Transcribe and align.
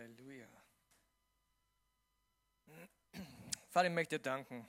Halleluja. 0.00 0.48
Vater, 3.68 3.88
ich 3.88 3.94
möchte 3.94 4.18
danken. 4.18 4.66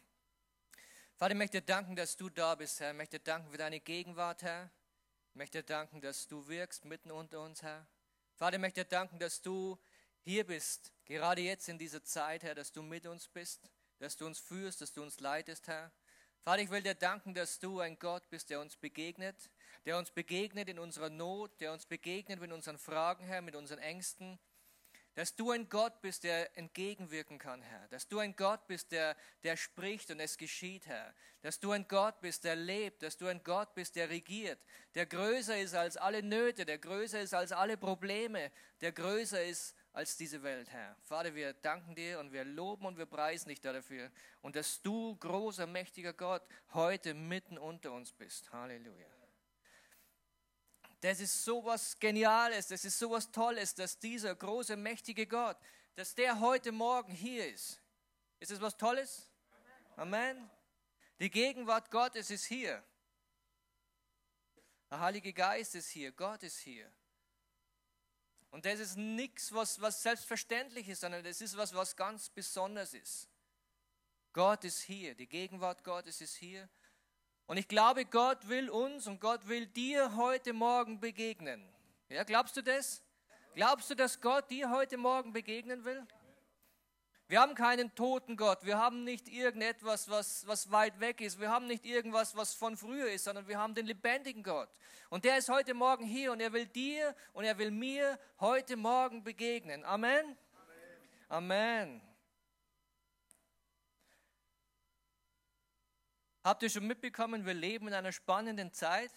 Vater, 1.15 1.31
ich 1.31 1.37
möchte 1.37 1.61
danken, 1.61 1.95
dass 1.95 2.17
du 2.17 2.29
da 2.29 2.55
bist, 2.55 2.81
Herr. 2.81 2.91
Ich 2.91 2.97
möchte 2.97 3.17
danken 3.17 3.49
für 3.49 3.57
deine 3.57 3.79
Gegenwart, 3.79 4.43
Herr. 4.43 4.69
Ich 5.29 5.35
möchte 5.35 5.63
danken, 5.63 6.01
dass 6.01 6.27
du 6.27 6.49
wirkst 6.49 6.83
mitten 6.83 7.11
unter 7.11 7.39
uns, 7.39 7.63
Herr. 7.63 7.87
Vater, 8.35 8.57
ich 8.57 8.61
möchte 8.61 8.83
danken, 8.83 9.19
dass 9.19 9.41
du 9.41 9.79
hier 10.19 10.45
bist, 10.45 10.91
gerade 11.05 11.39
jetzt 11.39 11.69
in 11.69 11.77
dieser 11.77 12.03
Zeit, 12.03 12.43
Herr, 12.43 12.53
dass 12.53 12.73
du 12.73 12.81
mit 12.81 13.05
uns 13.05 13.29
bist, 13.29 13.71
dass 13.99 14.17
du 14.17 14.25
uns 14.25 14.37
führst, 14.37 14.81
dass 14.81 14.91
du 14.91 15.01
uns 15.01 15.21
leitest, 15.21 15.65
Herr. 15.69 15.93
Vater, 16.41 16.61
ich 16.61 16.69
will 16.71 16.81
dir 16.81 16.95
danken, 16.95 17.33
dass 17.33 17.57
du 17.57 17.79
ein 17.79 17.97
Gott 17.97 18.29
bist, 18.29 18.49
der 18.49 18.59
uns 18.59 18.75
begegnet, 18.75 19.49
der 19.85 19.97
uns 19.97 20.11
begegnet 20.11 20.67
in 20.67 20.77
unserer 20.77 21.09
Not, 21.09 21.61
der 21.61 21.71
uns 21.71 21.85
begegnet 21.85 22.41
mit 22.41 22.51
unseren 22.51 22.77
Fragen, 22.77 23.23
Herr, 23.23 23.41
mit 23.41 23.55
unseren 23.55 23.79
Ängsten, 23.79 24.37
dass 25.13 25.35
du 25.35 25.51
ein 25.51 25.67
Gott 25.67 26.01
bist, 26.01 26.23
der 26.23 26.57
entgegenwirken 26.57 27.37
kann, 27.37 27.61
Herr. 27.61 27.87
Dass 27.89 28.07
du 28.07 28.19
ein 28.19 28.35
Gott 28.35 28.65
bist, 28.67 28.91
der, 28.91 29.17
der 29.43 29.57
spricht 29.57 30.09
und 30.09 30.19
es 30.19 30.37
geschieht, 30.37 30.87
Herr. 30.87 31.13
Dass 31.41 31.59
du 31.59 31.71
ein 31.71 31.87
Gott 31.87 32.21
bist, 32.21 32.45
der 32.45 32.55
lebt. 32.55 33.03
Dass 33.03 33.17
du 33.17 33.27
ein 33.27 33.43
Gott 33.43 33.73
bist, 33.75 33.95
der 33.95 34.09
regiert. 34.09 34.59
Der 34.95 35.05
größer 35.05 35.57
ist 35.59 35.75
als 35.75 35.97
alle 35.97 36.23
Nöte, 36.23 36.65
der 36.65 36.77
größer 36.77 37.21
ist 37.21 37.33
als 37.33 37.51
alle 37.51 37.75
Probleme, 37.75 38.51
der 38.79 38.93
größer 38.93 39.43
ist 39.43 39.75
als 39.93 40.15
diese 40.15 40.41
Welt, 40.43 40.69
Herr. 40.69 40.95
Vater, 41.03 41.35
wir 41.35 41.53
danken 41.53 41.95
dir 41.95 42.19
und 42.19 42.31
wir 42.31 42.45
loben 42.45 42.85
und 42.85 42.97
wir 42.97 43.05
preisen 43.05 43.49
dich 43.49 43.59
dafür. 43.59 44.09
Und 44.41 44.55
dass 44.55 44.81
du, 44.81 45.17
großer, 45.17 45.67
mächtiger 45.67 46.13
Gott, 46.13 46.43
heute 46.73 47.13
mitten 47.13 47.57
unter 47.57 47.91
uns 47.91 48.13
bist. 48.13 48.51
Halleluja. 48.53 49.20
Das 51.01 51.19
ist 51.19 51.43
so 51.43 51.65
was 51.65 51.99
Geniales, 51.99 52.67
das 52.67 52.85
ist 52.85 52.97
so 52.97 53.09
was 53.09 53.31
Tolles, 53.31 53.73
dass 53.73 53.97
dieser 53.97 54.35
große, 54.35 54.75
mächtige 54.77 55.25
Gott, 55.25 55.57
dass 55.95 56.13
der 56.13 56.39
heute 56.39 56.71
Morgen 56.71 57.11
hier 57.11 57.51
ist. 57.51 57.81
Ist 58.39 58.51
es 58.51 58.61
was 58.61 58.77
Tolles? 58.77 59.27
Amen. 59.95 60.49
Die 61.19 61.29
Gegenwart 61.29 61.89
Gottes 61.89 62.29
ist 62.29 62.45
hier. 62.45 62.83
Der 64.91 64.99
Heilige 64.99 65.33
Geist 65.33 65.73
ist 65.73 65.89
hier, 65.89 66.11
Gott 66.11 66.43
ist 66.43 66.59
hier. 66.59 66.91
Und 68.51 68.65
das 68.65 68.79
ist 68.79 68.97
nichts, 68.97 69.51
was, 69.53 69.81
was 69.81 70.03
selbstverständlich 70.03 70.87
ist, 70.87 71.01
sondern 71.01 71.23
das 71.23 71.41
ist 71.41 71.57
was, 71.57 71.73
was 71.73 71.95
ganz 71.95 72.29
Besonderes 72.29 72.93
ist. 72.93 73.29
Gott 74.33 74.63
ist 74.65 74.81
hier, 74.81 75.15
die 75.15 75.27
Gegenwart 75.27 75.83
Gottes 75.83 76.21
ist 76.21 76.35
hier. 76.35 76.69
Und 77.51 77.57
ich 77.57 77.67
glaube, 77.67 78.05
Gott 78.05 78.47
will 78.47 78.69
uns 78.69 79.07
und 79.07 79.19
Gott 79.19 79.45
will 79.49 79.65
dir 79.65 80.15
heute 80.15 80.53
Morgen 80.53 81.01
begegnen. 81.01 81.61
Ja, 82.07 82.23
glaubst 82.23 82.55
du 82.55 82.61
das? 82.63 83.03
Glaubst 83.55 83.89
du, 83.89 83.95
dass 83.95 84.21
Gott 84.21 84.49
dir 84.49 84.69
heute 84.69 84.95
Morgen 84.95 85.33
begegnen 85.33 85.83
will? 85.83 86.01
Wir 87.27 87.41
haben 87.41 87.53
keinen 87.53 87.93
toten 87.93 88.37
Gott. 88.37 88.65
Wir 88.65 88.77
haben 88.77 89.03
nicht 89.03 89.27
irgendetwas, 89.27 90.09
was, 90.09 90.47
was 90.47 90.71
weit 90.71 91.01
weg 91.01 91.19
ist. 91.19 91.41
Wir 91.41 91.49
haben 91.49 91.67
nicht 91.67 91.85
irgendwas, 91.85 92.37
was 92.37 92.53
von 92.53 92.77
früher 92.77 93.11
ist, 93.11 93.25
sondern 93.25 93.45
wir 93.49 93.59
haben 93.59 93.75
den 93.75 93.85
lebendigen 93.85 94.43
Gott. 94.43 94.69
Und 95.09 95.25
der 95.25 95.37
ist 95.37 95.49
heute 95.49 95.73
Morgen 95.73 96.05
hier 96.05 96.31
und 96.31 96.39
er 96.39 96.53
will 96.53 96.67
dir 96.67 97.13
und 97.33 97.43
er 97.43 97.57
will 97.57 97.71
mir 97.71 98.17
heute 98.39 98.77
Morgen 98.77 99.25
begegnen. 99.25 99.83
Amen. 99.83 100.37
Amen. 101.27 101.51
Amen. 101.89 102.10
Habt 106.43 106.63
ihr 106.63 106.69
schon 106.71 106.87
mitbekommen, 106.87 107.45
wir 107.45 107.53
leben 107.53 107.87
in 107.87 107.93
einer 107.93 108.11
spannenden 108.11 108.73
Zeit? 108.73 109.11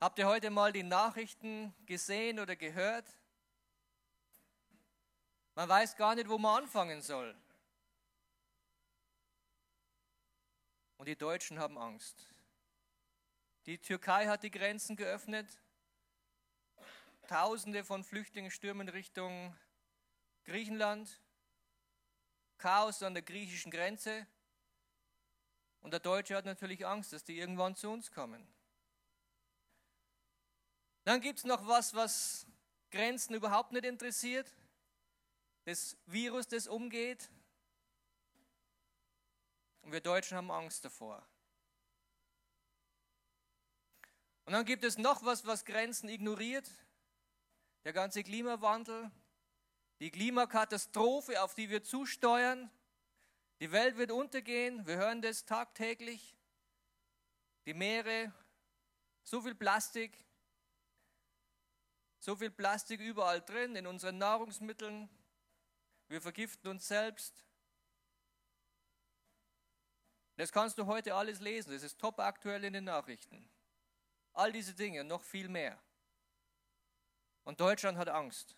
Habt 0.00 0.18
ihr 0.18 0.26
heute 0.26 0.50
mal 0.50 0.72
die 0.72 0.82
Nachrichten 0.82 1.74
gesehen 1.86 2.38
oder 2.38 2.56
gehört? 2.56 3.06
Man 5.54 5.66
weiß 5.66 5.96
gar 5.96 6.14
nicht, 6.14 6.28
wo 6.28 6.36
man 6.36 6.64
anfangen 6.64 7.00
soll. 7.00 7.34
Und 10.98 11.08
die 11.08 11.16
Deutschen 11.16 11.58
haben 11.58 11.78
Angst. 11.78 12.28
Die 13.64 13.78
Türkei 13.78 14.26
hat 14.26 14.42
die 14.42 14.50
Grenzen 14.50 14.96
geöffnet. 14.96 15.48
Tausende 17.28 17.82
von 17.82 18.04
Flüchtlingen 18.04 18.50
stürmen 18.50 18.90
Richtung 18.90 19.56
Griechenland. 20.44 21.22
Chaos 22.58 23.02
an 23.02 23.14
der 23.14 23.22
griechischen 23.22 23.70
Grenze. 23.70 24.26
Und 25.86 25.92
der 25.92 26.00
Deutsche 26.00 26.34
hat 26.34 26.46
natürlich 26.46 26.84
Angst, 26.84 27.12
dass 27.12 27.22
die 27.22 27.38
irgendwann 27.38 27.76
zu 27.76 27.88
uns 27.88 28.10
kommen. 28.10 28.44
Dann 31.04 31.20
gibt 31.20 31.38
es 31.38 31.44
noch 31.44 31.68
was, 31.68 31.94
was 31.94 32.44
Grenzen 32.90 33.36
überhaupt 33.36 33.70
nicht 33.70 33.84
interessiert. 33.84 34.52
Das 35.64 35.96
Virus, 36.06 36.48
das 36.48 36.66
umgeht. 36.66 37.30
Und 39.82 39.92
wir 39.92 40.00
Deutschen 40.00 40.36
haben 40.36 40.50
Angst 40.50 40.84
davor. 40.84 41.24
Und 44.44 44.54
dann 44.54 44.64
gibt 44.64 44.82
es 44.82 44.98
noch 44.98 45.24
was, 45.24 45.46
was 45.46 45.64
Grenzen 45.64 46.08
ignoriert. 46.08 46.68
Der 47.84 47.92
ganze 47.92 48.24
Klimawandel, 48.24 49.12
die 50.00 50.10
Klimakatastrophe, 50.10 51.40
auf 51.44 51.54
die 51.54 51.70
wir 51.70 51.84
zusteuern. 51.84 52.72
Die 53.60 53.72
Welt 53.72 53.96
wird 53.96 54.10
untergehen, 54.10 54.86
wir 54.86 54.96
hören 54.96 55.22
das 55.22 55.44
tagtäglich. 55.44 56.36
Die 57.64 57.74
Meere, 57.74 58.32
so 59.22 59.40
viel 59.40 59.54
Plastik, 59.54 60.24
so 62.18 62.36
viel 62.36 62.50
Plastik 62.50 63.00
überall 63.00 63.40
drin, 63.40 63.74
in 63.76 63.86
unseren 63.86 64.18
Nahrungsmitteln. 64.18 65.08
Wir 66.08 66.20
vergiften 66.20 66.68
uns 66.68 66.86
selbst. 66.86 67.44
Das 70.36 70.52
kannst 70.52 70.76
du 70.76 70.86
heute 70.86 71.14
alles 71.14 71.40
lesen, 71.40 71.72
das 71.72 71.82
ist 71.82 71.98
top 71.98 72.20
aktuell 72.20 72.62
in 72.64 72.74
den 72.74 72.84
Nachrichten. 72.84 73.48
All 74.34 74.52
diese 74.52 74.74
Dinge, 74.74 75.02
noch 75.02 75.22
viel 75.22 75.48
mehr. 75.48 75.80
Und 77.44 77.58
Deutschland 77.58 77.96
hat 77.96 78.10
Angst. 78.10 78.54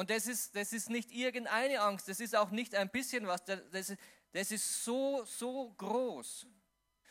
Und 0.00 0.08
das 0.08 0.26
ist, 0.26 0.56
das 0.56 0.72
ist 0.72 0.88
nicht 0.88 1.12
irgendeine 1.12 1.78
Angst, 1.82 2.08
das 2.08 2.20
ist 2.20 2.34
auch 2.34 2.48
nicht 2.48 2.74
ein 2.74 2.88
bisschen 2.88 3.26
was, 3.26 3.44
das 3.44 3.90
ist, 3.90 4.00
das 4.32 4.50
ist 4.50 4.82
so, 4.82 5.26
so 5.26 5.74
groß. 5.76 6.46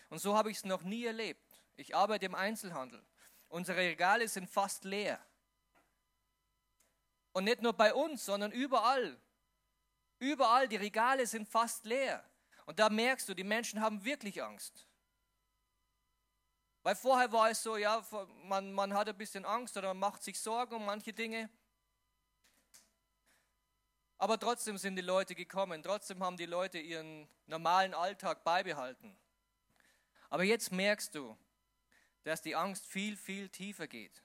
Und 0.09 0.17
so 0.17 0.35
habe 0.35 0.49
ich 0.49 0.57
es 0.57 0.65
noch 0.65 0.81
nie 0.81 1.05
erlebt. 1.05 1.53
Ich 1.75 1.95
arbeite 1.95 2.25
im 2.25 2.33
Einzelhandel. 2.33 3.05
Unsere 3.47 3.77
Regale 3.77 4.27
sind 4.27 4.49
fast 4.49 4.85
leer. 4.85 5.23
Und 7.31 7.43
nicht 7.43 7.61
nur 7.61 7.73
bei 7.73 7.93
uns, 7.93 8.25
sondern 8.25 8.51
überall. 8.51 9.21
Überall, 10.17 10.67
die 10.67 10.77
Regale 10.77 11.27
sind 11.27 11.47
fast 11.47 11.85
leer. 11.85 12.27
Und 12.65 12.79
da 12.79 12.89
merkst 12.89 13.29
du, 13.29 13.35
die 13.35 13.43
Menschen 13.43 13.81
haben 13.81 14.03
wirklich 14.03 14.41
Angst. 14.41 14.87
Weil 16.81 16.95
vorher 16.95 17.31
war 17.31 17.51
es 17.51 17.61
so, 17.61 17.77
ja, 17.77 18.03
man, 18.45 18.73
man 18.73 18.95
hat 18.95 19.07
ein 19.09 19.15
bisschen 19.15 19.45
Angst 19.45 19.77
oder 19.77 19.89
man 19.89 19.99
macht 19.99 20.23
sich 20.23 20.39
Sorgen 20.39 20.73
um 20.73 20.87
manche 20.87 21.13
Dinge. 21.13 21.51
Aber 24.19 24.37
trotzdem 24.37 24.77
sind 24.77 24.97
die 24.97 25.01
Leute 25.01 25.33
gekommen, 25.33 25.81
trotzdem 25.81 26.21
haben 26.21 26.35
die 26.35 26.45
Leute 26.45 26.77
ihren 26.77 27.27
normalen 27.47 27.93
Alltag 27.93 28.43
beibehalten. 28.43 29.17
Aber 30.29 30.43
jetzt 30.43 30.73
merkst 30.73 31.15
du, 31.15 31.37
dass 32.23 32.41
die 32.41 32.53
Angst 32.53 32.85
viel, 32.85 33.15
viel 33.15 33.47
tiefer 33.47 33.87
geht. 33.87 34.21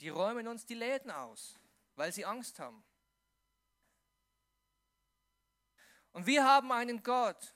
Die 0.00 0.08
räumen 0.08 0.48
uns 0.48 0.64
die 0.64 0.74
Läden 0.74 1.10
aus, 1.10 1.58
weil 1.96 2.12
sie 2.12 2.24
Angst 2.24 2.58
haben. 2.58 2.82
Und 6.12 6.26
wir 6.26 6.44
haben 6.44 6.72
einen 6.72 7.02
Gott, 7.02 7.54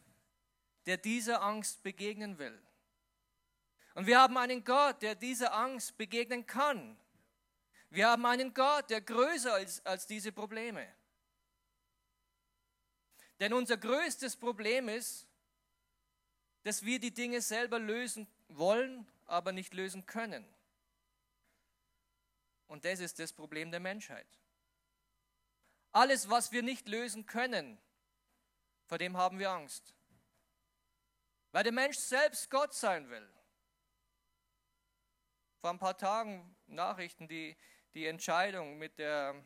der 0.84 0.98
dieser 0.98 1.42
Angst 1.42 1.82
begegnen 1.82 2.36
will. 2.36 2.62
Und 3.94 4.06
wir 4.06 4.20
haben 4.20 4.36
einen 4.36 4.64
Gott, 4.64 5.00
der 5.00 5.14
dieser 5.14 5.54
Angst 5.54 5.96
begegnen 5.96 6.46
kann. 6.46 6.98
Wir 7.94 8.08
haben 8.08 8.26
einen 8.26 8.52
Gott, 8.52 8.90
der 8.90 9.00
größer 9.00 9.60
ist 9.60 9.86
als 9.86 10.04
diese 10.08 10.32
Probleme. 10.32 10.92
Denn 13.38 13.52
unser 13.52 13.76
größtes 13.76 14.36
Problem 14.36 14.88
ist, 14.88 15.28
dass 16.64 16.84
wir 16.84 16.98
die 16.98 17.14
Dinge 17.14 17.40
selber 17.40 17.78
lösen 17.78 18.26
wollen, 18.48 19.06
aber 19.26 19.52
nicht 19.52 19.74
lösen 19.74 20.06
können. 20.06 20.44
Und 22.66 22.84
das 22.84 22.98
ist 22.98 23.20
das 23.20 23.32
Problem 23.32 23.70
der 23.70 23.78
Menschheit. 23.78 24.26
Alles, 25.92 26.28
was 26.28 26.50
wir 26.50 26.64
nicht 26.64 26.88
lösen 26.88 27.26
können, 27.26 27.78
vor 28.86 28.98
dem 28.98 29.16
haben 29.16 29.38
wir 29.38 29.50
Angst. 29.50 29.94
Weil 31.52 31.62
der 31.62 31.72
Mensch 31.72 31.98
selbst 31.98 32.50
Gott 32.50 32.74
sein 32.74 33.08
will. 33.08 33.30
Vor 35.60 35.70
ein 35.70 35.78
paar 35.78 35.96
Tagen 35.96 36.56
Nachrichten, 36.66 37.28
die, 37.28 37.56
die 37.94 38.06
Entscheidung 38.06 38.76
mit 38.76 38.98
der 38.98 39.40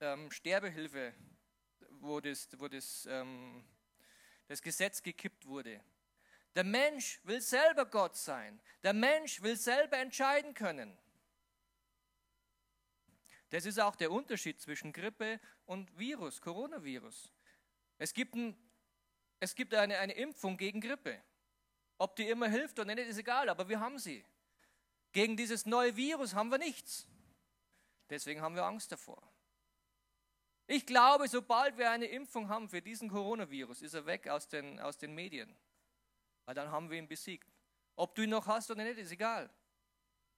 ähm, 0.00 0.30
Sterbehilfe, 0.30 1.14
wo, 2.00 2.20
das, 2.20 2.48
wo 2.58 2.68
das, 2.68 3.06
ähm, 3.10 3.64
das 4.46 4.60
Gesetz 4.60 5.02
gekippt 5.02 5.46
wurde. 5.46 5.80
Der 6.54 6.64
Mensch 6.64 7.20
will 7.24 7.40
selber 7.40 7.86
Gott 7.86 8.14
sein. 8.14 8.60
Der 8.82 8.92
Mensch 8.92 9.40
will 9.40 9.56
selber 9.56 9.96
entscheiden 9.96 10.52
können. 10.52 10.98
Das 13.48 13.64
ist 13.64 13.80
auch 13.80 13.96
der 13.96 14.10
Unterschied 14.10 14.60
zwischen 14.60 14.92
Grippe 14.92 15.40
und 15.64 15.98
Virus, 15.98 16.40
Coronavirus. 16.42 17.32
Es 17.96 18.12
gibt, 18.12 18.34
ein, 18.34 18.56
es 19.40 19.54
gibt 19.54 19.74
eine, 19.74 19.98
eine 19.98 20.12
Impfung 20.12 20.58
gegen 20.58 20.80
Grippe. 20.80 21.22
Ob 21.96 22.16
die 22.16 22.28
immer 22.28 22.48
hilft 22.48 22.78
oder 22.78 22.94
nicht, 22.94 23.08
ist 23.08 23.18
egal, 23.18 23.48
aber 23.48 23.68
wir 23.68 23.80
haben 23.80 23.98
sie. 23.98 24.24
Gegen 25.12 25.36
dieses 25.36 25.64
neue 25.64 25.96
Virus 25.96 26.34
haben 26.34 26.50
wir 26.50 26.58
nichts. 26.58 27.06
Deswegen 28.10 28.40
haben 28.40 28.54
wir 28.54 28.64
Angst 28.64 28.92
davor. 28.92 29.22
Ich 30.66 30.86
glaube, 30.86 31.28
sobald 31.28 31.76
wir 31.76 31.90
eine 31.90 32.06
Impfung 32.06 32.48
haben 32.48 32.68
für 32.68 32.80
diesen 32.80 33.08
Coronavirus, 33.08 33.82
ist 33.82 33.94
er 33.94 34.06
weg 34.06 34.28
aus 34.28 34.48
den, 34.48 34.80
aus 34.80 34.96
den 34.96 35.14
Medien. 35.14 35.56
Weil 36.44 36.54
dann 36.54 36.70
haben 36.70 36.90
wir 36.90 36.98
ihn 36.98 37.08
besiegt. 37.08 37.52
Ob 37.96 38.14
du 38.14 38.22
ihn 38.22 38.30
noch 38.30 38.46
hast 38.46 38.70
oder 38.70 38.82
nicht, 38.84 38.98
ist 38.98 39.12
egal. 39.12 39.50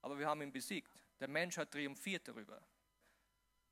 Aber 0.02 0.18
wir 0.18 0.26
haben 0.26 0.42
ihn 0.42 0.52
besiegt. 0.52 0.92
Der 1.20 1.28
Mensch 1.28 1.56
hat 1.56 1.70
triumphiert 1.70 2.26
darüber. 2.26 2.60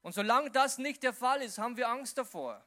Und 0.02 0.14
solange 0.14 0.50
das 0.50 0.78
nicht 0.78 1.02
der 1.02 1.12
Fall 1.12 1.42
ist, 1.42 1.58
haben 1.58 1.76
wir 1.76 1.88
Angst 1.88 2.18
davor. 2.18 2.64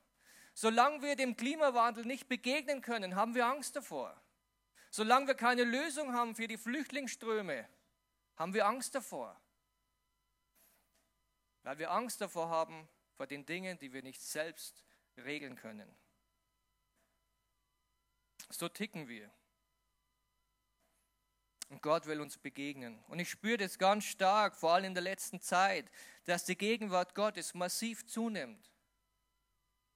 Solange 0.54 1.02
wir 1.02 1.16
dem 1.16 1.36
Klimawandel 1.36 2.06
nicht 2.06 2.28
begegnen 2.28 2.82
können, 2.82 3.16
haben 3.16 3.36
wir 3.36 3.46
Angst 3.46 3.76
davor. 3.76 4.20
Solange 4.90 5.28
wir 5.28 5.36
keine 5.36 5.66
Lösung 5.66 6.14
haben 6.14 6.36
für 6.36 6.48
die 6.48 6.58
Flüchtlingsströme, 6.58 7.68
haben 8.38 8.54
wir 8.54 8.66
Angst 8.66 8.96
davor. 8.96 9.40
Weil 11.66 11.80
wir 11.80 11.90
Angst 11.90 12.22
davor 12.22 12.50
haben, 12.50 12.88
vor 13.16 13.26
den 13.26 13.44
Dingen, 13.44 13.80
die 13.80 13.92
wir 13.92 14.04
nicht 14.04 14.22
selbst 14.22 14.86
regeln 15.18 15.56
können. 15.56 15.92
So 18.50 18.70
ticken 18.70 19.08
wir. 19.08 19.32
Und 21.70 21.82
Gott 21.82 22.06
will 22.06 22.22
uns 22.22 22.38
begegnen. 22.38 23.04
Und 23.08 23.18
ich 23.18 23.32
spüre 23.32 23.58
das 23.58 23.80
ganz 23.80 24.04
stark, 24.04 24.56
vor 24.56 24.74
allem 24.74 24.86
in 24.86 24.94
der 24.94 25.02
letzten 25.02 25.42
Zeit, 25.42 25.90
dass 26.26 26.46
die 26.46 26.56
Gegenwart 26.56 27.16
Gottes 27.16 27.56
massiv 27.56 28.06
zunimmt. 28.06 28.72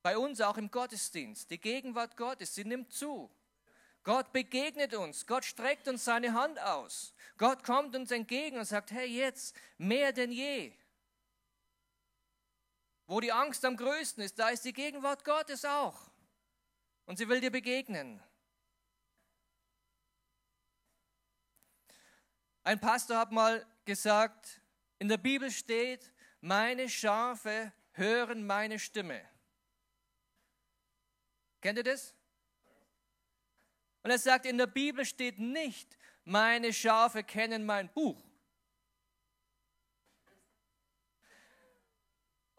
Bei 0.01 0.17
uns 0.17 0.41
auch 0.41 0.57
im 0.57 0.71
Gottesdienst. 0.71 1.51
Die 1.51 1.61
Gegenwart 1.61 2.17
Gottes, 2.17 2.55
sie 2.55 2.65
nimmt 2.65 2.91
zu. 2.91 3.29
Gott 4.01 4.31
begegnet 4.31 4.95
uns. 4.95 5.27
Gott 5.27 5.45
streckt 5.45 5.87
uns 5.87 6.03
seine 6.03 6.33
Hand 6.33 6.59
aus. 6.59 7.13
Gott 7.37 7.63
kommt 7.63 7.95
uns 7.95 8.09
entgegen 8.09 8.57
und 8.57 8.65
sagt, 8.65 8.89
hey, 8.89 9.05
jetzt 9.05 9.55
mehr 9.77 10.11
denn 10.11 10.31
je. 10.31 10.73
Wo 13.09 13.19
die 13.19 13.31
Angst 13.31 13.65
am 13.65 13.75
größten 13.75 14.23
ist, 14.23 14.37
da 14.37 14.49
ist 14.49 14.63
die 14.63 14.71
Gegenwart 14.71 15.25
Gottes 15.25 15.65
auch. 15.65 16.11
Und 17.07 17.17
sie 17.17 17.27
will 17.27 17.41
dir 17.41 17.49
begegnen. 17.49 18.21
Ein 22.63 22.79
Pastor 22.79 23.17
hat 23.17 23.31
mal 23.31 23.65
gesagt, 23.83 24.61
in 24.99 25.07
der 25.07 25.17
Bibel 25.17 25.49
steht, 25.49 26.13
meine 26.39 26.87
Schafe 26.87 27.73
hören 27.93 28.45
meine 28.45 28.77
Stimme. 28.77 29.27
Kennt 31.61 31.79
ihr 31.79 31.83
das? 31.83 32.13
Und 34.03 34.11
er 34.11 34.19
sagt, 34.19 34.45
in 34.45 34.59
der 34.59 34.67
Bibel 34.67 35.03
steht 35.03 35.39
nicht, 35.39 35.97
meine 36.25 36.71
Schafe 36.71 37.23
kennen 37.23 37.65
mein 37.65 37.91
Buch. 37.91 38.28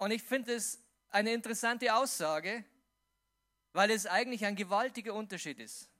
Und 0.01 0.13
ich 0.13 0.23
finde 0.23 0.55
es 0.55 0.83
eine 1.11 1.35
interessante 1.35 1.95
Aussage, 1.95 2.65
weil 3.75 3.91
es 3.91 4.07
eigentlich 4.07 4.47
ein 4.47 4.57
gewaltiger 4.57 5.13
Unterschied 5.13 5.59
ist. 5.59 5.91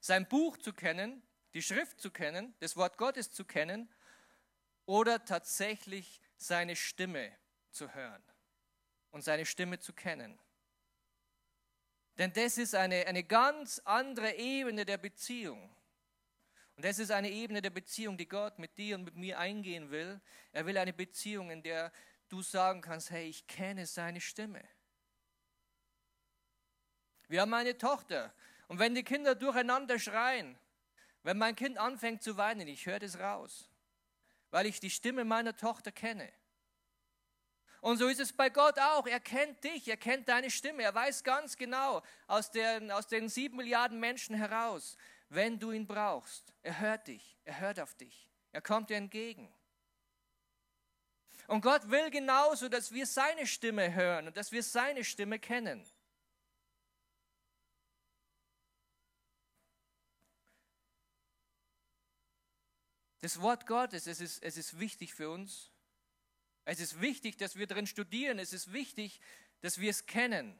Sein 0.00 0.26
Buch 0.26 0.56
zu 0.56 0.72
kennen, 0.72 1.22
die 1.52 1.60
Schrift 1.60 2.00
zu 2.00 2.10
kennen, 2.10 2.54
das 2.60 2.78
Wort 2.78 2.96
Gottes 2.96 3.30
zu 3.30 3.44
kennen 3.44 3.92
oder 4.86 5.22
tatsächlich 5.22 6.22
seine 6.38 6.76
Stimme 6.76 7.30
zu 7.70 7.92
hören 7.92 8.22
und 9.10 9.22
seine 9.22 9.44
Stimme 9.44 9.78
zu 9.78 9.92
kennen. 9.92 10.38
Denn 12.16 12.32
das 12.32 12.56
ist 12.56 12.74
eine, 12.74 13.06
eine 13.06 13.22
ganz 13.22 13.80
andere 13.80 14.36
Ebene 14.36 14.86
der 14.86 14.96
Beziehung. 14.96 15.76
Und 16.76 16.84
das 16.84 16.98
ist 16.98 17.10
eine 17.10 17.30
Ebene 17.30 17.60
der 17.60 17.70
Beziehung, 17.70 18.16
die 18.16 18.28
Gott 18.28 18.58
mit 18.58 18.76
dir 18.78 18.96
und 18.96 19.04
mit 19.04 19.16
mir 19.16 19.38
eingehen 19.38 19.90
will. 19.90 20.20
Er 20.52 20.66
will 20.66 20.78
eine 20.78 20.92
Beziehung, 20.92 21.50
in 21.50 21.62
der 21.62 21.92
du 22.28 22.42
sagen 22.42 22.80
kannst, 22.80 23.10
hey, 23.10 23.28
ich 23.28 23.46
kenne 23.46 23.86
seine 23.86 24.20
Stimme. 24.20 24.62
Wir 27.28 27.42
haben 27.42 27.54
eine 27.54 27.76
Tochter. 27.76 28.32
Und 28.68 28.78
wenn 28.78 28.94
die 28.94 29.02
Kinder 29.02 29.34
durcheinander 29.34 29.98
schreien, 29.98 30.58
wenn 31.22 31.38
mein 31.38 31.54
Kind 31.54 31.78
anfängt 31.78 32.22
zu 32.22 32.36
weinen, 32.36 32.66
ich 32.68 32.86
höre 32.86 32.98
das 32.98 33.18
raus, 33.18 33.70
weil 34.50 34.66
ich 34.66 34.80
die 34.80 34.90
Stimme 34.90 35.24
meiner 35.24 35.56
Tochter 35.56 35.92
kenne. 35.92 36.32
Und 37.80 37.98
so 37.98 38.06
ist 38.06 38.20
es 38.20 38.32
bei 38.32 38.48
Gott 38.48 38.78
auch. 38.78 39.06
Er 39.06 39.18
kennt 39.18 39.64
dich, 39.64 39.88
er 39.88 39.96
kennt 39.96 40.28
deine 40.28 40.50
Stimme. 40.50 40.84
Er 40.84 40.94
weiß 40.94 41.24
ganz 41.24 41.56
genau 41.56 42.02
aus 42.28 42.50
den, 42.50 42.92
aus 42.92 43.08
den 43.08 43.28
sieben 43.28 43.56
Milliarden 43.56 43.98
Menschen 43.98 44.36
heraus, 44.36 44.96
wenn 45.34 45.58
du 45.58 45.72
ihn 45.72 45.86
brauchst. 45.86 46.52
Er 46.62 46.78
hört 46.80 47.08
dich, 47.08 47.38
er 47.44 47.60
hört 47.60 47.80
auf 47.80 47.94
dich, 47.94 48.28
er 48.52 48.62
kommt 48.62 48.90
dir 48.90 48.96
entgegen. 48.96 49.52
Und 51.48 51.60
Gott 51.60 51.90
will 51.90 52.10
genauso, 52.10 52.68
dass 52.68 52.92
wir 52.92 53.06
seine 53.06 53.46
Stimme 53.46 53.92
hören 53.94 54.28
und 54.28 54.36
dass 54.36 54.52
wir 54.52 54.62
seine 54.62 55.04
Stimme 55.04 55.38
kennen. 55.38 55.84
Das 63.20 63.40
Wort 63.40 63.66
Gottes, 63.66 64.06
es 64.06 64.20
ist, 64.20 64.42
es 64.42 64.56
ist 64.56 64.78
wichtig 64.78 65.14
für 65.14 65.30
uns. 65.30 65.70
Es 66.64 66.80
ist 66.80 67.00
wichtig, 67.00 67.36
dass 67.36 67.56
wir 67.56 67.66
darin 67.66 67.86
studieren. 67.86 68.38
Es 68.38 68.52
ist 68.52 68.72
wichtig, 68.72 69.20
dass 69.60 69.78
wir 69.78 69.90
es 69.90 70.06
kennen. 70.06 70.58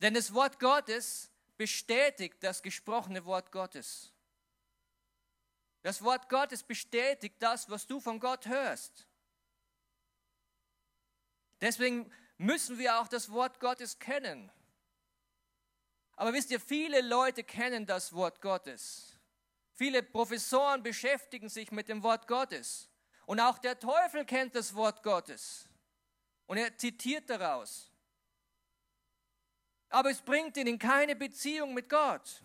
Denn 0.00 0.14
das 0.14 0.32
Wort 0.34 0.60
Gottes 0.60 1.30
bestätigt 1.58 2.36
das 2.40 2.62
gesprochene 2.62 3.24
Wort 3.26 3.52
Gottes. 3.52 4.14
Das 5.82 6.02
Wort 6.02 6.28
Gottes 6.28 6.62
bestätigt 6.62 7.36
das, 7.40 7.68
was 7.68 7.86
du 7.86 8.00
von 8.00 8.18
Gott 8.18 8.46
hörst. 8.46 9.06
Deswegen 11.60 12.10
müssen 12.36 12.78
wir 12.78 13.00
auch 13.00 13.08
das 13.08 13.30
Wort 13.30 13.60
Gottes 13.60 13.98
kennen. 13.98 14.50
Aber 16.16 16.32
wisst 16.32 16.50
ihr, 16.50 16.60
viele 16.60 17.00
Leute 17.00 17.44
kennen 17.44 17.86
das 17.86 18.12
Wort 18.12 18.40
Gottes. 18.40 19.18
Viele 19.72 20.02
Professoren 20.02 20.82
beschäftigen 20.82 21.48
sich 21.48 21.70
mit 21.70 21.88
dem 21.88 22.02
Wort 22.02 22.26
Gottes. 22.26 22.88
Und 23.26 23.40
auch 23.40 23.58
der 23.58 23.78
Teufel 23.78 24.24
kennt 24.24 24.54
das 24.54 24.74
Wort 24.74 25.02
Gottes. 25.02 25.68
Und 26.46 26.56
er 26.56 26.76
zitiert 26.76 27.28
daraus 27.30 27.92
aber 29.90 30.10
es 30.10 30.20
bringt 30.20 30.56
ihn 30.56 30.66
in 30.66 30.78
keine 30.78 31.16
Beziehung 31.16 31.74
mit 31.74 31.88
Gott. 31.88 32.42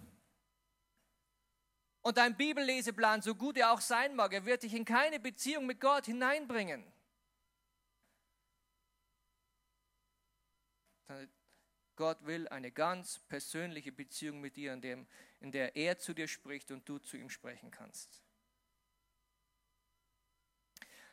Und 2.01 2.17
dein 2.17 2.35
Bibelleseplan, 2.35 3.21
so 3.21 3.33
gut 3.35 3.57
er 3.57 3.71
auch 3.71 3.81
sein 3.81 4.15
mag, 4.15 4.33
er 4.33 4.45
wird 4.45 4.63
dich 4.63 4.73
in 4.73 4.85
keine 4.85 5.19
Beziehung 5.19 5.65
mit 5.65 5.79
Gott 5.79 6.05
hineinbringen. 6.05 6.83
Gott 11.95 12.25
will 12.25 12.47
eine 12.47 12.71
ganz 12.71 13.19
persönliche 13.19 13.91
Beziehung 13.91 14.41
mit 14.41 14.55
dir, 14.55 14.73
in, 14.73 14.81
dem, 14.81 15.07
in 15.39 15.51
der 15.51 15.75
er 15.75 15.99
zu 15.99 16.13
dir 16.13 16.27
spricht 16.27 16.71
und 16.71 16.87
du 16.89 16.97
zu 16.97 17.17
ihm 17.17 17.29
sprechen 17.29 17.71
kannst. 17.71 18.21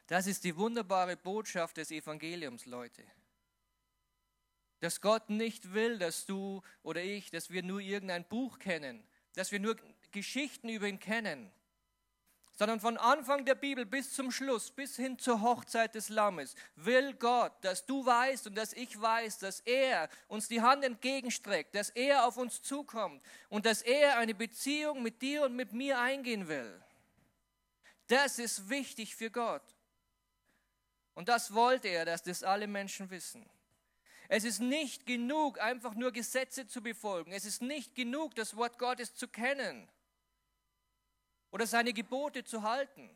Das 0.07 0.27
ist 0.27 0.43
die 0.43 0.57
wunderbare 0.57 1.17
Botschaft 1.17 1.77
des 1.77 1.91
Evangeliums, 1.91 2.67
Leute 2.67 3.05
dass 4.81 5.01
Gott 5.01 5.31
nicht 5.31 5.73
will, 5.73 5.99
dass 5.99 6.27
du 6.27 6.63
oder 6.83 7.03
ich, 7.03 7.31
dass 7.31 7.51
wir 7.51 7.63
nur 7.63 7.81
irgendein 7.81 8.25
Buch 8.25 8.59
kennen, 8.59 9.05
dass 9.35 9.53
wir 9.53 9.61
nur 9.61 9.77
Geschichten 10.11 10.69
über 10.69 10.89
ihn 10.89 10.99
kennen, 10.99 11.51
sondern 12.61 12.81
von 12.81 12.99
Anfang 12.99 13.47
der 13.47 13.55
Bibel 13.55 13.87
bis 13.87 14.13
zum 14.13 14.31
Schluss, 14.31 14.71
bis 14.71 14.97
hin 14.97 15.19
zur 15.19 15.41
Hochzeit 15.41 15.95
des 15.95 16.11
Lammes, 16.11 16.55
will 16.77 17.15
Gott, 17.15 17.53
dass 17.63 17.87
du 17.87 18.05
weißt 18.05 18.49
und 18.49 18.55
dass 18.55 18.75
ich 18.75 19.01
weiß, 19.01 19.39
dass 19.39 19.61
er 19.61 20.11
uns 20.29 20.49
die 20.49 20.61
Hand 20.61 20.85
entgegenstreckt, 20.85 21.75
dass 21.75 21.91
er 21.91 22.27
auf 22.27 22.37
uns 22.37 22.61
zukommt 22.61 23.23
und 23.49 23.65
dass 23.65 23.81
er 23.81 24.19
eine 24.19 24.35
Beziehung 24.35 25.03
mit 25.03 25.23
dir 25.23 25.45
und 25.45 25.57
mit 25.57 25.73
mir 25.73 25.99
eingehen 26.01 26.49
will. 26.49 26.83
Das 28.09 28.39
ist 28.39 28.69
wichtig 28.69 29.15
für 29.17 29.31
Gott. 29.31 29.63
Und 31.15 31.29
das 31.29 31.55
wollte 31.55 31.89
er, 31.89 32.05
dass 32.05 32.23
das 32.23 32.43
alle 32.43 32.67
Menschen 32.67 33.09
wissen. 33.09 33.49
Es 34.33 34.45
ist 34.45 34.61
nicht 34.61 35.07
genug, 35.07 35.61
einfach 35.61 35.97
nur 35.97 36.13
Gesetze 36.13 36.69
zu 36.69 36.85
befolgen. 36.85 37.33
Es 37.33 37.45
ist 37.45 37.63
nicht 37.63 37.97
genug, 37.97 38.37
das 38.37 38.55
Wort 38.55 38.79
Gottes 38.79 39.13
zu 39.17 39.27
kennen 39.27 39.89
oder 41.51 41.67
seine 41.67 41.93
Gebote 41.93 42.45
zu 42.45 42.63
halten. 42.63 43.11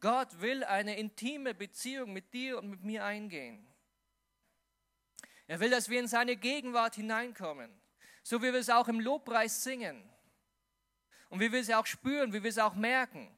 Gott 0.00 0.40
will 0.40 0.64
eine 0.64 0.98
intime 0.98 1.54
Beziehung 1.54 2.12
mit 2.12 2.34
dir 2.34 2.58
und 2.58 2.68
mit 2.68 2.82
mir 2.82 3.04
eingehen. 3.04 3.64
Er 5.46 5.60
will, 5.60 5.70
dass 5.70 5.88
wir 5.88 6.00
in 6.00 6.08
seine 6.08 6.34
Gegenwart 6.34 6.96
hineinkommen, 6.96 7.72
so 8.24 8.42
wie 8.42 8.52
wir 8.52 8.58
es 8.58 8.70
auch 8.70 8.88
im 8.88 8.98
Lobpreis 8.98 9.62
singen 9.62 10.02
und 11.28 11.38
wie 11.38 11.52
wir 11.52 11.60
es 11.60 11.70
auch 11.70 11.86
spüren, 11.86 12.32
wie 12.32 12.42
wir 12.42 12.50
es 12.50 12.58
auch 12.58 12.74
merken. 12.74 13.32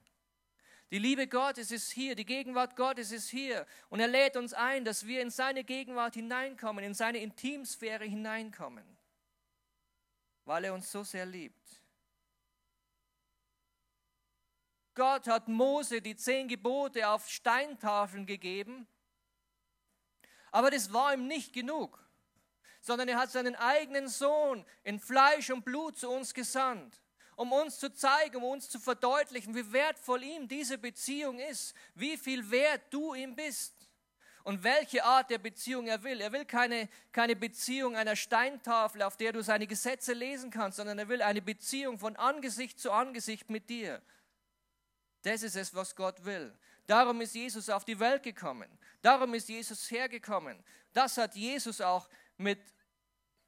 Die 0.90 0.98
Liebe 0.98 1.26
Gottes 1.26 1.72
ist 1.72 1.90
hier, 1.90 2.14
die 2.14 2.24
Gegenwart 2.24 2.76
Gottes 2.76 3.10
ist 3.10 3.28
hier. 3.28 3.66
Und 3.88 3.98
er 3.98 4.06
lädt 4.06 4.36
uns 4.36 4.52
ein, 4.52 4.84
dass 4.84 5.06
wir 5.06 5.20
in 5.20 5.30
seine 5.30 5.64
Gegenwart 5.64 6.14
hineinkommen, 6.14 6.84
in 6.84 6.94
seine 6.94 7.18
Intimsphäre 7.18 8.04
hineinkommen, 8.04 8.84
weil 10.44 10.64
er 10.64 10.74
uns 10.74 10.90
so 10.90 11.02
sehr 11.02 11.26
liebt. 11.26 11.82
Gott 14.94 15.26
hat 15.26 15.48
Mose 15.48 16.00
die 16.00 16.16
zehn 16.16 16.48
Gebote 16.48 17.08
auf 17.08 17.28
Steintafeln 17.28 18.24
gegeben, 18.24 18.86
aber 20.52 20.70
das 20.70 20.92
war 20.92 21.12
ihm 21.12 21.26
nicht 21.26 21.52
genug, 21.52 22.02
sondern 22.80 23.08
er 23.08 23.18
hat 23.18 23.30
seinen 23.30 23.56
eigenen 23.56 24.08
Sohn 24.08 24.64
in 24.84 25.00
Fleisch 25.00 25.50
und 25.50 25.64
Blut 25.64 25.98
zu 25.98 26.08
uns 26.08 26.32
gesandt 26.32 26.98
um 27.36 27.52
uns 27.52 27.78
zu 27.78 27.92
zeigen, 27.92 28.36
um 28.36 28.44
uns 28.44 28.68
zu 28.68 28.80
verdeutlichen, 28.80 29.54
wie 29.54 29.72
wertvoll 29.72 30.22
ihm 30.24 30.48
diese 30.48 30.78
Beziehung 30.78 31.38
ist, 31.38 31.74
wie 31.94 32.16
viel 32.16 32.50
wert 32.50 32.82
du 32.90 33.14
ihm 33.14 33.36
bist 33.36 33.74
und 34.42 34.64
welche 34.64 35.04
Art 35.04 35.30
der 35.30 35.38
Beziehung 35.38 35.86
er 35.86 36.02
will. 36.02 36.20
Er 36.20 36.32
will 36.32 36.46
keine, 36.46 36.88
keine 37.12 37.36
Beziehung 37.36 37.94
einer 37.94 38.16
Steintafel, 38.16 39.02
auf 39.02 39.16
der 39.16 39.32
du 39.32 39.42
seine 39.42 39.66
Gesetze 39.66 40.14
lesen 40.14 40.50
kannst, 40.50 40.78
sondern 40.78 40.98
er 40.98 41.08
will 41.08 41.20
eine 41.20 41.42
Beziehung 41.42 41.98
von 41.98 42.16
Angesicht 42.16 42.80
zu 42.80 42.90
Angesicht 42.90 43.50
mit 43.50 43.68
dir. 43.68 44.00
Das 45.22 45.42
ist 45.42 45.56
es, 45.56 45.74
was 45.74 45.94
Gott 45.94 46.24
will. 46.24 46.56
Darum 46.86 47.20
ist 47.20 47.34
Jesus 47.34 47.68
auf 47.68 47.84
die 47.84 47.98
Welt 47.98 48.22
gekommen. 48.22 48.70
Darum 49.02 49.34
ist 49.34 49.48
Jesus 49.48 49.90
hergekommen. 49.90 50.62
Das 50.92 51.18
hat 51.18 51.34
Jesus 51.34 51.80
auch 51.80 52.08
mit 52.38 52.60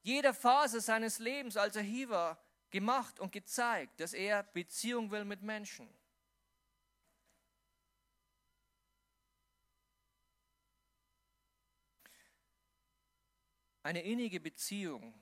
jeder 0.02 0.34
Phase 0.34 0.80
seines 0.80 1.20
Lebens, 1.20 1.56
als 1.56 1.76
er 1.76 1.82
hier 1.82 2.08
war, 2.10 2.42
gemacht 2.70 3.20
und 3.20 3.32
gezeigt, 3.32 4.00
dass 4.00 4.12
er 4.12 4.42
Beziehung 4.42 5.10
will 5.10 5.24
mit 5.24 5.42
Menschen. 5.42 5.88
Eine 13.82 14.02
innige 14.02 14.38
Beziehung. 14.38 15.14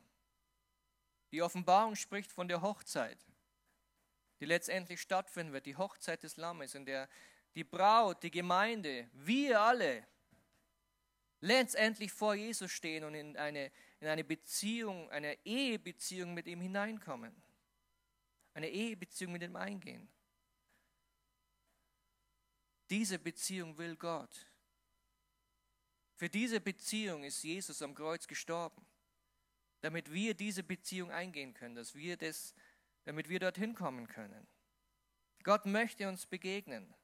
Die 1.30 1.42
Offenbarung 1.42 1.94
spricht 1.94 2.32
von 2.32 2.48
der 2.48 2.62
Hochzeit, 2.62 3.18
die 4.40 4.44
letztendlich 4.44 5.00
stattfinden 5.00 5.52
wird, 5.52 5.66
die 5.66 5.76
Hochzeit 5.76 6.22
des 6.22 6.36
Lammes, 6.36 6.74
in 6.74 6.84
der 6.84 7.08
die 7.54 7.64
Braut, 7.64 8.22
die 8.22 8.30
Gemeinde, 8.30 9.08
wir 9.12 9.60
alle 9.60 10.06
letztendlich 11.46 12.12
vor 12.12 12.34
Jesus 12.34 12.70
stehen 12.70 13.04
und 13.04 13.14
in 13.14 13.36
eine 13.36 13.70
in 14.00 14.08
eine 14.08 14.24
Beziehung, 14.24 15.10
eine 15.10 15.38
Ehebeziehung 15.44 16.34
mit 16.34 16.46
ihm 16.46 16.60
hineinkommen. 16.60 17.34
Eine 18.54 18.68
Ehebeziehung 18.68 19.32
mit 19.32 19.42
ihm 19.42 19.56
eingehen. 19.56 20.08
Diese 22.90 23.18
Beziehung 23.18 23.76
will 23.78 23.96
Gott. 23.96 24.46
Für 26.14 26.28
diese 26.28 26.60
Beziehung 26.60 27.24
ist 27.24 27.42
Jesus 27.42 27.82
am 27.82 27.94
Kreuz 27.94 28.26
gestorben, 28.26 28.86
damit 29.80 30.12
wir 30.12 30.34
diese 30.34 30.62
Beziehung 30.62 31.10
eingehen 31.10 31.52
können, 31.52 31.74
dass 31.74 31.94
wir 31.94 32.16
das, 32.16 32.54
damit 33.04 33.28
wir 33.28 33.40
dorthin 33.40 33.74
kommen 33.74 34.06
können. 34.06 34.46
Gott 35.42 35.66
möchte 35.66 36.08
uns 36.08 36.26
begegnen. 36.26 36.94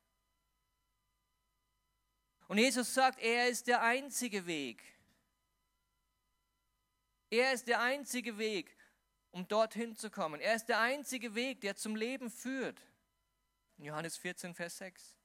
Und 2.52 2.58
Jesus 2.58 2.92
sagt, 2.92 3.18
er 3.18 3.48
ist 3.48 3.66
der 3.66 3.80
einzige 3.80 4.44
Weg. 4.44 4.84
Er 7.30 7.54
ist 7.54 7.66
der 7.66 7.80
einzige 7.80 8.36
Weg, 8.36 8.76
um 9.30 9.48
dorthin 9.48 9.96
zu 9.96 10.10
kommen. 10.10 10.38
Er 10.38 10.54
ist 10.56 10.66
der 10.66 10.78
einzige 10.78 11.34
Weg, 11.34 11.62
der 11.62 11.76
zum 11.76 11.96
Leben 11.96 12.28
führt. 12.28 12.78
In 13.78 13.86
Johannes 13.86 14.18
14, 14.18 14.52
Vers 14.52 14.76
6. 14.76 15.16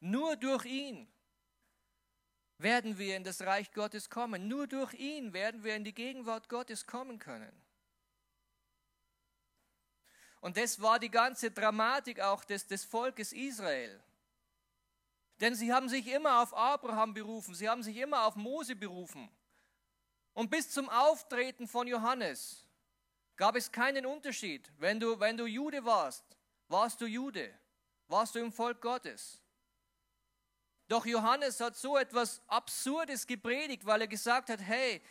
Nur 0.00 0.34
durch 0.34 0.64
ihn 0.64 1.06
werden 2.58 2.98
wir 2.98 3.16
in 3.16 3.22
das 3.22 3.42
Reich 3.42 3.70
Gottes 3.70 4.10
kommen. 4.10 4.48
Nur 4.48 4.66
durch 4.66 4.94
ihn 4.94 5.32
werden 5.32 5.62
wir 5.62 5.76
in 5.76 5.84
die 5.84 5.94
Gegenwart 5.94 6.48
Gottes 6.48 6.88
kommen 6.88 7.20
können. 7.20 7.52
Und 10.40 10.56
das 10.56 10.80
war 10.80 10.98
die 10.98 11.12
ganze 11.12 11.52
Dramatik 11.52 12.18
auch 12.18 12.44
des, 12.44 12.66
des 12.66 12.84
Volkes 12.84 13.32
Israel. 13.32 14.02
Denn 15.40 15.54
sie 15.54 15.72
haben 15.72 15.88
sich 15.88 16.06
immer 16.06 16.42
auf 16.42 16.54
Abraham 16.54 17.12
berufen, 17.12 17.54
sie 17.54 17.68
haben 17.68 17.82
sich 17.82 17.96
immer 17.96 18.24
auf 18.26 18.36
Mose 18.36 18.74
berufen. 18.74 19.30
Und 20.32 20.50
bis 20.50 20.70
zum 20.70 20.88
Auftreten 20.88 21.68
von 21.68 21.86
Johannes 21.86 22.66
gab 23.36 23.56
es 23.56 23.70
keinen 23.70 24.06
Unterschied. 24.06 24.70
Wenn 24.78 24.98
du, 24.98 25.18
wenn 25.20 25.36
du 25.36 25.46
Jude 25.46 25.84
warst, 25.84 26.24
warst 26.68 27.00
du 27.00 27.06
Jude, 27.06 27.52
warst 28.08 28.34
du 28.34 28.38
im 28.38 28.52
Volk 28.52 28.80
Gottes. 28.80 29.42
Doch 30.88 31.04
Johannes 31.04 31.60
hat 31.60 31.76
so 31.76 31.96
etwas 31.96 32.40
Absurdes 32.46 33.26
gepredigt, 33.26 33.84
weil 33.84 34.02
er 34.02 34.06
gesagt 34.06 34.50
hat, 34.50 34.60
hey, 34.60 35.02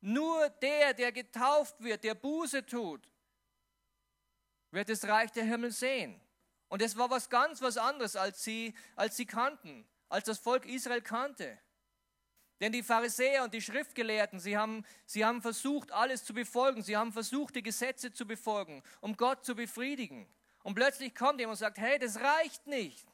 nur 0.00 0.50
der, 0.50 0.92
der 0.92 1.12
getauft 1.12 1.82
wird, 1.82 2.04
der 2.04 2.14
Buße 2.14 2.64
tut, 2.66 3.08
wird 4.70 4.88
das 4.88 5.04
Reich 5.04 5.32
der 5.32 5.44
Himmel 5.44 5.70
sehen. 5.70 6.20
Und 6.74 6.82
es 6.82 6.98
war 6.98 7.08
was 7.08 7.30
ganz 7.30 7.62
was 7.62 7.76
anderes, 7.76 8.16
als 8.16 8.42
sie, 8.42 8.74
als 8.96 9.16
sie 9.16 9.26
kannten, 9.26 9.86
als 10.08 10.24
das 10.24 10.40
Volk 10.40 10.66
Israel 10.66 11.02
kannte. 11.02 11.56
Denn 12.60 12.72
die 12.72 12.82
Pharisäer 12.82 13.44
und 13.44 13.54
die 13.54 13.62
Schriftgelehrten, 13.62 14.40
sie 14.40 14.58
haben, 14.58 14.84
sie 15.06 15.24
haben 15.24 15.40
versucht, 15.40 15.92
alles 15.92 16.24
zu 16.24 16.34
befolgen. 16.34 16.82
Sie 16.82 16.96
haben 16.96 17.12
versucht, 17.12 17.54
die 17.54 17.62
Gesetze 17.62 18.12
zu 18.12 18.26
befolgen, 18.26 18.82
um 19.00 19.16
Gott 19.16 19.44
zu 19.44 19.54
befriedigen. 19.54 20.26
Und 20.64 20.74
plötzlich 20.74 21.14
kommt 21.14 21.38
jemand 21.38 21.54
und 21.54 21.60
sagt, 21.60 21.78
hey, 21.78 21.96
das 22.00 22.18
reicht 22.18 22.66
nicht, 22.66 23.06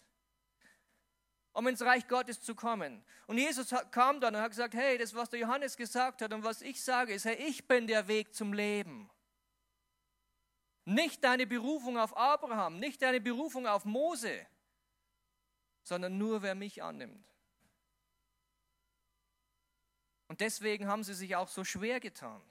um 1.52 1.67
ins 1.67 1.83
Reich 1.83 2.09
Gottes 2.09 2.40
zu 2.40 2.55
kommen. 2.55 3.05
Und 3.26 3.37
Jesus 3.37 3.75
kam 3.90 4.23
dann 4.23 4.37
und 4.37 4.40
hat 4.40 4.52
gesagt, 4.52 4.73
hey, 4.73 4.97
das, 4.97 5.14
was 5.14 5.29
der 5.29 5.40
Johannes 5.40 5.76
gesagt 5.76 6.23
hat 6.23 6.33
und 6.33 6.45
was 6.45 6.62
ich 6.62 6.83
sage, 6.83 7.12
ist, 7.12 7.26
hey, 7.26 7.37
ich 7.37 7.69
bin 7.69 7.87
der 7.87 8.09
Weg 8.09 8.35
zum 8.35 8.55
Leben. 8.55 9.11
Nicht 10.90 11.23
deine 11.23 11.47
Berufung 11.47 11.97
auf 11.99 12.16
Abraham, 12.16 12.80
nicht 12.80 13.00
deine 13.00 13.20
Berufung 13.20 13.64
auf 13.64 13.85
Mose, 13.85 14.44
sondern 15.85 16.18
nur 16.18 16.42
wer 16.42 16.56
mich 16.56 16.82
annimmt. 16.82 17.25
Und 20.26 20.40
deswegen 20.40 20.88
haben 20.88 21.04
sie 21.04 21.14
sich 21.14 21.37
auch 21.37 21.47
so 21.47 21.62
schwer 21.62 22.00
getan, 22.00 22.42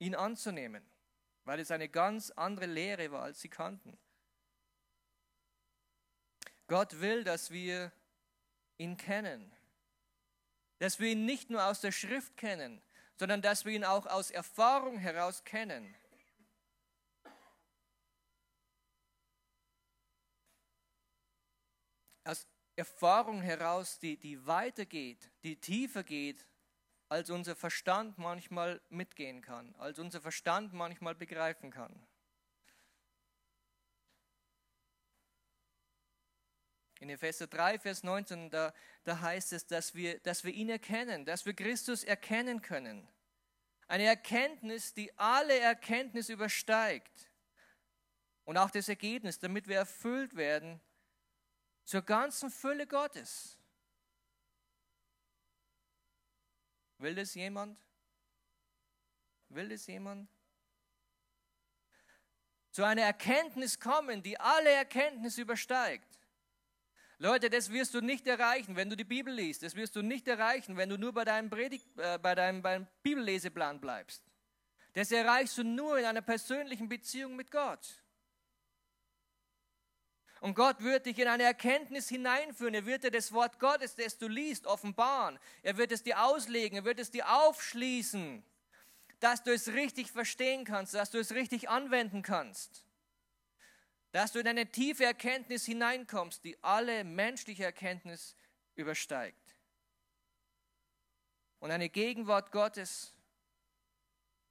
ihn 0.00 0.16
anzunehmen, 0.16 0.84
weil 1.44 1.60
es 1.60 1.70
eine 1.70 1.88
ganz 1.88 2.32
andere 2.32 2.66
Lehre 2.66 3.12
war, 3.12 3.22
als 3.22 3.40
sie 3.40 3.48
kannten. 3.48 3.96
Gott 6.66 7.00
will, 7.00 7.22
dass 7.22 7.52
wir 7.52 7.92
ihn 8.76 8.96
kennen, 8.96 9.54
dass 10.80 10.98
wir 10.98 11.12
ihn 11.12 11.26
nicht 11.26 11.48
nur 11.48 11.64
aus 11.64 11.80
der 11.80 11.92
Schrift 11.92 12.36
kennen, 12.36 12.82
sondern 13.20 13.40
dass 13.40 13.64
wir 13.64 13.72
ihn 13.72 13.84
auch 13.84 14.06
aus 14.06 14.32
Erfahrung 14.32 14.98
heraus 14.98 15.44
kennen. 15.44 15.94
aus 22.24 22.46
Erfahrung 22.76 23.42
heraus, 23.42 23.98
die, 23.98 24.16
die 24.16 24.46
weitergeht, 24.46 25.30
die 25.42 25.56
tiefer 25.56 26.02
geht, 26.02 26.46
als 27.08 27.28
unser 27.28 27.54
Verstand 27.54 28.16
manchmal 28.16 28.80
mitgehen 28.88 29.42
kann, 29.42 29.74
als 29.76 29.98
unser 29.98 30.20
Verstand 30.20 30.72
manchmal 30.72 31.14
begreifen 31.14 31.70
kann. 31.70 32.06
In 37.00 37.10
Epheser 37.10 37.48
3, 37.48 37.80
Vers 37.80 38.02
19, 38.04 38.48
da, 38.48 38.72
da 39.04 39.20
heißt 39.20 39.52
es, 39.52 39.66
dass 39.66 39.94
wir, 39.94 40.20
dass 40.20 40.44
wir 40.44 40.52
ihn 40.52 40.70
erkennen, 40.70 41.26
dass 41.26 41.44
wir 41.44 41.52
Christus 41.52 42.04
erkennen 42.04 42.62
können. 42.62 43.06
Eine 43.88 44.04
Erkenntnis, 44.04 44.94
die 44.94 45.12
alle 45.18 45.58
Erkenntnis 45.58 46.30
übersteigt. 46.30 47.30
Und 48.44 48.56
auch 48.56 48.70
das 48.70 48.88
Ergebnis, 48.88 49.38
damit 49.38 49.68
wir 49.68 49.76
erfüllt 49.76 50.36
werden 50.36 50.80
zur 51.84 52.02
ganzen 52.02 52.50
Fülle 52.50 52.86
Gottes. 52.86 53.58
Will 56.98 57.14
das 57.14 57.34
jemand? 57.34 57.78
Will 59.48 59.68
das 59.68 59.86
jemand? 59.86 60.28
Zu 62.70 62.84
einer 62.84 63.02
Erkenntnis 63.02 63.78
kommen, 63.78 64.22
die 64.22 64.38
alle 64.38 64.70
Erkenntnis 64.70 65.36
übersteigt. 65.36 66.18
Leute, 67.18 67.50
das 67.50 67.70
wirst 67.70 67.94
du 67.94 68.00
nicht 68.00 68.26
erreichen, 68.26 68.74
wenn 68.74 68.88
du 68.88 68.96
die 68.96 69.04
Bibel 69.04 69.32
liest. 69.32 69.62
Das 69.62 69.76
wirst 69.76 69.94
du 69.94 70.02
nicht 70.02 70.26
erreichen, 70.26 70.76
wenn 70.76 70.88
du 70.88 70.96
nur 70.96 71.12
bei 71.12 71.24
deinem, 71.24 71.50
Predigt, 71.50 71.86
äh, 71.96 72.18
bei 72.18 72.34
deinem, 72.34 72.62
beim 72.62 72.86
Bibelleseplan 73.02 73.80
bleibst. 73.80 74.24
Das 74.94 75.12
erreichst 75.12 75.56
du 75.58 75.62
nur 75.62 75.98
in 75.98 76.04
einer 76.04 76.22
persönlichen 76.22 76.88
Beziehung 76.88 77.36
mit 77.36 77.50
Gott. 77.50 78.01
Und 80.42 80.56
Gott 80.56 80.82
wird 80.82 81.06
dich 81.06 81.20
in 81.20 81.28
eine 81.28 81.44
Erkenntnis 81.44 82.08
hineinführen. 82.08 82.74
Er 82.74 82.84
wird 82.84 83.04
dir 83.04 83.12
das 83.12 83.30
Wort 83.30 83.60
Gottes, 83.60 83.94
das 83.94 84.18
du 84.18 84.26
liest, 84.26 84.66
offenbaren. 84.66 85.38
Er 85.62 85.76
wird 85.76 85.92
es 85.92 86.02
dir 86.02 86.20
auslegen. 86.20 86.78
Er 86.78 86.84
wird 86.84 86.98
es 86.98 87.12
dir 87.12 87.32
aufschließen, 87.32 88.42
dass 89.20 89.44
du 89.44 89.54
es 89.54 89.68
richtig 89.68 90.10
verstehen 90.10 90.64
kannst, 90.64 90.94
dass 90.94 91.12
du 91.12 91.18
es 91.18 91.30
richtig 91.30 91.68
anwenden 91.68 92.22
kannst. 92.22 92.84
dass 94.10 94.32
du 94.32 94.40
in 94.40 94.48
eine 94.48 94.70
tiefe 94.70 95.04
Erkenntnis 95.04 95.64
hineinkommst, 95.64 96.44
die 96.44 96.62
alle 96.62 97.02
menschliche 97.02 97.64
Erkenntnis 97.64 98.36
übersteigt. 98.74 99.56
Und 101.60 101.70
eine 101.70 101.88
Gegenwart 101.88 102.52
Gottes, 102.52 103.14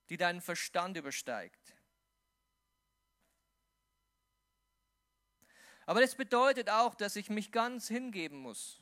die 0.10 0.18
deinen 0.18 0.42
Verstand 0.42 0.98
übersteigt. 0.98 1.61
Aber 5.92 6.00
das 6.00 6.16
bedeutet 6.16 6.70
auch, 6.70 6.96
dass 6.96 7.18
ich 7.18 7.30
mich 7.30 7.52
ganz 7.52 7.90
hingeben 7.90 8.40
muss. 8.40 8.80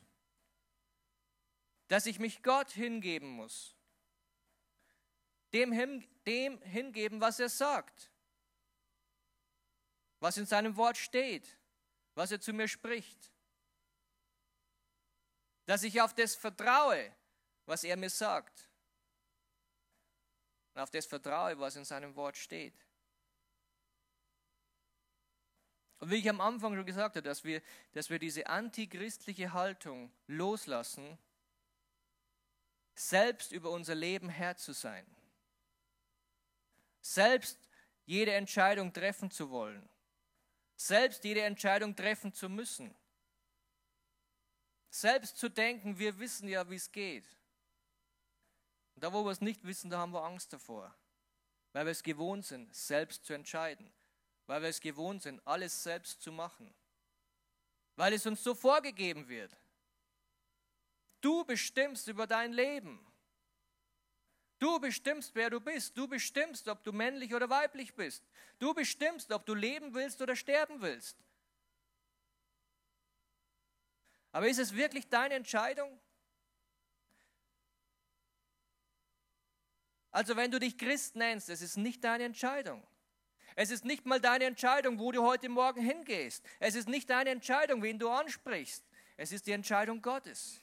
Dass 1.87 2.05
ich 2.05 2.19
mich 2.19 2.43
Gott 2.43 2.69
hingeben 2.69 3.29
muss. 3.29 3.75
Dem, 5.51 5.71
hin, 5.71 6.07
dem 6.27 6.61
hingeben, 6.61 7.19
was 7.19 7.39
er 7.39 7.49
sagt 7.49 8.11
was 10.19 10.37
in 10.37 10.45
seinem 10.45 10.75
Wort 10.75 10.97
steht, 10.97 11.57
was 12.15 12.31
er 12.31 12.39
zu 12.39 12.53
mir 12.53 12.67
spricht. 12.67 13.31
Dass 15.65 15.83
ich 15.83 16.01
auf 16.01 16.13
das 16.13 16.35
vertraue, 16.35 17.15
was 17.65 17.83
er 17.83 17.95
mir 17.95 18.09
sagt. 18.09 18.69
Und 20.73 20.81
auf 20.81 20.89
das 20.89 21.05
vertraue, 21.05 21.57
was 21.59 21.75
in 21.75 21.85
seinem 21.85 22.15
Wort 22.15 22.37
steht. 22.37 22.73
Und 25.99 26.11
wie 26.11 26.15
ich 26.15 26.29
am 26.29 26.41
Anfang 26.41 26.75
schon 26.75 26.85
gesagt 26.85 27.15
habe, 27.15 27.21
dass 27.21 27.43
wir, 27.43 27.61
dass 27.91 28.09
wir 28.09 28.19
diese 28.19 28.47
antichristliche 28.47 29.53
Haltung 29.53 30.11
loslassen, 30.27 31.17
selbst 32.95 33.51
über 33.51 33.69
unser 33.69 33.95
Leben 33.95 34.29
Herr 34.29 34.55
zu 34.57 34.73
sein, 34.73 35.05
selbst 37.01 37.57
jede 38.05 38.33
Entscheidung 38.33 38.93
treffen 38.93 39.29
zu 39.31 39.49
wollen, 39.49 39.87
selbst 40.75 41.23
jede 41.23 41.41
Entscheidung 41.41 41.95
treffen 41.95 42.33
zu 42.33 42.49
müssen. 42.49 42.95
Selbst 44.89 45.37
zu 45.37 45.49
denken, 45.49 45.99
wir 45.99 46.17
wissen 46.17 46.47
ja, 46.47 46.67
wie 46.69 46.75
es 46.75 46.91
geht. 46.91 47.25
Und 48.95 49.03
da, 49.03 49.13
wo 49.13 49.23
wir 49.23 49.31
es 49.31 49.41
nicht 49.41 49.63
wissen, 49.63 49.89
da 49.89 49.99
haben 49.99 50.13
wir 50.13 50.23
Angst 50.23 50.51
davor. 50.51 50.95
Weil 51.73 51.85
wir 51.85 51.91
es 51.91 52.01
gewohnt 52.01 52.45
sind, 52.45 52.73
selbst 52.73 53.25
zu 53.25 53.33
entscheiden. 53.33 53.91
Weil 54.49 54.63
wir 54.63 54.69
es 54.69 54.79
gewohnt 54.79 55.21
sind, 55.21 55.45
alles 55.45 55.83
selbst 55.83 56.23
zu 56.23 56.31
machen. 56.31 56.73
Weil 57.95 58.13
es 58.13 58.25
uns 58.25 58.43
so 58.43 58.55
vorgegeben 58.55 59.27
wird. 59.27 59.55
Du 61.21 61.43
bestimmst 61.43 62.07
über 62.07 62.25
dein 62.25 62.51
Leben. 62.51 62.99
Du 64.57 64.79
bestimmst, 64.79 65.35
wer 65.35 65.51
du 65.51 65.59
bist. 65.59 65.95
Du 65.95 66.07
bestimmst, 66.07 66.67
ob 66.67 66.83
du 66.83 66.91
männlich 66.91 67.35
oder 67.35 67.47
weiblich 67.51 67.93
bist. 67.93 68.23
Du 68.57 68.73
bestimmst, 68.73 69.31
ob 69.31 69.45
du 69.45 69.53
leben 69.53 69.93
willst 69.93 70.19
oder 70.19 70.35
sterben 70.35 70.81
willst. 70.81 71.15
Aber 74.31 74.47
ist 74.47 74.57
es 74.57 74.73
wirklich 74.73 75.07
deine 75.09 75.35
Entscheidung? 75.35 75.99
Also 80.09 80.35
wenn 80.35 80.49
du 80.49 80.59
dich 80.59 80.75
Christ 80.75 81.15
nennst, 81.15 81.49
es 81.49 81.61
ist 81.61 81.77
nicht 81.77 82.03
deine 82.03 82.23
Entscheidung. 82.23 82.83
Es 83.61 83.71
ist 83.71 83.83
nicht 83.83 84.05
mal 84.05 84.21
deine 84.21 84.45
Entscheidung, 84.45 84.99
wo 84.99 85.11
du 85.11 85.21
heute 85.21 85.49
Morgen 85.49 85.81
hingehst. 85.81 86.45
Es 86.61 86.75
ist 86.75 86.87
nicht 86.87 87.09
deine 87.09 87.31
Entscheidung, 87.31 87.83
wen 87.83 87.99
du 87.99 88.09
ansprichst. 88.09 88.85
Es 89.17 89.33
ist 89.33 89.47
die 89.47 89.51
Entscheidung 89.51 90.01
Gottes. 90.01 90.61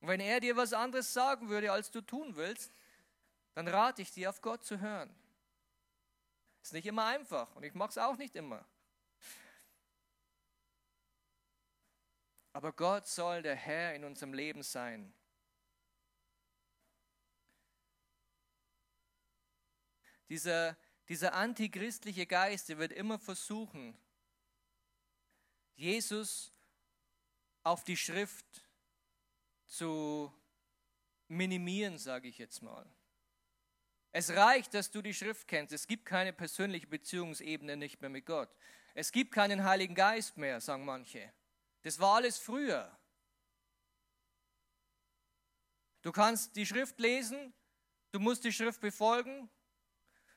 Und 0.00 0.06
wenn 0.06 0.20
er 0.20 0.38
dir 0.38 0.56
was 0.56 0.72
anderes 0.72 1.12
sagen 1.12 1.48
würde, 1.48 1.72
als 1.72 1.90
du 1.90 2.02
tun 2.02 2.36
willst, 2.36 2.70
dann 3.54 3.66
rate 3.66 4.00
ich 4.00 4.12
dir, 4.12 4.30
auf 4.30 4.40
Gott 4.40 4.62
zu 4.62 4.78
hören. 4.78 5.12
Ist 6.62 6.72
nicht 6.72 6.86
immer 6.86 7.06
einfach 7.06 7.52
und 7.56 7.64
ich 7.64 7.74
mache 7.74 7.90
es 7.90 7.98
auch 7.98 8.16
nicht 8.16 8.36
immer. 8.36 8.64
Aber 12.52 12.72
Gott 12.72 13.08
soll 13.08 13.42
der 13.42 13.56
Herr 13.56 13.96
in 13.96 14.04
unserem 14.04 14.34
Leben 14.34 14.62
sein. 14.62 15.12
Dieser, 20.28 20.76
dieser 21.10 21.34
antichristliche 21.34 22.24
Geist, 22.24 22.68
der 22.68 22.78
wird 22.78 22.92
immer 22.92 23.18
versuchen, 23.18 23.98
Jesus 25.74 26.52
auf 27.64 27.82
die 27.82 27.96
Schrift 27.96 28.46
zu 29.66 30.32
minimieren, 31.26 31.98
sage 31.98 32.28
ich 32.28 32.38
jetzt 32.38 32.62
mal. 32.62 32.88
Es 34.12 34.30
reicht, 34.30 34.72
dass 34.72 34.92
du 34.92 35.02
die 35.02 35.12
Schrift 35.12 35.48
kennst. 35.48 35.72
Es 35.72 35.88
gibt 35.88 36.06
keine 36.06 36.32
persönliche 36.32 36.86
Beziehungsebene 36.86 37.76
nicht 37.76 38.00
mehr 38.00 38.10
mit 38.10 38.24
Gott. 38.24 38.54
Es 38.94 39.10
gibt 39.10 39.32
keinen 39.32 39.64
Heiligen 39.64 39.96
Geist 39.96 40.36
mehr, 40.36 40.60
sagen 40.60 40.84
manche. 40.84 41.32
Das 41.82 41.98
war 41.98 42.16
alles 42.16 42.38
früher. 42.38 42.96
Du 46.02 46.12
kannst 46.12 46.54
die 46.54 46.66
Schrift 46.66 47.00
lesen, 47.00 47.52
du 48.12 48.20
musst 48.20 48.44
die 48.44 48.52
Schrift 48.52 48.80
befolgen, 48.80 49.50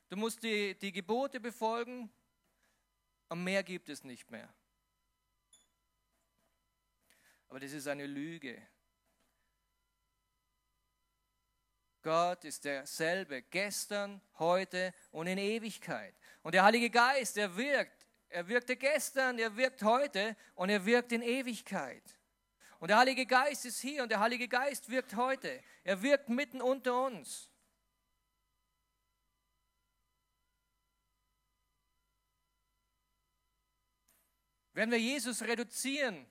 du 0.08 0.16
musst 0.16 0.42
die, 0.42 0.78
die 0.78 0.92
Gebote 0.92 1.40
befolgen, 1.40 2.10
und 3.28 3.42
mehr 3.42 3.62
gibt 3.62 3.88
es 3.88 4.04
nicht 4.04 4.30
mehr. 4.30 4.52
Aber 7.48 7.58
das 7.58 7.72
ist 7.72 7.88
eine 7.88 8.06
Lüge. 8.06 8.60
Gott 12.02 12.44
ist 12.44 12.64
derselbe 12.64 13.42
gestern, 13.42 14.20
heute 14.38 14.92
und 15.10 15.26
in 15.26 15.38
Ewigkeit. 15.38 16.14
Und 16.42 16.54
der 16.54 16.64
Heilige 16.64 16.90
Geist, 16.90 17.36
er 17.38 17.56
wirkt. 17.56 18.06
Er 18.28 18.46
wirkte 18.48 18.76
gestern, 18.76 19.38
er 19.38 19.56
wirkt 19.56 19.82
heute 19.82 20.36
und 20.54 20.68
er 20.68 20.84
wirkt 20.84 21.12
in 21.12 21.22
Ewigkeit. 21.22 22.02
Und 22.78 22.88
der 22.88 22.98
Heilige 22.98 23.24
Geist 23.24 23.64
ist 23.64 23.80
hier 23.80 24.02
und 24.02 24.10
der 24.10 24.20
Heilige 24.20 24.48
Geist 24.48 24.90
wirkt 24.90 25.16
heute. 25.16 25.62
Er 25.84 26.02
wirkt 26.02 26.28
mitten 26.28 26.60
unter 26.60 27.06
uns. 27.06 27.50
Wenn 34.74 34.90
wir 34.90 35.00
Jesus 35.00 35.42
reduzieren, 35.42 36.26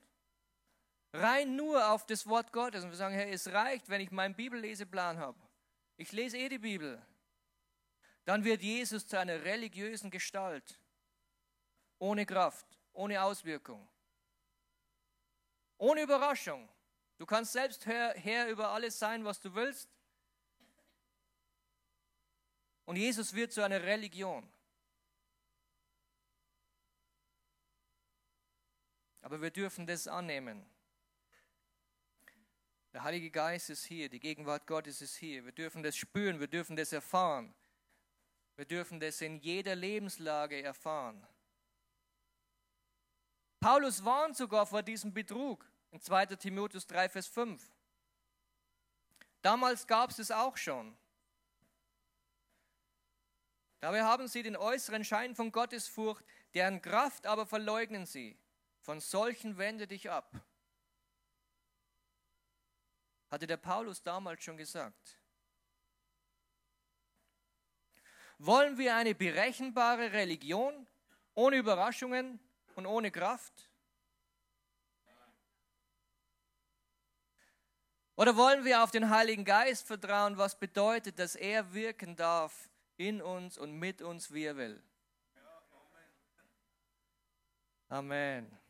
rein 1.14 1.56
nur 1.56 1.90
auf 1.90 2.04
das 2.06 2.26
Wort 2.26 2.52
Gottes 2.52 2.84
und 2.84 2.90
wir 2.90 2.96
sagen, 2.96 3.14
Herr, 3.14 3.28
es 3.28 3.50
reicht, 3.50 3.88
wenn 3.88 4.02
ich 4.02 4.10
meinen 4.10 4.34
Bibelleseplan 4.34 5.18
habe, 5.18 5.40
ich 5.96 6.12
lese 6.12 6.36
eh 6.36 6.50
die 6.50 6.58
Bibel, 6.58 7.00
dann 8.26 8.44
wird 8.44 8.62
Jesus 8.62 9.06
zu 9.06 9.18
einer 9.18 9.44
religiösen 9.44 10.10
Gestalt, 10.10 10.78
ohne 11.98 12.26
Kraft, 12.26 12.66
ohne 12.92 13.22
Auswirkung, 13.22 13.88
ohne 15.78 16.02
Überraschung. 16.02 16.68
Du 17.16 17.24
kannst 17.24 17.52
selbst 17.52 17.86
Herr, 17.86 18.12
Herr 18.14 18.48
über 18.48 18.70
alles 18.70 18.98
sein, 18.98 19.24
was 19.24 19.40
du 19.40 19.54
willst. 19.54 19.88
Und 22.84 22.96
Jesus 22.96 23.32
wird 23.32 23.52
zu 23.52 23.62
einer 23.62 23.82
Religion. 23.82 24.46
Aber 29.24 29.40
wir 29.40 29.50
dürfen 29.50 29.86
das 29.86 30.06
annehmen. 30.06 30.66
Der 32.92 33.04
Heilige 33.04 33.30
Geist 33.30 33.70
ist 33.70 33.86
hier, 33.86 34.10
die 34.10 34.20
Gegenwart 34.20 34.66
Gottes 34.66 35.00
ist 35.00 35.16
hier. 35.16 35.46
Wir 35.46 35.52
dürfen 35.52 35.82
das 35.82 35.96
spüren, 35.96 36.40
wir 36.40 36.46
dürfen 36.46 36.76
das 36.76 36.92
erfahren. 36.92 37.54
Wir 38.56 38.66
dürfen 38.66 39.00
das 39.00 39.22
in 39.22 39.38
jeder 39.38 39.74
Lebenslage 39.76 40.62
erfahren. 40.62 41.26
Paulus 43.60 44.04
warnt 44.04 44.36
sogar 44.36 44.66
vor 44.66 44.82
diesem 44.82 45.14
Betrug 45.14 45.66
in 45.90 46.02
2 46.02 46.26
Timotheus 46.26 46.86
3, 46.86 47.08
Vers 47.08 47.26
5. 47.26 47.66
Damals 49.40 49.86
gab 49.86 50.10
es 50.10 50.18
es 50.18 50.30
auch 50.30 50.58
schon. 50.58 50.94
Dabei 53.80 54.02
haben 54.02 54.28
sie 54.28 54.42
den 54.42 54.58
äußeren 54.58 55.02
Schein 55.02 55.34
von 55.34 55.50
Gottesfurcht, 55.50 56.26
deren 56.52 56.82
Kraft 56.82 57.26
aber 57.26 57.46
verleugnen 57.46 58.04
sie. 58.04 58.38
Von 58.84 59.00
solchen 59.00 59.58
wende 59.58 59.86
dich 59.86 60.10
ab 60.10 60.30
hatte 63.34 63.48
der 63.48 63.56
Paulus 63.56 64.00
damals 64.00 64.44
schon 64.44 64.56
gesagt. 64.56 65.18
Wollen 68.38 68.78
wir 68.78 68.94
eine 68.94 69.12
berechenbare 69.12 70.12
Religion 70.12 70.86
ohne 71.34 71.56
Überraschungen 71.56 72.38
und 72.76 72.86
ohne 72.86 73.10
Kraft? 73.10 73.68
Oder 78.14 78.36
wollen 78.36 78.64
wir 78.64 78.84
auf 78.84 78.92
den 78.92 79.10
Heiligen 79.10 79.44
Geist 79.44 79.88
vertrauen, 79.88 80.38
was 80.38 80.56
bedeutet, 80.56 81.18
dass 81.18 81.34
er 81.34 81.74
wirken 81.74 82.14
darf 82.14 82.70
in 82.96 83.20
uns 83.20 83.58
und 83.58 83.72
mit 83.72 84.00
uns, 84.00 84.32
wie 84.32 84.44
er 84.44 84.56
will? 84.56 84.80
Amen. 87.88 88.63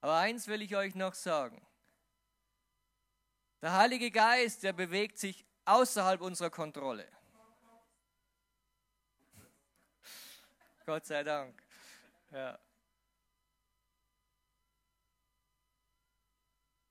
Aber 0.00 0.16
eins 0.16 0.48
will 0.48 0.62
ich 0.62 0.76
euch 0.76 0.94
noch 0.94 1.14
sagen. 1.14 1.64
Der 3.60 3.74
Heilige 3.76 4.10
Geist, 4.10 4.62
der 4.62 4.72
bewegt 4.72 5.18
sich 5.18 5.44
außerhalb 5.66 6.20
unserer 6.20 6.50
Kontrolle. 6.50 7.06
Gott 10.86 11.06
sei 11.06 11.22
Dank. 11.22 11.62
Ja. 12.32 12.58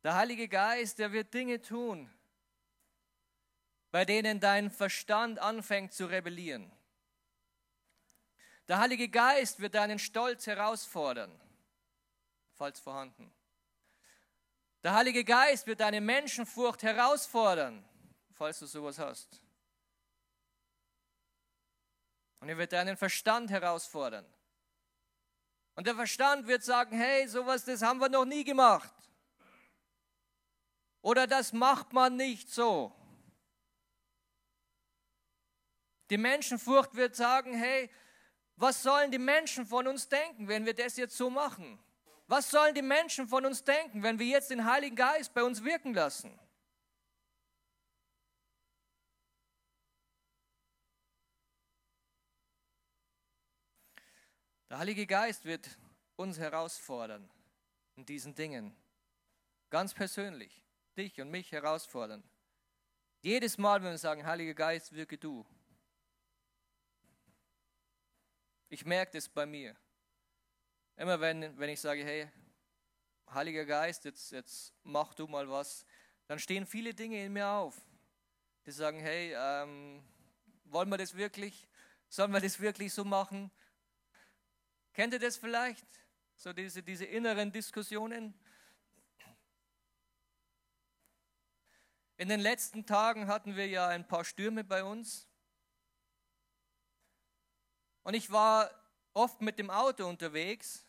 Der 0.03 0.15
Heilige 0.15 0.47
Geist, 0.47 0.99
der 0.99 1.11
wird 1.11 1.33
Dinge 1.33 1.59
tun, 1.59 2.09
bei 3.91 4.05
denen 4.05 4.39
dein 4.39 4.69
Verstand 4.69 5.39
anfängt 5.39 5.91
zu 5.93 6.05
rebellieren. 6.05 6.71
Der 8.67 8.79
Heilige 8.79 9.09
Geist 9.09 9.59
wird 9.59 9.75
deinen 9.75 9.99
Stolz 9.99 10.47
herausfordern, 10.47 11.37
falls 12.59 12.77
vorhanden. 12.81 13.33
Der 14.83 14.93
Heilige 14.93 15.23
Geist 15.23 15.65
wird 15.65 15.79
deine 15.79 16.01
Menschenfurcht 16.01 16.83
herausfordern, 16.83 17.87
falls 18.33 18.59
du 18.59 18.65
sowas 18.65 18.99
hast. 18.99 19.41
Und 22.41 22.49
er 22.49 22.57
wird 22.57 22.73
deinen 22.73 22.97
Verstand 22.97 23.49
herausfordern. 23.49 24.25
Und 25.75 25.87
der 25.87 25.95
Verstand 25.95 26.47
wird 26.47 26.61
sagen, 26.61 26.97
hey, 26.97 27.29
sowas, 27.29 27.63
das 27.63 27.81
haben 27.81 27.99
wir 27.99 28.09
noch 28.09 28.25
nie 28.25 28.43
gemacht. 28.43 28.93
Oder 31.01 31.27
das 31.27 31.53
macht 31.53 31.93
man 31.93 32.17
nicht 32.17 32.51
so. 32.51 32.93
Die 36.09 36.17
Menschenfurcht 36.17 36.93
wird 36.95 37.15
sagen, 37.15 37.53
hey, 37.53 37.89
was 38.57 38.83
sollen 38.83 39.11
die 39.11 39.17
Menschen 39.17 39.65
von 39.65 39.87
uns 39.87 40.09
denken, 40.09 40.49
wenn 40.49 40.65
wir 40.65 40.73
das 40.73 40.97
jetzt 40.97 41.15
so 41.15 41.29
machen? 41.29 41.81
Was 42.29 42.51
sollen 42.51 42.75
die 42.75 42.83
Menschen 42.83 43.27
von 43.27 43.43
uns 43.43 43.63
denken, 43.63 44.03
wenn 44.03 44.19
wir 44.19 44.27
jetzt 44.27 44.51
den 44.51 44.63
Heiligen 44.63 44.95
Geist 44.95 45.33
bei 45.33 45.43
uns 45.43 45.63
wirken 45.63 45.95
lassen? 45.95 46.39
Der 54.69 54.77
Heilige 54.77 55.07
Geist 55.07 55.43
wird 55.45 55.67
uns 56.17 56.37
herausfordern 56.37 57.27
in 57.95 58.05
diesen 58.05 58.35
Dingen. 58.35 58.75
Ganz 59.71 59.95
persönlich. 59.95 60.63
Dich 60.95 61.19
und 61.19 61.31
mich 61.31 61.51
herausfordern. 61.51 62.23
Jedes 63.21 63.57
Mal, 63.57 63.81
wenn 63.81 63.89
wir 63.89 63.97
sagen, 63.97 64.23
Heiliger 64.23 64.53
Geist, 64.53 64.93
wirke 64.93 65.17
du. 65.17 65.47
Ich 68.67 68.85
merke 68.85 69.13
das 69.13 69.27
bei 69.27 69.47
mir. 69.47 69.75
Immer 70.99 71.21
wenn, 71.21 71.57
wenn 71.57 71.69
ich 71.69 71.79
sage, 71.79 72.03
hey, 72.03 72.29
Heiliger 73.33 73.63
Geist, 73.63 74.03
jetzt, 74.03 74.33
jetzt 74.33 74.73
mach 74.83 75.13
du 75.13 75.27
mal 75.27 75.49
was, 75.49 75.85
dann 76.27 76.39
stehen 76.39 76.65
viele 76.65 76.93
Dinge 76.93 77.23
in 77.23 77.31
mir 77.31 77.47
auf. 77.47 77.81
Die 78.65 78.71
sagen, 78.71 78.99
hey, 78.99 79.33
ähm, 79.33 80.03
wollen 80.65 80.89
wir 80.89 80.97
das 80.97 81.15
wirklich? 81.15 81.69
Sollen 82.09 82.33
wir 82.33 82.41
das 82.41 82.59
wirklich 82.59 82.93
so 82.93 83.05
machen? 83.05 83.49
Kennt 84.91 85.13
ihr 85.13 85.19
das 85.19 85.37
vielleicht? 85.37 85.87
So 86.35 86.51
diese, 86.51 86.83
diese 86.83 87.05
inneren 87.05 87.53
Diskussionen. 87.53 88.33
In 92.17 92.27
den 92.27 92.41
letzten 92.41 92.85
Tagen 92.85 93.27
hatten 93.27 93.55
wir 93.55 93.69
ja 93.69 93.87
ein 93.87 94.05
paar 94.05 94.25
Stürme 94.25 94.65
bei 94.65 94.83
uns. 94.83 95.29
Und 98.03 98.15
ich 98.15 98.29
war 98.31 98.69
oft 99.13 99.39
mit 99.39 99.59
dem 99.59 99.69
Auto 99.69 100.05
unterwegs 100.05 100.85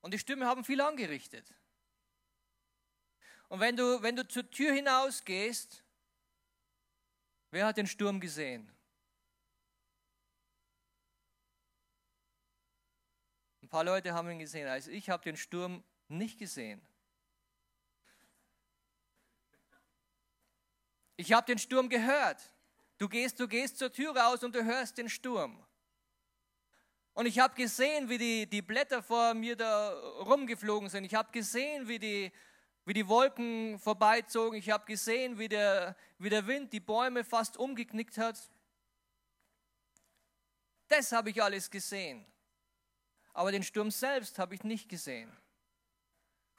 und 0.00 0.14
die 0.14 0.18
Stürme 0.18 0.46
haben 0.46 0.64
viel 0.64 0.80
angerichtet. 0.80 1.54
Und 3.48 3.60
wenn 3.60 3.76
du, 3.76 4.02
wenn 4.02 4.16
du 4.16 4.26
zur 4.26 4.50
Tür 4.50 4.72
hinausgehst, 4.72 5.82
wer 7.50 7.66
hat 7.66 7.76
den 7.76 7.86
Sturm 7.86 8.20
gesehen? 8.20 8.70
paar 13.70 13.84
Leute 13.84 14.12
haben 14.12 14.28
ihn 14.28 14.40
gesehen, 14.40 14.68
also 14.68 14.90
ich 14.90 15.08
habe 15.08 15.22
den 15.22 15.36
Sturm 15.36 15.82
nicht 16.08 16.38
gesehen. 16.38 16.82
Ich 21.16 21.32
habe 21.32 21.46
den 21.46 21.58
Sturm 21.58 21.88
gehört. 21.88 22.50
Du 22.98 23.08
gehst, 23.08 23.38
du 23.38 23.46
gehst 23.46 23.78
zur 23.78 23.92
Tür 23.92 24.14
raus 24.16 24.42
und 24.42 24.54
du 24.54 24.64
hörst 24.64 24.98
den 24.98 25.08
Sturm. 25.08 25.64
Und 27.14 27.26
ich 27.26 27.38
habe 27.38 27.54
gesehen, 27.54 28.08
wie 28.08 28.18
die, 28.18 28.46
die 28.46 28.62
Blätter 28.62 29.02
vor 29.02 29.34
mir 29.34 29.56
da 29.56 29.90
rumgeflogen 30.20 30.88
sind. 30.88 31.04
Ich 31.04 31.14
habe 31.14 31.30
gesehen, 31.32 31.88
wie 31.88 31.98
die, 31.98 32.32
wie 32.84 32.94
die 32.94 33.06
Wolken 33.08 33.78
vorbeizogen. 33.78 34.58
Ich 34.58 34.70
habe 34.70 34.86
gesehen, 34.86 35.38
wie 35.38 35.48
der, 35.48 35.96
wie 36.18 36.30
der 36.30 36.46
Wind 36.46 36.72
die 36.72 36.80
Bäume 36.80 37.24
fast 37.24 37.56
umgeknickt 37.56 38.16
hat. 38.16 38.38
Das 40.88 41.12
habe 41.12 41.30
ich 41.30 41.42
alles 41.42 41.70
gesehen 41.70 42.26
aber 43.32 43.52
den 43.52 43.62
Sturm 43.62 43.90
selbst 43.90 44.38
habe 44.38 44.54
ich 44.54 44.64
nicht 44.64 44.88
gesehen. 44.88 45.34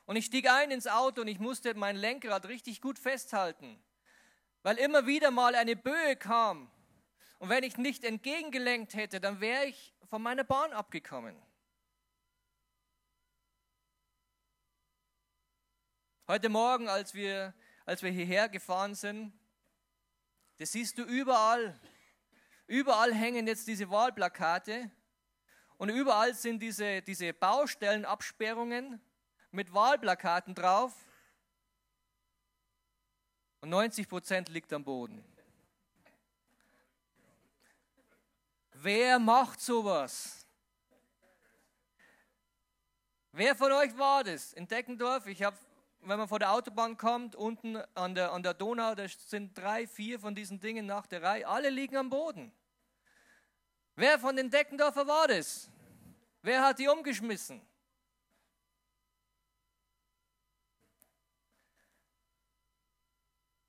Und 0.05 0.15
ich 0.15 0.25
stieg 0.25 0.49
ein 0.49 0.71
ins 0.71 0.87
Auto 0.87 1.21
und 1.21 1.27
ich 1.27 1.39
musste 1.39 1.73
mein 1.75 1.95
Lenkrad 1.95 2.47
richtig 2.47 2.81
gut 2.81 2.99
festhalten, 2.99 3.81
weil 4.63 4.77
immer 4.77 5.05
wieder 5.05 5.31
mal 5.31 5.55
eine 5.55 5.75
Böe 5.75 6.15
kam. 6.15 6.71
Und 7.39 7.49
wenn 7.49 7.63
ich 7.63 7.77
nicht 7.77 8.03
entgegengelenkt 8.03 8.93
hätte, 8.93 9.19
dann 9.19 9.39
wäre 9.41 9.65
ich 9.65 9.93
von 10.11 10.21
meiner 10.21 10.43
Bahn 10.43 10.73
abgekommen. 10.73 11.41
Heute 16.27 16.49
Morgen, 16.49 16.89
als 16.89 17.13
wir, 17.13 17.53
als 17.85 18.03
wir 18.03 18.11
hierher 18.11 18.49
gefahren 18.49 18.93
sind, 18.93 19.31
das 20.57 20.73
siehst 20.73 20.97
du 20.97 21.03
überall. 21.03 21.79
Überall 22.67 23.13
hängen 23.13 23.47
jetzt 23.47 23.69
diese 23.69 23.89
Wahlplakate 23.89 24.91
und 25.77 25.87
überall 25.87 26.33
sind 26.33 26.59
diese, 26.61 27.01
diese 27.01 27.31
Baustellenabsperrungen 27.31 29.01
mit 29.51 29.73
Wahlplakaten 29.73 30.53
drauf. 30.55 30.93
Und 33.61 33.69
90 33.69 34.09
Prozent 34.09 34.49
liegt 34.49 34.73
am 34.73 34.83
Boden. 34.83 35.23
Wer 38.83 39.19
macht 39.19 39.61
sowas? 39.61 40.43
Wer 43.31 43.55
von 43.55 43.71
euch 43.73 43.95
war 43.95 44.23
das? 44.23 44.53
In 44.53 44.67
Deckendorf, 44.67 45.27
ich 45.27 45.43
habe, 45.43 45.55
wenn 45.99 46.17
man 46.17 46.27
vor 46.27 46.39
der 46.39 46.51
Autobahn 46.51 46.97
kommt, 46.97 47.35
unten 47.35 47.77
an 47.93 48.15
der, 48.15 48.31
an 48.31 48.41
der 48.41 48.55
Donau, 48.55 48.95
da 48.95 49.07
sind 49.07 49.55
drei, 49.55 49.85
vier 49.85 50.19
von 50.19 50.33
diesen 50.33 50.59
Dingen 50.59 50.87
nach 50.87 51.05
der 51.05 51.21
Reihe, 51.21 51.47
alle 51.47 51.69
liegen 51.69 51.95
am 51.95 52.09
Boden. 52.09 52.51
Wer 53.95 54.17
von 54.17 54.35
den 54.35 54.49
Deckendorfer 54.49 55.05
war 55.05 55.27
das? 55.27 55.69
Wer 56.41 56.63
hat 56.63 56.79
die 56.79 56.87
umgeschmissen? 56.87 57.61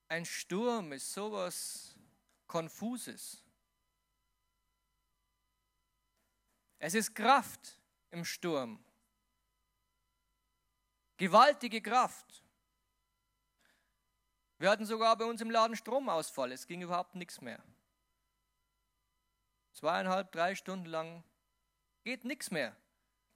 Ein 0.09 0.25
Sturm 0.25 0.93
ist 0.93 1.13
sowas 1.13 1.99
Konfuses. 2.47 3.42
Es 6.85 6.95
ist 6.95 7.15
Kraft 7.15 7.81
im 8.11 8.25
Sturm. 8.25 8.85
Gewaltige 11.17 11.81
Kraft. 11.81 12.43
Wir 14.59 14.69
hatten 14.69 14.85
sogar 14.85 15.17
bei 15.17 15.25
uns 15.25 15.41
im 15.41 15.53
Laden 15.53 15.77
Stromausfall. 15.77 16.51
Es 16.51 16.67
ging 16.67 16.83
überhaupt 16.83 17.15
nichts 17.15 17.41
mehr. 17.41 17.63
Zweieinhalb, 19.75 20.33
drei 20.33 20.57
Stunden 20.57 20.87
lang 20.87 21.23
geht 22.03 22.25
nichts 22.25 22.51
mehr. 22.51 22.77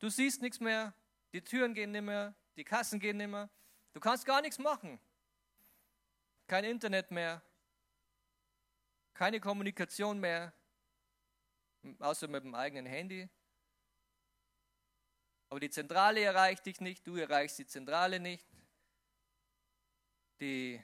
Du 0.00 0.08
siehst 0.08 0.42
nichts 0.42 0.58
mehr, 0.58 0.92
die 1.32 1.40
Türen 1.40 1.72
gehen 1.72 1.92
nicht 1.92 2.02
mehr, 2.02 2.34
die 2.56 2.64
Kassen 2.64 2.98
gehen 2.98 3.18
nicht 3.18 3.30
mehr. 3.30 3.48
Du 3.92 4.00
kannst 4.00 4.26
gar 4.26 4.42
nichts 4.42 4.58
machen. 4.58 4.98
Kein 6.48 6.64
Internet 6.64 7.12
mehr, 7.12 7.40
keine 9.14 9.38
Kommunikation 9.38 10.18
mehr, 10.18 10.52
außer 12.00 12.26
mit 12.26 12.42
dem 12.42 12.56
eigenen 12.56 12.86
Handy. 12.86 13.28
Aber 15.48 15.60
die 15.60 15.70
Zentrale 15.70 16.22
erreicht 16.22 16.66
dich 16.66 16.80
nicht, 16.80 17.06
du 17.06 17.16
erreichst 17.16 17.58
die 17.58 17.66
Zentrale 17.66 18.20
nicht. 18.20 18.46
Die, 20.40 20.82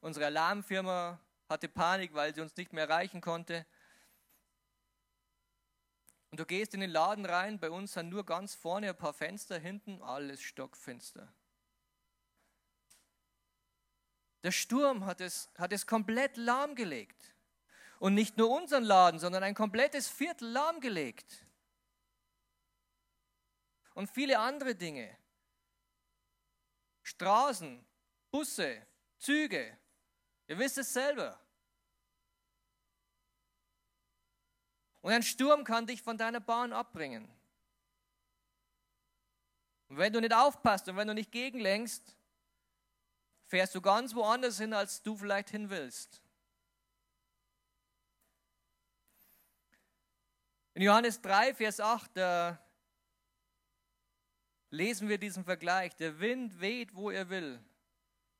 unsere 0.00 0.26
Alarmfirma 0.26 1.20
hatte 1.48 1.68
Panik, 1.68 2.14
weil 2.14 2.34
sie 2.34 2.40
uns 2.40 2.56
nicht 2.56 2.72
mehr 2.72 2.88
erreichen 2.88 3.20
konnte. 3.20 3.66
Und 6.30 6.38
du 6.38 6.46
gehst 6.46 6.74
in 6.74 6.80
den 6.80 6.90
Laden 6.90 7.26
rein, 7.26 7.58
bei 7.58 7.70
uns 7.70 7.92
sind 7.92 8.08
nur 8.08 8.24
ganz 8.24 8.54
vorne 8.54 8.90
ein 8.90 8.96
paar 8.96 9.12
Fenster, 9.12 9.58
hinten 9.58 10.00
alles 10.00 10.40
stockfinster. 10.40 11.32
Der 14.42 14.52
Sturm 14.52 15.04
hat 15.04 15.20
es, 15.20 15.50
hat 15.58 15.72
es 15.72 15.86
komplett 15.86 16.36
lahmgelegt. 16.36 17.34
Und 17.98 18.14
nicht 18.14 18.38
nur 18.38 18.48
unseren 18.50 18.84
Laden, 18.84 19.20
sondern 19.20 19.42
ein 19.42 19.54
komplettes 19.54 20.08
Viertel 20.08 20.48
lahmgelegt. 20.48 21.44
Und 24.00 24.08
viele 24.08 24.38
andere 24.38 24.74
Dinge. 24.74 25.14
Straßen, 27.02 27.84
Busse, 28.30 28.86
Züge. 29.18 29.76
Ihr 30.46 30.58
wisst 30.58 30.78
es 30.78 30.90
selber. 30.90 31.38
Und 35.02 35.12
ein 35.12 35.22
Sturm 35.22 35.64
kann 35.64 35.86
dich 35.86 36.00
von 36.00 36.16
deiner 36.16 36.40
Bahn 36.40 36.72
abbringen. 36.72 37.30
Und 39.88 39.98
wenn 39.98 40.14
du 40.14 40.20
nicht 40.22 40.32
aufpasst 40.32 40.88
und 40.88 40.96
wenn 40.96 41.08
du 41.08 41.12
nicht 41.12 41.30
gegenlenkst, 41.30 42.16
fährst 43.48 43.74
du 43.74 43.82
ganz 43.82 44.14
woanders 44.14 44.56
hin, 44.56 44.72
als 44.72 45.02
du 45.02 45.14
vielleicht 45.14 45.50
hin 45.50 45.68
willst. 45.68 46.22
In 50.72 50.80
Johannes 50.80 51.20
3, 51.20 51.52
Vers 51.52 51.80
8, 51.80 52.16
da 52.16 52.66
lesen 54.70 55.08
wir 55.08 55.18
diesen 55.18 55.44
Vergleich. 55.44 55.94
Der 55.96 56.20
Wind 56.20 56.60
weht, 56.60 56.94
wo 56.94 57.10
er 57.10 57.28
will, 57.28 57.62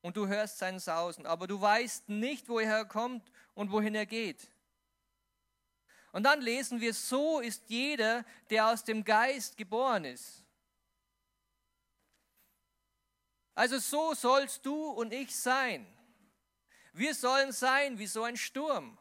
und 0.01 0.17
du 0.17 0.27
hörst 0.27 0.57
sein 0.57 0.79
Sausen, 0.79 1.25
aber 1.25 1.47
du 1.47 1.61
weißt 1.61 2.09
nicht, 2.09 2.49
woher 2.49 2.77
er 2.77 2.85
kommt 2.85 3.31
und 3.53 3.71
wohin 3.71 3.95
er 3.95 4.05
geht. 4.05 4.51
Und 6.11 6.23
dann 6.23 6.41
lesen 6.41 6.81
wir, 6.81 6.93
so 6.93 7.39
ist 7.39 7.69
jeder, 7.69 8.25
der 8.49 8.67
aus 8.67 8.83
dem 8.83 9.03
Geist 9.03 9.57
geboren 9.57 10.05
ist. 10.05 10.43
Also 13.53 13.79
so 13.79 14.13
sollst 14.13 14.65
du 14.65 14.89
und 14.89 15.13
ich 15.13 15.35
sein. 15.35 15.85
Wir 16.93 17.13
sollen 17.13 17.51
sein 17.51 17.97
wie 17.99 18.07
so 18.07 18.23
ein 18.23 18.35
Sturm. 18.35 18.97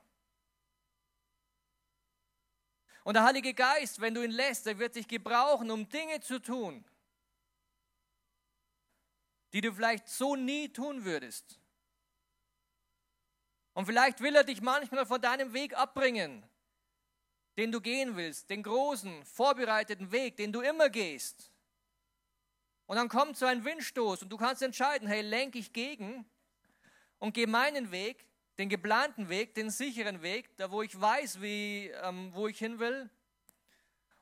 Und 3.03 3.15
der 3.15 3.25
Heilige 3.25 3.55
Geist, 3.55 4.01
wenn 4.01 4.15
du 4.15 4.23
ihn 4.23 4.31
lässt, 4.31 4.67
er 4.67 4.79
wird 4.79 4.95
dich 4.95 5.09
gebrauchen, 5.09 5.71
um 5.71 5.89
Dinge 5.89 6.21
zu 6.21 6.39
tun, 6.39 6.85
die 9.53 9.61
du 9.61 9.73
vielleicht 9.73 10.09
so 10.09 10.37
nie 10.37 10.69
tun 10.69 11.05
würdest. 11.05 11.59
Und 13.73 13.87
vielleicht 13.87 14.21
will 14.21 14.35
er 14.35 14.45
dich 14.45 14.61
manchmal 14.61 15.07
von 15.07 15.21
deinem 15.21 15.53
Weg 15.53 15.77
abbringen, 15.77 16.45
den 17.57 17.73
du 17.73 17.81
gehen 17.81 18.17
willst, 18.17 18.51
den 18.51 18.63
großen, 18.63 19.25
vorbereiteten 19.25 20.13
Weg, 20.13 20.37
den 20.37 20.53
du 20.53 20.61
immer 20.61 20.89
gehst. 20.91 21.51
Und 22.87 22.97
dann 22.97 23.09
kommt 23.09 23.37
so 23.37 23.47
ein 23.47 23.65
Windstoß 23.65 24.23
und 24.23 24.31
du 24.31 24.37
kannst 24.37 24.63
entscheiden, 24.63 25.07
hey, 25.07 25.23
lenke 25.23 25.59
ich 25.59 25.73
gegen 25.73 26.25
und 27.19 27.35
gehe 27.35 27.47
meinen 27.47 27.93
Weg, 27.93 28.27
den 28.59 28.69
geplanten 28.69 29.29
Weg, 29.29 29.55
den 29.55 29.71
sicheren 29.71 30.23
Weg, 30.23 30.57
da 30.57 30.71
wo 30.71 30.83
ich 30.83 31.01
weiß, 31.01 31.41
wie, 31.41 31.89
ähm, 32.03 32.31
wo 32.35 32.49
ich 32.49 32.59
hin 32.59 32.79
will. 32.79 33.09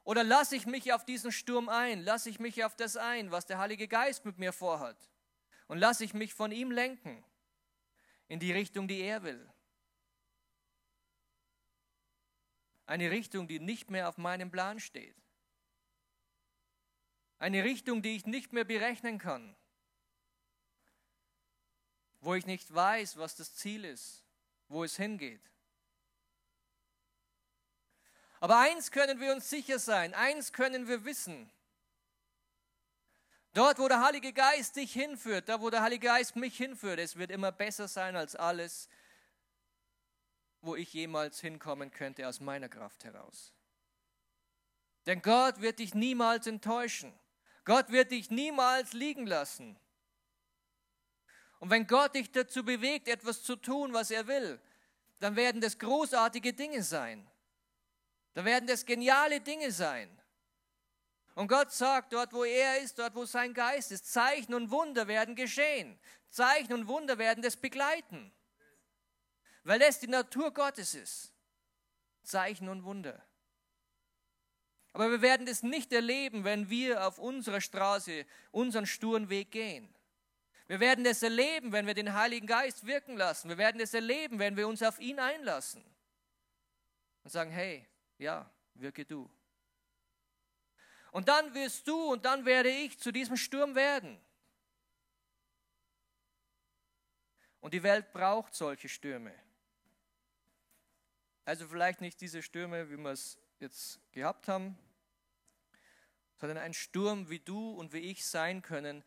Oder 0.05 0.23
lasse 0.23 0.55
ich 0.55 0.67
mich 0.67 0.93
auf 0.93 1.05
diesen 1.05 1.33
Sturm 1.33 1.69
ein, 1.69 2.03
lasse 2.03 2.31
ich 2.31 2.39
mich 2.39 2.65
auf 2.65 2.77
das 2.77 2.97
ein, 2.97 3.31
was 3.31 3.47
der 3.47 3.59
Heilige 3.59 3.89
Geist 3.89 4.25
mit 4.25 4.39
mir 4.39 4.53
vorhat. 4.53 4.97
Und 5.69 5.79
lasse 5.79 6.05
ich 6.05 6.15
mich 6.15 6.35
von 6.35 6.51
ihm 6.51 6.71
lenken 6.71 7.25
in 8.27 8.41
die 8.41 8.53
Richtung, 8.53 8.89
die 8.89 9.01
er 9.01 9.23
will. 9.23 9.49
Eine 12.87 13.11
Richtung, 13.11 13.49
die 13.49 13.61
nicht 13.61 13.91
mehr 13.91 14.09
auf 14.09 14.17
meinem 14.17 14.51
Plan 14.51 14.81
steht. 14.81 15.15
Eine 17.39 17.65
Richtung, 17.65 18.03
die 18.03 18.17
ich 18.17 18.27
nicht 18.27 18.53
mehr 18.53 18.65
berechnen 18.65 19.19
kann. 19.19 19.55
Wo 22.21 22.35
ich 22.35 22.47
nicht 22.47 22.75
weiß, 22.75 23.19
was 23.19 23.37
das 23.37 23.55
Ziel 23.55 23.85
ist, 23.85 24.25
wo 24.69 24.85
es 24.85 24.97
hingeht. 24.97 25.49
Aber 28.41 28.59
eins 28.59 28.91
können 28.91 29.21
wir 29.21 29.35
uns 29.35 29.51
sicher 29.51 29.79
sein, 29.79 30.15
eins 30.15 30.53
können 30.53 30.89
wir 30.89 31.05
wissen. 31.05 31.51
Dort, 33.59 33.81
wo 33.81 33.89
der 33.89 34.01
Heilige 34.01 34.33
Geist 34.33 34.77
dich 34.77 34.93
hinführt, 34.93 35.49
da, 35.49 35.61
wo 35.61 35.69
der 35.69 35.83
Heilige 35.83 36.07
Geist 36.07 36.37
mich 36.37 36.57
hinführt, 36.57 37.01
es 37.01 37.17
wird 37.17 37.33
immer 37.33 37.51
besser 37.51 37.89
sein 37.89 38.15
als 38.15 38.37
alles, 38.37 38.89
wo 40.61 40.77
ich 40.77 40.93
jemals 40.93 41.41
hinkommen 41.41 41.91
könnte 41.91 42.29
aus 42.29 42.39
meiner 42.39 42.69
Kraft 42.69 43.03
heraus. 43.03 43.53
Denn 45.07 45.23
Gott 45.23 45.61
wird 45.61 45.81
dich 45.81 45.93
niemals 45.93 46.47
enttäuschen. 46.47 47.13
Gott 47.65 47.91
wird 47.91 48.13
dich 48.13 48.31
niemals 48.31 48.93
liegen 48.93 49.27
lassen. 49.27 49.77
Und 51.59 51.71
wenn 51.71 51.89
Gott 51.89 52.15
dich 52.15 52.31
dazu 52.31 52.65
bewegt, 52.65 53.09
etwas 53.09 53.43
zu 53.43 53.57
tun, 53.57 53.93
was 53.93 54.13
er 54.13 54.29
will, 54.29 54.61
dann 55.19 55.35
werden 55.35 55.61
das 55.61 55.81
großartige 55.81 56.53
Dinge 56.53 56.85
sein. 56.85 57.29
Dann 58.35 58.45
werden 58.45 58.69
das 58.69 58.87
geniale 58.87 59.41
Dinge 59.41 59.73
sein. 59.73 60.18
Und 61.39 61.47
Gott 61.47 61.71
sagt, 61.71 62.13
dort 62.15 62.33
wo 62.33 62.43
er 62.43 62.81
ist, 62.83 62.99
dort 62.99 63.15
wo 63.15 63.25
sein 63.25 63.55
Geist 63.55 63.93
ist, 63.93 64.13
Zeichen 64.13 64.55
und 64.55 64.73
Wunder 64.73 65.07
werden 65.07 65.37
geschehen. 65.37 65.97
Zeichen 66.31 66.73
und 66.73 66.89
Wunder 66.89 67.17
werden 67.17 67.43
das 67.45 67.57
begleiten. 67.57 68.33
Weil 69.63 69.81
es 69.83 70.01
die 70.01 70.09
Natur 70.09 70.53
Gottes 70.53 70.97
ist. 70.97 71.33
Zeichen 72.25 72.69
und 72.69 72.83
Wunder. 72.83 73.25
Aber 74.93 75.13
wir 75.13 75.23
werden 75.23 75.47
es 75.47 75.63
nicht 75.63 75.93
erleben, 75.93 76.43
wenn 76.43 76.71
wir 76.71 77.07
auf 77.07 77.21
unserer 77.21 77.61
Straße 77.61 78.27
unseren 78.51 78.87
sturen 78.87 79.29
Weg 79.29 79.53
gehen. 79.53 79.95
Wir 80.67 80.81
werden 80.81 81.07
es 81.07 81.23
erleben, 81.23 81.71
wenn 81.71 81.87
wir 81.87 81.95
den 81.95 82.15
Heiligen 82.15 82.49
Geist 82.49 82.85
wirken 82.85 83.17
lassen. 83.17 83.49
Wir 83.49 83.59
werden 83.59 83.81
es 83.81 83.95
erleben, 83.95 84.41
wenn 84.41 84.57
wir 84.57 84.67
uns 84.67 84.83
auf 84.83 84.99
ihn 84.99 85.21
einlassen. 85.21 85.85
Und 87.23 87.31
sagen, 87.31 87.53
hey, 87.53 87.87
ja, 88.19 88.51
wirke 88.75 89.05
du. 89.05 89.31
Und 91.11 91.29
dann 91.29 91.55
wirst 91.55 91.89
du 91.89 92.13
und 92.13 92.25
dann 92.25 92.45
werde 92.45 92.71
ich 92.71 92.99
zu 92.99 93.13
diesem 93.13 93.37
Sturm 93.37 93.75
werden. 93.75 94.21
Und 97.61 97.75
die 97.75 97.83
Welt 97.83 98.13
braucht 98.13 98.55
solche 98.55 98.89
Stürme. 98.89 99.35
Also 101.45 101.67
vielleicht 101.67 102.01
nicht 102.01 102.21
diese 102.21 102.43
Stürme, 102.43 102.91
wie 102.91 102.97
wir 102.97 103.11
es 103.11 103.39
jetzt 103.59 104.01
gehabt 104.13 104.49
haben, 104.49 104.79
sondern 106.37 106.59
ein 106.59 106.75
Sturm, 106.75 107.31
wie 107.31 107.41
du 107.41 107.73
und 107.73 107.93
wie 107.93 108.11
ich 108.11 108.25
sein 108.25 108.63
können 108.63 109.03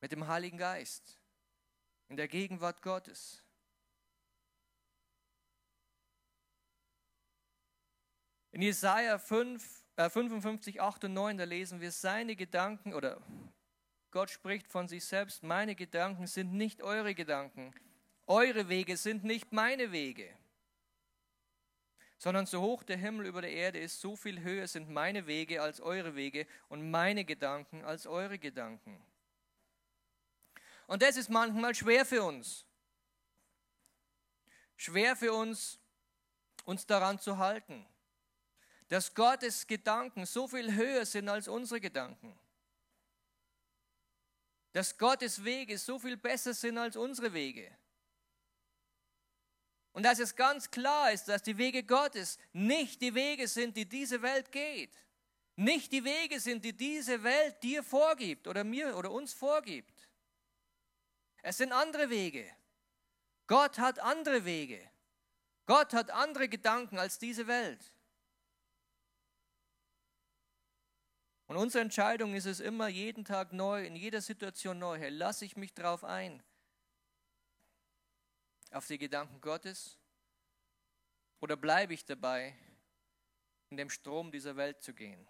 mit 0.00 0.12
dem 0.12 0.26
Heiligen 0.26 0.58
Geist, 0.58 1.20
in 2.08 2.16
der 2.16 2.28
Gegenwart 2.28 2.82
Gottes. 2.82 3.44
In 8.52 8.62
Jesaja 8.62 9.18
5, 9.18 9.62
äh 9.62 9.79
55, 10.08 10.80
8 10.80 11.04
und 11.04 11.14
9, 11.14 11.36
da 11.36 11.44
lesen 11.44 11.80
wir 11.80 11.90
seine 11.92 12.36
Gedanken, 12.36 12.94
oder 12.94 13.20
Gott 14.10 14.30
spricht 14.30 14.68
von 14.68 14.88
sich 14.88 15.04
selbst, 15.04 15.42
meine 15.42 15.74
Gedanken 15.74 16.26
sind 16.26 16.52
nicht 16.52 16.82
eure 16.82 17.14
Gedanken, 17.14 17.74
eure 18.26 18.68
Wege 18.68 18.96
sind 18.96 19.24
nicht 19.24 19.52
meine 19.52 19.92
Wege 19.92 20.32
sondern 22.20 22.44
so 22.44 22.60
hoch 22.60 22.82
der 22.82 22.98
Himmel 22.98 23.24
über 23.24 23.40
der 23.40 23.50
Erde 23.50 23.78
ist, 23.78 23.98
so 23.98 24.14
viel 24.14 24.42
höher 24.42 24.66
sind 24.66 24.90
meine 24.90 25.26
Wege 25.26 25.62
als 25.62 25.80
eure 25.80 26.14
Wege 26.14 26.46
und 26.68 26.90
meine 26.90 27.24
Gedanken 27.24 27.82
als 27.82 28.06
eure 28.06 28.38
Gedanken. 28.38 29.02
Und 30.86 31.00
das 31.00 31.16
ist 31.16 31.30
manchmal 31.30 31.74
schwer 31.74 32.04
für 32.04 32.22
uns. 32.22 32.66
Schwer 34.76 35.16
für 35.16 35.32
uns, 35.32 35.80
uns 36.66 36.84
daran 36.84 37.18
zu 37.18 37.38
halten, 37.38 37.86
dass 38.90 39.14
Gottes 39.14 39.68
Gedanken 39.68 40.26
so 40.26 40.48
viel 40.48 40.74
höher 40.74 41.06
sind 41.06 41.28
als 41.28 41.46
unsere 41.46 41.80
Gedanken. 41.80 42.36
Dass 44.72 44.98
Gottes 44.98 45.44
Wege 45.44 45.78
so 45.78 46.00
viel 46.00 46.16
besser 46.16 46.52
sind 46.52 46.76
als 46.76 46.96
unsere 46.96 47.32
Wege. 47.32 47.70
Und 49.92 50.02
dass 50.02 50.18
es 50.18 50.34
ganz 50.34 50.72
klar 50.72 51.12
ist, 51.12 51.28
dass 51.28 51.42
die 51.42 51.56
Wege 51.56 51.84
Gottes 51.84 52.36
nicht 52.52 53.00
die 53.00 53.14
Wege 53.14 53.46
sind, 53.46 53.76
die 53.76 53.88
diese 53.88 54.22
Welt 54.22 54.50
geht. 54.50 54.92
Nicht 55.54 55.92
die 55.92 56.02
Wege 56.02 56.40
sind, 56.40 56.64
die 56.64 56.76
diese 56.76 57.22
Welt 57.22 57.62
dir 57.62 57.84
vorgibt 57.84 58.48
oder 58.48 58.64
mir 58.64 58.96
oder 58.96 59.12
uns 59.12 59.32
vorgibt. 59.32 60.08
Es 61.42 61.58
sind 61.58 61.72
andere 61.72 62.10
Wege. 62.10 62.50
Gott 63.46 63.78
hat 63.78 64.00
andere 64.00 64.44
Wege. 64.44 64.90
Gott 65.66 65.92
hat 65.92 66.10
andere 66.10 66.48
Gedanken 66.48 66.98
als 66.98 67.20
diese 67.20 67.46
Welt. 67.46 67.92
Und 71.50 71.56
unsere 71.56 71.82
Entscheidung 71.82 72.36
ist 72.36 72.46
es 72.46 72.60
immer 72.60 72.86
jeden 72.86 73.24
Tag 73.24 73.52
neu, 73.52 73.84
in 73.84 73.96
jeder 73.96 74.20
Situation 74.20 74.78
neu. 74.78 74.96
Hey, 74.96 75.08
lasse 75.08 75.44
ich 75.44 75.56
mich 75.56 75.74
drauf 75.74 76.04
ein 76.04 76.44
auf 78.70 78.86
die 78.86 78.98
Gedanken 78.98 79.40
Gottes? 79.40 79.98
Oder 81.40 81.56
bleibe 81.56 81.92
ich 81.92 82.04
dabei, 82.04 82.56
in 83.68 83.78
dem 83.78 83.90
Strom 83.90 84.30
dieser 84.30 84.54
Welt 84.54 84.80
zu 84.80 84.94
gehen? 84.94 85.26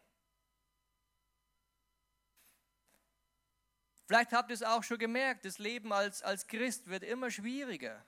Vielleicht 4.05 4.33
habt 4.33 4.51
ihr 4.51 4.55
es 4.57 4.63
auch 4.63 4.83
schon 4.83 4.99
gemerkt, 4.99 5.47
das 5.47 5.57
Leben 5.57 5.91
als, 5.91 6.21
als 6.21 6.47
Christ 6.47 6.89
wird 6.89 7.03
immer 7.03 7.31
schwieriger. 7.31 8.05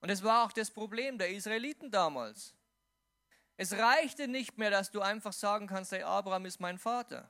Und 0.00 0.10
es 0.10 0.22
war 0.22 0.44
auch 0.44 0.52
das 0.52 0.70
Problem 0.70 1.16
der 1.16 1.30
Israeliten 1.30 1.90
damals. 1.90 2.57
Es 3.58 3.72
reichte 3.72 4.28
nicht 4.28 4.56
mehr, 4.56 4.70
dass 4.70 4.92
du 4.92 5.02
einfach 5.02 5.32
sagen 5.32 5.66
kannst, 5.66 5.90
hey, 5.90 6.04
Abraham 6.04 6.46
ist 6.46 6.60
mein 6.60 6.78
Vater. 6.78 7.28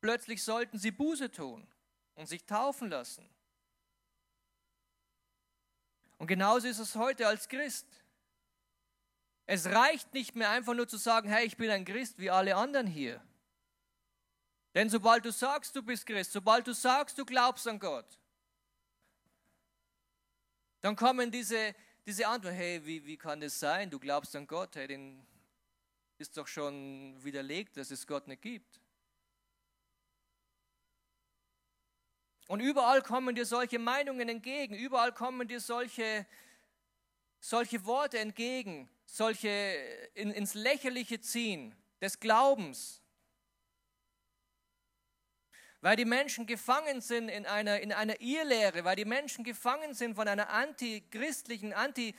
Plötzlich 0.00 0.42
sollten 0.42 0.78
sie 0.78 0.90
Buße 0.90 1.30
tun 1.30 1.68
und 2.14 2.26
sich 2.26 2.46
taufen 2.46 2.88
lassen. 2.88 3.28
Und 6.16 6.28
genauso 6.28 6.66
ist 6.66 6.78
es 6.78 6.96
heute 6.96 7.28
als 7.28 7.46
Christ. 7.48 7.86
Es 9.44 9.66
reicht 9.66 10.14
nicht 10.14 10.34
mehr 10.34 10.48
einfach 10.48 10.72
nur 10.72 10.88
zu 10.88 10.96
sagen, 10.96 11.28
hey, 11.28 11.44
ich 11.44 11.58
bin 11.58 11.70
ein 11.70 11.84
Christ 11.84 12.18
wie 12.18 12.30
alle 12.30 12.56
anderen 12.56 12.86
hier. 12.86 13.22
Denn 14.72 14.88
sobald 14.88 15.26
du 15.26 15.30
sagst, 15.30 15.76
du 15.76 15.82
bist 15.82 16.06
Christ, 16.06 16.32
sobald 16.32 16.66
du 16.66 16.72
sagst, 16.72 17.18
du 17.18 17.26
glaubst 17.26 17.68
an 17.68 17.78
Gott, 17.78 18.18
dann 20.80 20.96
kommen 20.96 21.30
diese, 21.30 21.74
diese 22.06 22.26
Antworten, 22.26 22.56
hey, 22.56 22.84
wie, 22.84 23.04
wie 23.04 23.16
kann 23.16 23.40
das 23.40 23.58
sein? 23.58 23.90
Du 23.90 23.98
glaubst 23.98 24.36
an 24.36 24.46
Gott, 24.46 24.76
hey, 24.76 24.86
den 24.86 25.26
ist 26.18 26.36
doch 26.36 26.46
schon 26.46 27.16
widerlegt, 27.24 27.76
dass 27.76 27.90
es 27.90 28.06
Gott 28.06 28.28
nicht 28.28 28.42
gibt. 28.42 28.80
Und 32.46 32.60
überall 32.60 33.02
kommen 33.02 33.34
dir 33.34 33.46
solche 33.46 33.78
Meinungen 33.78 34.28
entgegen, 34.28 34.74
überall 34.74 35.12
kommen 35.12 35.48
dir 35.48 35.60
solche, 35.60 36.26
solche 37.40 37.84
Worte 37.86 38.18
entgegen, 38.18 38.90
solche 39.06 39.48
in, 40.14 40.30
ins 40.30 40.54
Lächerliche 40.54 41.20
ziehen 41.20 41.74
des 42.02 42.20
Glaubens. 42.20 43.00
Weil 45.84 45.96
die 45.96 46.06
Menschen 46.06 46.46
gefangen 46.46 47.02
sind 47.02 47.28
in 47.28 47.44
einer, 47.44 47.78
in 47.78 47.92
einer 47.92 48.18
Irrlehre, 48.18 48.84
weil 48.84 48.96
die 48.96 49.04
Menschen 49.04 49.44
gefangen 49.44 49.92
sind 49.92 50.14
von 50.14 50.26
einer 50.26 50.48
antichristlichen, 50.48 51.74
anti, 51.74 52.14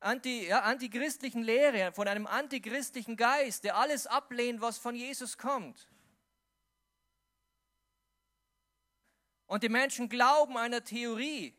anti, 0.00 0.48
ja, 0.48 0.62
antichristlichen 0.62 1.44
Lehre, 1.44 1.92
von 1.92 2.08
einem 2.08 2.26
antichristlichen 2.26 3.16
Geist, 3.16 3.62
der 3.62 3.76
alles 3.76 4.08
ablehnt, 4.08 4.60
was 4.60 4.78
von 4.78 4.96
Jesus 4.96 5.38
kommt. 5.38 5.88
Und 9.46 9.62
die 9.62 9.68
Menschen 9.68 10.08
glauben 10.08 10.56
einer 10.56 10.82
Theorie. 10.82 11.56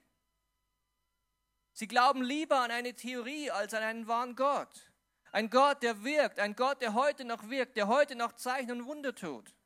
Sie 1.72 1.88
glauben 1.88 2.24
lieber 2.24 2.60
an 2.60 2.72
eine 2.72 2.94
Theorie 2.94 3.52
als 3.52 3.74
an 3.74 3.84
einen 3.84 4.06
wahren 4.06 4.36
Gott. 4.36 4.92
Ein 5.32 5.50
Gott, 5.50 5.82
der 5.82 6.04
wirkt, 6.04 6.40
ein 6.40 6.58
Gott, 6.58 6.82
der 6.82 6.94
heute 6.94 7.24
noch 7.24 7.48
wirkt, 7.48 7.78
der 7.78 7.88
heute 7.88 8.18
noch 8.18 8.34
Zeichen 8.34 8.72
und 8.72 8.86
Wunder 8.86 9.16
tut. 9.16 9.57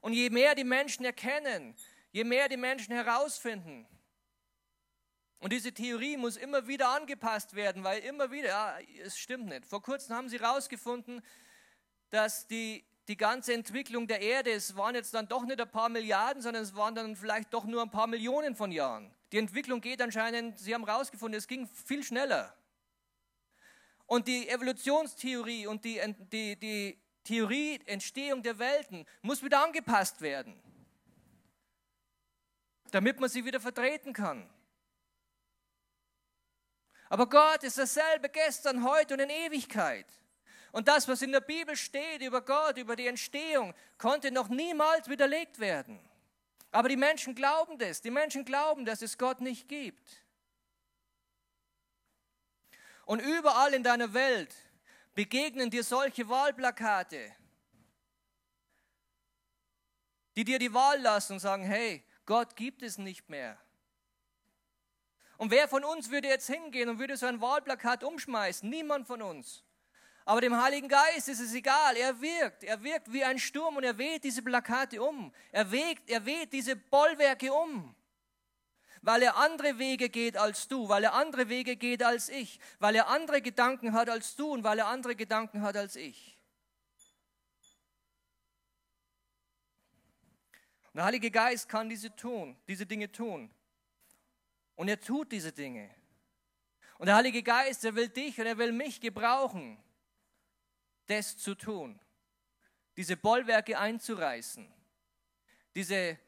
Und 0.00 0.12
je 0.12 0.30
mehr 0.30 0.54
die 0.54 0.64
Menschen 0.64 1.04
erkennen, 1.04 1.74
je 2.12 2.24
mehr 2.24 2.48
die 2.48 2.56
Menschen 2.56 2.94
herausfinden, 2.94 3.86
und 5.38 5.52
diese 5.52 5.72
Theorie 5.72 6.16
muss 6.16 6.36
immer 6.36 6.66
wieder 6.66 6.88
angepasst 6.88 7.54
werden, 7.54 7.84
weil 7.84 8.02
immer 8.02 8.30
wieder, 8.30 8.48
ja, 8.48 8.78
es 9.02 9.18
stimmt 9.18 9.46
nicht. 9.46 9.66
Vor 9.66 9.82
kurzem 9.82 10.16
haben 10.16 10.28
sie 10.28 10.40
herausgefunden, 10.40 11.22
dass 12.10 12.46
die 12.46 12.84
die 13.08 13.16
ganze 13.16 13.54
Entwicklung 13.54 14.08
der 14.08 14.20
Erde, 14.20 14.50
es 14.50 14.76
waren 14.76 14.94
jetzt 14.94 15.14
dann 15.14 15.28
doch 15.28 15.44
nicht 15.44 15.60
ein 15.60 15.70
paar 15.70 15.88
Milliarden, 15.88 16.42
sondern 16.42 16.64
es 16.64 16.74
waren 16.74 16.94
dann 16.94 17.14
vielleicht 17.14 17.54
doch 17.54 17.64
nur 17.64 17.82
ein 17.82 17.90
paar 17.90 18.08
Millionen 18.08 18.56
von 18.56 18.72
Jahren. 18.72 19.14
Die 19.30 19.38
Entwicklung 19.38 19.80
geht 19.80 20.02
anscheinend, 20.02 20.58
Sie 20.58 20.74
haben 20.74 20.84
herausgefunden, 20.84 21.38
es 21.38 21.46
ging 21.46 21.68
viel 21.68 22.02
schneller. 22.02 22.56
Und 24.06 24.26
die 24.28 24.48
Evolutionstheorie 24.48 25.66
und 25.66 25.84
die, 25.84 26.00
die, 26.32 26.56
die 26.56 26.98
Theorie 27.26 27.80
Entstehung 27.86 28.42
der 28.42 28.58
Welten 28.58 29.04
muss 29.20 29.42
wieder 29.42 29.62
angepasst 29.62 30.20
werden, 30.20 30.58
damit 32.92 33.20
man 33.20 33.28
sie 33.28 33.44
wieder 33.44 33.60
vertreten 33.60 34.12
kann. 34.12 34.48
Aber 37.08 37.28
Gott 37.28 37.62
ist 37.62 37.78
dasselbe 37.78 38.28
gestern, 38.28 38.84
heute 38.84 39.14
und 39.14 39.20
in 39.20 39.30
Ewigkeit. 39.30 40.06
Und 40.72 40.88
das, 40.88 41.08
was 41.08 41.22
in 41.22 41.32
der 41.32 41.40
Bibel 41.40 41.76
steht 41.76 42.20
über 42.20 42.42
Gott, 42.42 42.76
über 42.78 42.96
die 42.96 43.06
Entstehung, 43.06 43.74
konnte 43.98 44.30
noch 44.30 44.48
niemals 44.48 45.08
widerlegt 45.08 45.58
werden. 45.58 45.98
Aber 46.70 46.88
die 46.88 46.96
Menschen 46.96 47.34
glauben 47.34 47.78
das. 47.78 48.02
Die 48.02 48.10
Menschen 48.10 48.44
glauben, 48.44 48.84
dass 48.84 49.02
es 49.02 49.18
Gott 49.18 49.40
nicht 49.40 49.68
gibt. 49.68 50.24
Und 53.06 53.20
überall 53.20 53.72
in 53.72 53.82
deiner 53.82 54.12
Welt 54.12 54.54
begegnen 55.16 55.70
dir 55.70 55.82
solche 55.82 56.28
Wahlplakate, 56.28 57.34
die 60.36 60.44
dir 60.44 60.58
die 60.58 60.72
Wahl 60.72 61.00
lassen 61.00 61.32
und 61.32 61.38
sagen, 61.40 61.64
hey, 61.64 62.04
Gott 62.26 62.54
gibt 62.54 62.82
es 62.82 62.98
nicht 62.98 63.28
mehr. 63.30 63.58
Und 65.38 65.50
wer 65.50 65.68
von 65.68 65.84
uns 65.84 66.10
würde 66.10 66.28
jetzt 66.28 66.48
hingehen 66.48 66.90
und 66.90 66.98
würde 66.98 67.16
so 67.16 67.26
ein 67.26 67.40
Wahlplakat 67.40 68.04
umschmeißen? 68.04 68.68
Niemand 68.68 69.06
von 69.06 69.22
uns. 69.22 69.64
Aber 70.26 70.42
dem 70.42 70.60
Heiligen 70.60 70.88
Geist 70.88 71.28
ist 71.28 71.40
es 71.40 71.54
egal. 71.54 71.96
Er 71.96 72.20
wirkt. 72.20 72.64
Er 72.64 72.82
wirkt 72.82 73.10
wie 73.10 73.24
ein 73.24 73.38
Sturm 73.38 73.76
und 73.76 73.84
er 73.84 73.96
weht 73.96 74.22
diese 74.22 74.42
Plakate 74.42 75.02
um. 75.02 75.32
Er 75.50 75.70
weht, 75.70 75.98
er 76.08 76.26
weht 76.26 76.52
diese 76.52 76.76
Bollwerke 76.76 77.50
um. 77.52 77.95
Weil 79.06 79.22
er 79.22 79.36
andere 79.36 79.78
Wege 79.78 80.08
geht 80.08 80.36
als 80.36 80.66
du, 80.66 80.88
weil 80.88 81.04
er 81.04 81.14
andere 81.14 81.48
Wege 81.48 81.76
geht 81.76 82.02
als 82.02 82.28
ich, 82.28 82.58
weil 82.80 82.96
er 82.96 83.06
andere 83.06 83.40
Gedanken 83.40 83.92
hat 83.92 84.10
als 84.10 84.34
du 84.34 84.52
und 84.52 84.64
weil 84.64 84.80
er 84.80 84.88
andere 84.88 85.14
Gedanken 85.14 85.62
hat 85.62 85.76
als 85.76 85.94
ich. 85.94 86.36
Und 90.86 90.96
der 90.96 91.04
Heilige 91.04 91.30
Geist 91.30 91.68
kann 91.68 91.88
diese 91.88 92.16
tun, 92.16 92.56
diese 92.66 92.84
Dinge 92.84 93.12
tun. 93.12 93.48
Und 94.74 94.88
er 94.88 94.98
tut 94.98 95.30
diese 95.30 95.52
Dinge. 95.52 95.88
Und 96.98 97.06
der 97.06 97.14
Heilige 97.14 97.44
Geist, 97.44 97.84
er 97.84 97.94
will 97.94 98.08
dich 98.08 98.40
und 98.40 98.46
er 98.46 98.58
will 98.58 98.72
mich 98.72 99.00
gebrauchen 99.00 99.78
das 101.06 101.38
zu 101.38 101.54
tun, 101.54 102.00
diese 102.96 103.16
Bollwerke 103.16 103.78
einzureißen, 103.78 104.66
diese 105.76 106.18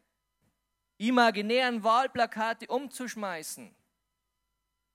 imaginären 0.98 1.82
Wahlplakate 1.82 2.66
umzuschmeißen, 2.66 3.74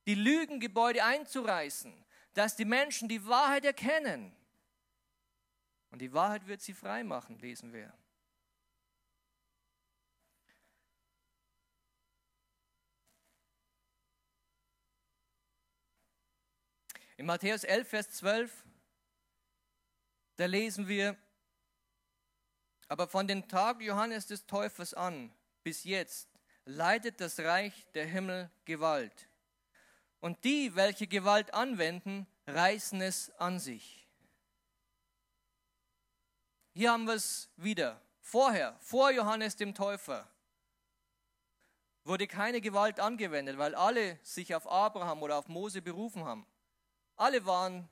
die 0.05 0.15
Lügengebäude 0.15 1.03
einzureißen, 1.03 1.93
dass 2.33 2.55
die 2.55 2.65
Menschen 2.65 3.09
die 3.09 3.25
Wahrheit 3.25 3.65
erkennen. 3.65 4.35
Und 5.91 5.99
die 5.99 6.13
Wahrheit 6.13 6.47
wird 6.47 6.61
sie 6.61 6.73
frei 6.73 7.03
machen, 7.03 7.39
lesen 7.39 7.73
wir. 7.73 7.93
In 17.15 17.27
Matthäus 17.27 17.63
11, 17.63 17.87
Vers 17.87 18.09
12 18.09 18.63
da 20.35 20.45
lesen 20.45 20.87
wir, 20.87 21.15
aber 22.87 23.07
von 23.07 23.27
dem 23.27 23.47
Tag 23.47 23.81
Johannes 23.81 24.27
des 24.27 24.45
Täufers 24.47 24.93
an 24.93 25.31
bis 25.63 25.83
jetzt 25.83 26.29
leidet 26.65 27.19
das 27.19 27.39
Reich 27.39 27.73
der 27.93 28.05
Himmel 28.05 28.49
Gewalt. 28.65 29.29
Und 30.19 30.43
die, 30.43 30.75
welche 30.75 31.07
Gewalt 31.07 31.53
anwenden, 31.53 32.27
reißen 32.47 33.01
es 33.01 33.29
an 33.39 33.59
sich. 33.59 34.07
Hier 36.73 36.91
haben 36.91 37.05
wir 37.05 37.15
es 37.15 37.49
wieder. 37.57 38.01
Vorher, 38.21 38.77
vor 38.79 39.11
Johannes 39.11 39.55
dem 39.55 39.75
Täufer, 39.75 40.27
wurde 42.05 42.27
keine 42.27 42.61
Gewalt 42.61 42.99
angewendet, 42.99 43.57
weil 43.57 43.75
alle 43.75 44.19
sich 44.23 44.55
auf 44.55 44.67
Abraham 44.67 45.21
oder 45.23 45.37
auf 45.37 45.47
Mose 45.47 45.81
berufen 45.81 46.25
haben. 46.25 46.45
Alle 47.15 47.45
waren 47.45 47.89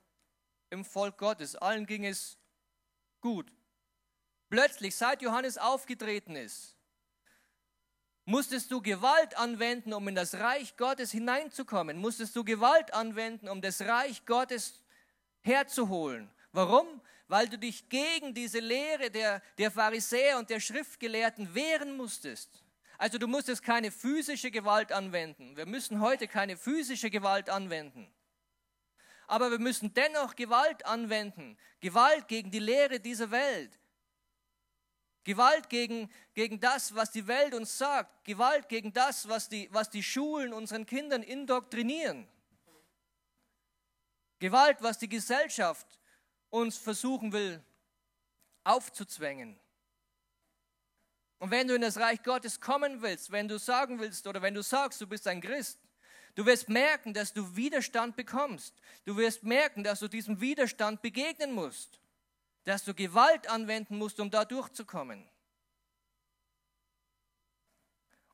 im 0.70 0.84
Volk 0.84 1.18
Gottes. 1.18 1.54
Allen 1.56 1.86
ging 1.86 2.04
es 2.04 2.38
gut. 3.20 3.52
Plötzlich, 4.48 4.96
seit 4.96 5.22
Johannes 5.22 5.58
aufgetreten 5.58 6.36
ist, 6.36 6.76
musstest 8.24 8.70
du 8.70 8.80
Gewalt 8.80 9.36
anwenden, 9.36 9.92
um 9.92 10.06
in 10.08 10.14
das 10.14 10.34
Reich 10.34 10.76
Gottes 10.76 11.10
hineinzukommen. 11.10 11.98
Musstest 11.98 12.36
du 12.36 12.44
Gewalt 12.44 12.94
anwenden, 12.94 13.48
um 13.48 13.60
das 13.60 13.80
Reich 13.82 14.24
Gottes 14.26 14.80
herzuholen. 15.40 16.30
Warum? 16.52 17.00
Weil 17.28 17.48
du 17.48 17.58
dich 17.58 17.88
gegen 17.88 18.34
diese 18.34 18.60
Lehre 18.60 19.10
der, 19.10 19.42
der 19.58 19.70
Pharisäer 19.70 20.38
und 20.38 20.50
der 20.50 20.60
Schriftgelehrten 20.60 21.54
wehren 21.54 21.96
musstest. 21.96 22.62
Also 22.98 23.18
du 23.18 23.26
musstest 23.26 23.62
keine 23.62 23.90
physische 23.90 24.50
Gewalt 24.50 24.92
anwenden. 24.92 25.56
Wir 25.56 25.66
müssen 25.66 26.00
heute 26.00 26.28
keine 26.28 26.56
physische 26.56 27.10
Gewalt 27.10 27.50
anwenden 27.50 28.12
aber 29.32 29.50
wir 29.50 29.58
müssen 29.58 29.94
dennoch 29.94 30.36
Gewalt 30.36 30.84
anwenden. 30.84 31.56
Gewalt 31.80 32.28
gegen 32.28 32.50
die 32.50 32.58
Lehre 32.58 33.00
dieser 33.00 33.30
Welt. 33.30 33.78
Gewalt 35.24 35.68
gegen, 35.68 36.10
gegen 36.34 36.58
das, 36.58 36.94
was 36.94 37.10
die 37.10 37.26
Welt 37.26 37.54
uns 37.54 37.78
sagt. 37.78 38.24
Gewalt 38.24 38.68
gegen 38.68 38.92
das, 38.92 39.28
was 39.28 39.48
die, 39.48 39.68
was 39.72 39.90
die 39.90 40.02
Schulen 40.02 40.52
unseren 40.52 40.86
Kindern 40.86 41.22
indoktrinieren. 41.22 42.26
Gewalt, 44.38 44.82
was 44.82 44.98
die 44.98 45.08
Gesellschaft 45.08 45.86
uns 46.50 46.76
versuchen 46.76 47.32
will 47.32 47.62
aufzuzwängen. 48.64 49.58
Und 51.38 51.50
wenn 51.50 51.66
du 51.66 51.74
in 51.74 51.82
das 51.82 51.96
Reich 51.98 52.22
Gottes 52.22 52.60
kommen 52.60 53.02
willst, 53.02 53.32
wenn 53.32 53.48
du 53.48 53.58
sagen 53.58 53.98
willst 53.98 54.26
oder 54.26 54.42
wenn 54.42 54.54
du 54.54 54.62
sagst, 54.62 55.00
du 55.00 55.06
bist 55.06 55.26
ein 55.26 55.40
Christ, 55.40 55.78
Du 56.34 56.46
wirst 56.46 56.68
merken, 56.68 57.12
dass 57.12 57.32
du 57.32 57.56
Widerstand 57.56 58.16
bekommst. 58.16 58.74
Du 59.04 59.16
wirst 59.16 59.42
merken, 59.42 59.84
dass 59.84 60.00
du 60.00 60.08
diesem 60.08 60.40
Widerstand 60.40 61.02
begegnen 61.02 61.52
musst 61.52 62.00
dass 62.64 62.84
du 62.84 62.94
Gewalt 62.94 63.48
anwenden 63.48 63.98
musst, 63.98 64.20
um 64.20 64.30
da 64.30 64.44
durchzukommen. 64.44 65.28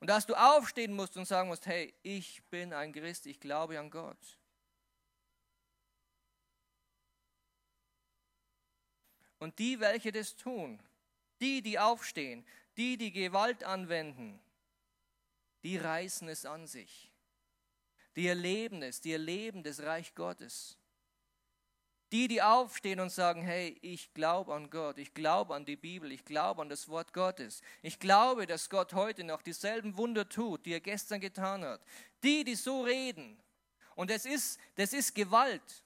Und 0.00 0.08
dass 0.08 0.26
du 0.26 0.34
aufstehen 0.34 0.94
musst 0.94 1.16
und 1.16 1.24
sagen 1.24 1.48
musst, 1.48 1.66
hey, 1.66 1.92
ich 2.02 2.42
bin 2.50 2.72
ein 2.72 2.92
Christ, 2.92 3.26
ich 3.26 3.40
glaube 3.40 3.78
an 3.78 3.90
Gott. 3.90 4.38
Und 9.38 9.58
die, 9.58 9.80
welche 9.80 10.12
das 10.12 10.36
tun, 10.36 10.80
die, 11.40 11.62
die 11.62 11.78
aufstehen, 11.78 12.44
die, 12.76 12.96
die 12.96 13.12
Gewalt 13.12 13.64
anwenden, 13.64 14.40
die 15.62 15.76
reißen 15.76 16.28
es 16.28 16.44
an 16.44 16.66
sich. 16.66 17.12
Die 18.16 18.26
erleben 18.26 18.82
es, 18.82 19.00
die 19.00 19.12
erleben 19.12 19.62
das 19.62 19.80
Reich 19.82 20.14
Gottes. 20.14 20.76
Die, 22.10 22.26
die 22.26 22.40
aufstehen 22.40 23.00
und 23.00 23.10
sagen, 23.10 23.42
hey, 23.42 23.76
ich 23.82 24.14
glaube 24.14 24.54
an 24.54 24.70
Gott, 24.70 24.96
ich 24.98 25.12
glaube 25.12 25.54
an 25.54 25.66
die 25.66 25.76
Bibel, 25.76 26.10
ich 26.10 26.24
glaube 26.24 26.62
an 26.62 26.70
das 26.70 26.88
Wort 26.88 27.12
Gottes. 27.12 27.60
Ich 27.82 27.98
glaube, 27.98 28.46
dass 28.46 28.70
Gott 28.70 28.94
heute 28.94 29.24
noch 29.24 29.42
dieselben 29.42 29.96
Wunder 29.96 30.26
tut, 30.26 30.64
die 30.64 30.72
er 30.72 30.80
gestern 30.80 31.20
getan 31.20 31.64
hat. 31.64 31.82
Die, 32.22 32.44
die 32.44 32.54
so 32.54 32.82
reden. 32.82 33.38
Und 33.94 34.10
das 34.10 34.24
ist, 34.24 34.58
das 34.76 34.92
ist 34.92 35.14
Gewalt, 35.14 35.82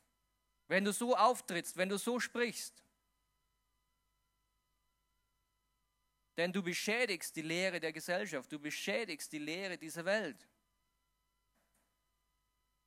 wenn 0.68 0.84
du 0.84 0.92
so 0.92 1.16
auftrittst, 1.16 1.76
wenn 1.76 1.88
du 1.88 1.98
so 1.98 2.20
sprichst. 2.20 2.82
Denn 6.36 6.52
du 6.52 6.62
beschädigst 6.62 7.34
die 7.36 7.42
Lehre 7.42 7.80
der 7.80 7.92
Gesellschaft, 7.92 8.50
du 8.50 8.58
beschädigst 8.58 9.32
die 9.32 9.38
Lehre 9.38 9.76
dieser 9.76 10.04
Welt. 10.04 10.46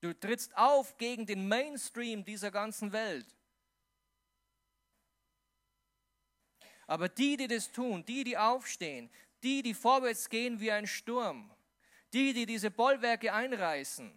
Du 0.05 0.13
trittst 0.13 0.55
auf 0.55 0.97
gegen 0.99 1.25
den 1.25 1.47
Mainstream 1.47 2.23
dieser 2.23 2.51
ganzen 2.51 2.91
Welt. 2.91 3.25
Aber 6.85 7.09
die, 7.09 7.35
die 7.37 7.47
das 7.47 7.71
tun, 7.71 8.05
die, 8.05 8.23
die 8.23 8.37
aufstehen, 8.37 9.09
die, 9.41 9.63
die 9.63 9.73
vorwärts 9.73 10.29
gehen 10.29 10.59
wie 10.59 10.71
ein 10.71 10.85
Sturm, 10.85 11.51
die, 12.13 12.33
die 12.33 12.45
diese 12.45 12.69
Bollwerke 12.69 13.33
einreißen, 13.33 14.15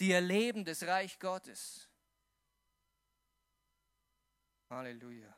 die 0.00 0.12
erleben 0.12 0.64
das 0.64 0.82
Reich 0.84 1.18
Gottes. 1.18 1.90
Halleluja. 4.70 5.35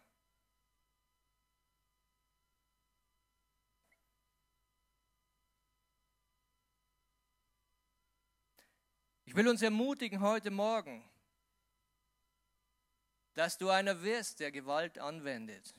Will 9.39 9.47
uns 9.47 9.63
ermutigen 9.63 10.21
heute 10.21 10.51
Morgen, 10.51 11.09
dass 13.35 13.57
du 13.57 13.71
einer 13.71 14.03
wirst, 14.03 14.41
der 14.41 14.51
Gewalt 14.51 14.99
anwendet. 14.99 15.77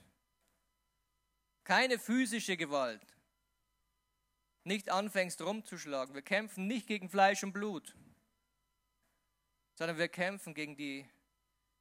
Keine 1.66 2.00
physische 2.00 2.56
Gewalt. 2.56 3.06
Nicht 4.64 4.90
anfängst 4.90 5.42
rumzuschlagen. 5.42 6.16
Wir 6.16 6.22
kämpfen 6.22 6.68
nicht 6.68 6.88
gegen 6.88 7.10
Fleisch 7.10 7.44
und 7.44 7.52
Blut, 7.52 7.98
sondern 9.76 9.98
wir 9.98 10.08
kämpfen 10.08 10.54
gegen 10.54 10.78
die 10.78 11.06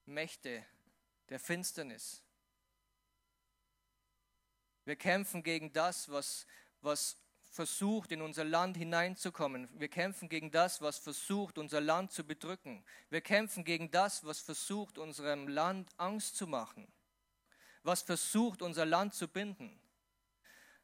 Mächte 0.04 0.66
der 1.28 1.38
Finsternis. 1.38 2.24
Wir 4.84 4.96
kämpfen 4.96 5.44
gegen 5.44 5.72
das, 5.72 6.10
was, 6.10 6.44
was 6.80 7.16
versucht, 7.50 8.12
in 8.12 8.22
unser 8.22 8.44
Land 8.44 8.76
hineinzukommen. 8.76 9.68
Wir 9.78 9.88
kämpfen 9.88 10.28
gegen 10.28 10.50
das, 10.50 10.80
was 10.80 10.98
versucht, 10.98 11.58
unser 11.58 11.80
Land 11.80 12.12
zu 12.12 12.24
bedrücken. 12.24 12.84
Wir 13.10 13.20
kämpfen 13.20 13.64
gegen 13.64 13.90
das, 13.90 14.24
was 14.24 14.40
versucht, 14.40 14.98
unserem 14.98 15.48
Land 15.48 15.90
Angst 15.96 16.36
zu 16.36 16.46
machen. 16.46 16.86
Was 17.82 18.02
versucht, 18.02 18.62
unser 18.62 18.84
Land 18.84 19.14
zu 19.14 19.28
binden. 19.28 19.80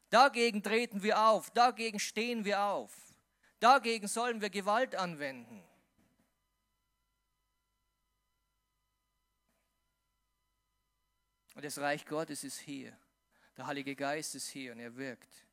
Dagegen 0.09 0.63
treten 0.63 1.03
wir 1.03 1.19
auf, 1.27 1.51
dagegen 1.51 1.99
stehen 1.99 2.45
wir 2.45 2.61
auf. 2.63 2.93
Dagegen 3.59 4.07
sollen 4.07 4.41
wir 4.41 4.49
Gewalt 4.49 4.95
anwenden. 4.95 5.63
Und 11.55 11.63
das 11.63 11.77
Reich 11.79 12.05
Gottes 12.05 12.43
ist 12.43 12.59
hier. 12.59 12.97
Der 13.55 13.65
Heilige 13.65 13.95
Geist 13.95 14.35
ist 14.35 14.49
hier 14.49 14.73
und 14.73 14.79
er 14.79 14.95
wirkt. 14.95 15.44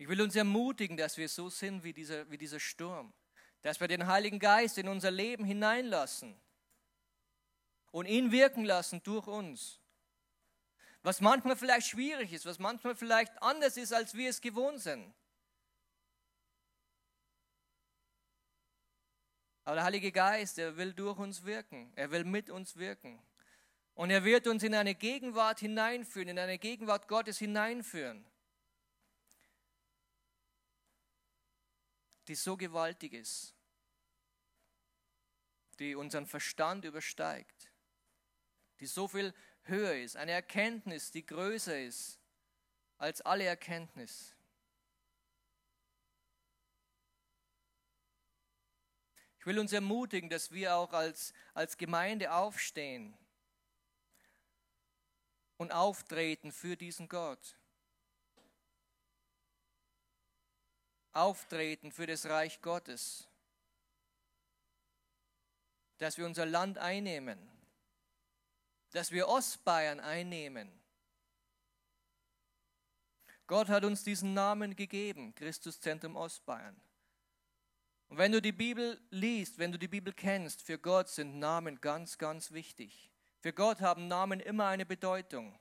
Ich 0.00 0.08
will 0.08 0.22
uns 0.22 0.34
ermutigen, 0.34 0.96
dass 0.96 1.18
wir 1.18 1.28
so 1.28 1.50
sind 1.50 1.84
wie 1.84 1.92
dieser, 1.92 2.30
wie 2.30 2.38
dieser 2.38 2.58
Sturm, 2.58 3.12
dass 3.60 3.80
wir 3.80 3.86
den 3.86 4.06
Heiligen 4.06 4.38
Geist 4.38 4.78
in 4.78 4.88
unser 4.88 5.10
Leben 5.10 5.44
hineinlassen 5.44 6.34
und 7.90 8.06
ihn 8.06 8.32
wirken 8.32 8.64
lassen 8.64 9.02
durch 9.02 9.26
uns. 9.26 9.78
Was 11.02 11.20
manchmal 11.20 11.54
vielleicht 11.54 11.88
schwierig 11.88 12.32
ist, 12.32 12.46
was 12.46 12.58
manchmal 12.58 12.94
vielleicht 12.94 13.42
anders 13.42 13.76
ist, 13.76 13.92
als 13.92 14.14
wir 14.14 14.30
es 14.30 14.40
gewohnt 14.40 14.80
sind. 14.80 15.12
Aber 19.66 19.74
der 19.74 19.84
Heilige 19.84 20.12
Geist, 20.12 20.56
er 20.58 20.78
will 20.78 20.94
durch 20.94 21.18
uns 21.18 21.44
wirken, 21.44 21.92
er 21.94 22.10
will 22.10 22.24
mit 22.24 22.48
uns 22.48 22.78
wirken. 22.78 23.22
Und 23.92 24.08
er 24.08 24.24
wird 24.24 24.46
uns 24.46 24.62
in 24.62 24.74
eine 24.74 24.94
Gegenwart 24.94 25.60
hineinführen, 25.60 26.28
in 26.30 26.38
eine 26.38 26.56
Gegenwart 26.56 27.06
Gottes 27.06 27.36
hineinführen. 27.36 28.24
Die 32.30 32.36
so 32.36 32.56
gewaltig 32.56 33.12
ist, 33.12 33.56
die 35.80 35.96
unseren 35.96 36.28
Verstand 36.28 36.84
übersteigt, 36.84 37.72
die 38.78 38.86
so 38.86 39.08
viel 39.08 39.34
höher 39.64 39.96
ist, 39.96 40.16
eine 40.16 40.30
Erkenntnis, 40.30 41.10
die 41.10 41.26
größer 41.26 41.80
ist 41.80 42.20
als 42.98 43.20
alle 43.22 43.42
Erkenntnis. 43.42 44.36
Ich 49.40 49.46
will 49.46 49.58
uns 49.58 49.72
ermutigen, 49.72 50.30
dass 50.30 50.52
wir 50.52 50.76
auch 50.76 50.92
als, 50.92 51.32
als 51.52 51.78
Gemeinde 51.78 52.32
aufstehen 52.32 53.18
und 55.56 55.72
auftreten 55.72 56.52
für 56.52 56.76
diesen 56.76 57.08
Gott. 57.08 57.59
Auftreten 61.12 61.92
für 61.92 62.06
das 62.06 62.26
Reich 62.26 62.60
Gottes, 62.62 63.28
dass 65.98 66.16
wir 66.16 66.26
unser 66.26 66.46
Land 66.46 66.78
einnehmen, 66.78 67.38
dass 68.92 69.10
wir 69.10 69.28
Ostbayern 69.28 70.00
einnehmen. 70.00 70.70
Gott 73.46 73.68
hat 73.68 73.84
uns 73.84 74.04
diesen 74.04 74.32
Namen 74.32 74.76
gegeben, 74.76 75.34
Christuszentrum 75.34 76.16
Ostbayern. 76.16 76.80
Und 78.08 78.18
wenn 78.18 78.32
du 78.32 78.42
die 78.42 78.52
Bibel 78.52 79.00
liest, 79.10 79.58
wenn 79.58 79.72
du 79.72 79.78
die 79.78 79.88
Bibel 79.88 80.12
kennst, 80.12 80.62
für 80.62 80.78
Gott 80.78 81.08
sind 81.08 81.38
Namen 81.38 81.80
ganz, 81.80 82.18
ganz 82.18 82.50
wichtig. 82.50 83.10
Für 83.38 83.52
Gott 83.52 83.80
haben 83.80 84.08
Namen 84.08 84.40
immer 84.40 84.66
eine 84.66 84.84
Bedeutung. 84.84 85.56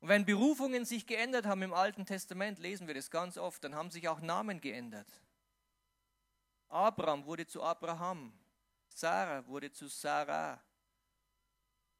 Und 0.00 0.08
wenn 0.08 0.24
Berufungen 0.24 0.84
sich 0.84 1.06
geändert 1.06 1.46
haben 1.46 1.62
im 1.62 1.74
Alten 1.74 2.06
Testament, 2.06 2.58
lesen 2.58 2.86
wir 2.86 2.94
das 2.94 3.10
ganz 3.10 3.36
oft, 3.36 3.62
dann 3.62 3.74
haben 3.74 3.90
sich 3.90 4.08
auch 4.08 4.20
Namen 4.20 4.60
geändert. 4.60 5.06
Abraham 6.68 7.26
wurde 7.26 7.46
zu 7.46 7.62
Abraham, 7.62 8.32
Sarah 8.88 9.46
wurde 9.46 9.70
zu 9.70 9.88
Sarah, 9.88 10.62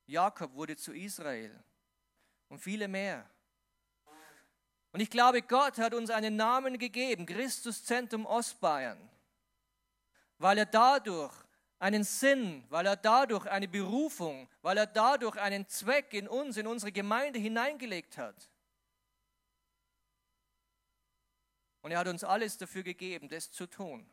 Jakob 0.06 0.54
wurde 0.54 0.76
zu 0.76 0.92
Israel 0.92 1.62
und 2.48 2.58
viele 2.58 2.88
mehr. 2.88 3.28
Und 4.92 5.00
ich 5.00 5.10
glaube, 5.10 5.42
Gott 5.42 5.78
hat 5.78 5.92
uns 5.94 6.10
einen 6.10 6.36
Namen 6.36 6.78
gegeben, 6.78 7.26
Christuszentrum 7.26 8.26
Ostbayern, 8.26 8.98
weil 10.38 10.58
er 10.58 10.66
dadurch 10.66 11.34
einen 11.80 12.04
Sinn, 12.04 12.62
weil 12.68 12.86
er 12.86 12.96
dadurch 12.96 13.46
eine 13.46 13.66
Berufung, 13.66 14.48
weil 14.60 14.76
er 14.76 14.86
dadurch 14.86 15.36
einen 15.36 15.66
Zweck 15.66 16.12
in 16.12 16.28
uns, 16.28 16.58
in 16.58 16.66
unsere 16.66 16.92
Gemeinde 16.92 17.38
hineingelegt 17.38 18.18
hat. 18.18 18.50
Und 21.80 21.90
er 21.90 21.98
hat 21.98 22.08
uns 22.08 22.22
alles 22.22 22.58
dafür 22.58 22.82
gegeben, 22.82 23.30
das 23.30 23.50
zu 23.50 23.66
tun. 23.66 24.06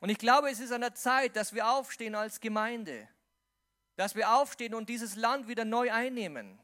Und 0.00 0.10
ich 0.10 0.18
glaube, 0.18 0.50
es 0.50 0.60
ist 0.60 0.72
an 0.72 0.82
der 0.82 0.94
Zeit, 0.94 1.34
dass 1.36 1.54
wir 1.54 1.66
aufstehen 1.66 2.14
als 2.14 2.38
Gemeinde, 2.38 3.08
dass 3.96 4.14
wir 4.14 4.34
aufstehen 4.34 4.74
und 4.74 4.90
dieses 4.90 5.16
Land 5.16 5.48
wieder 5.48 5.64
neu 5.64 5.90
einnehmen. 5.90 6.60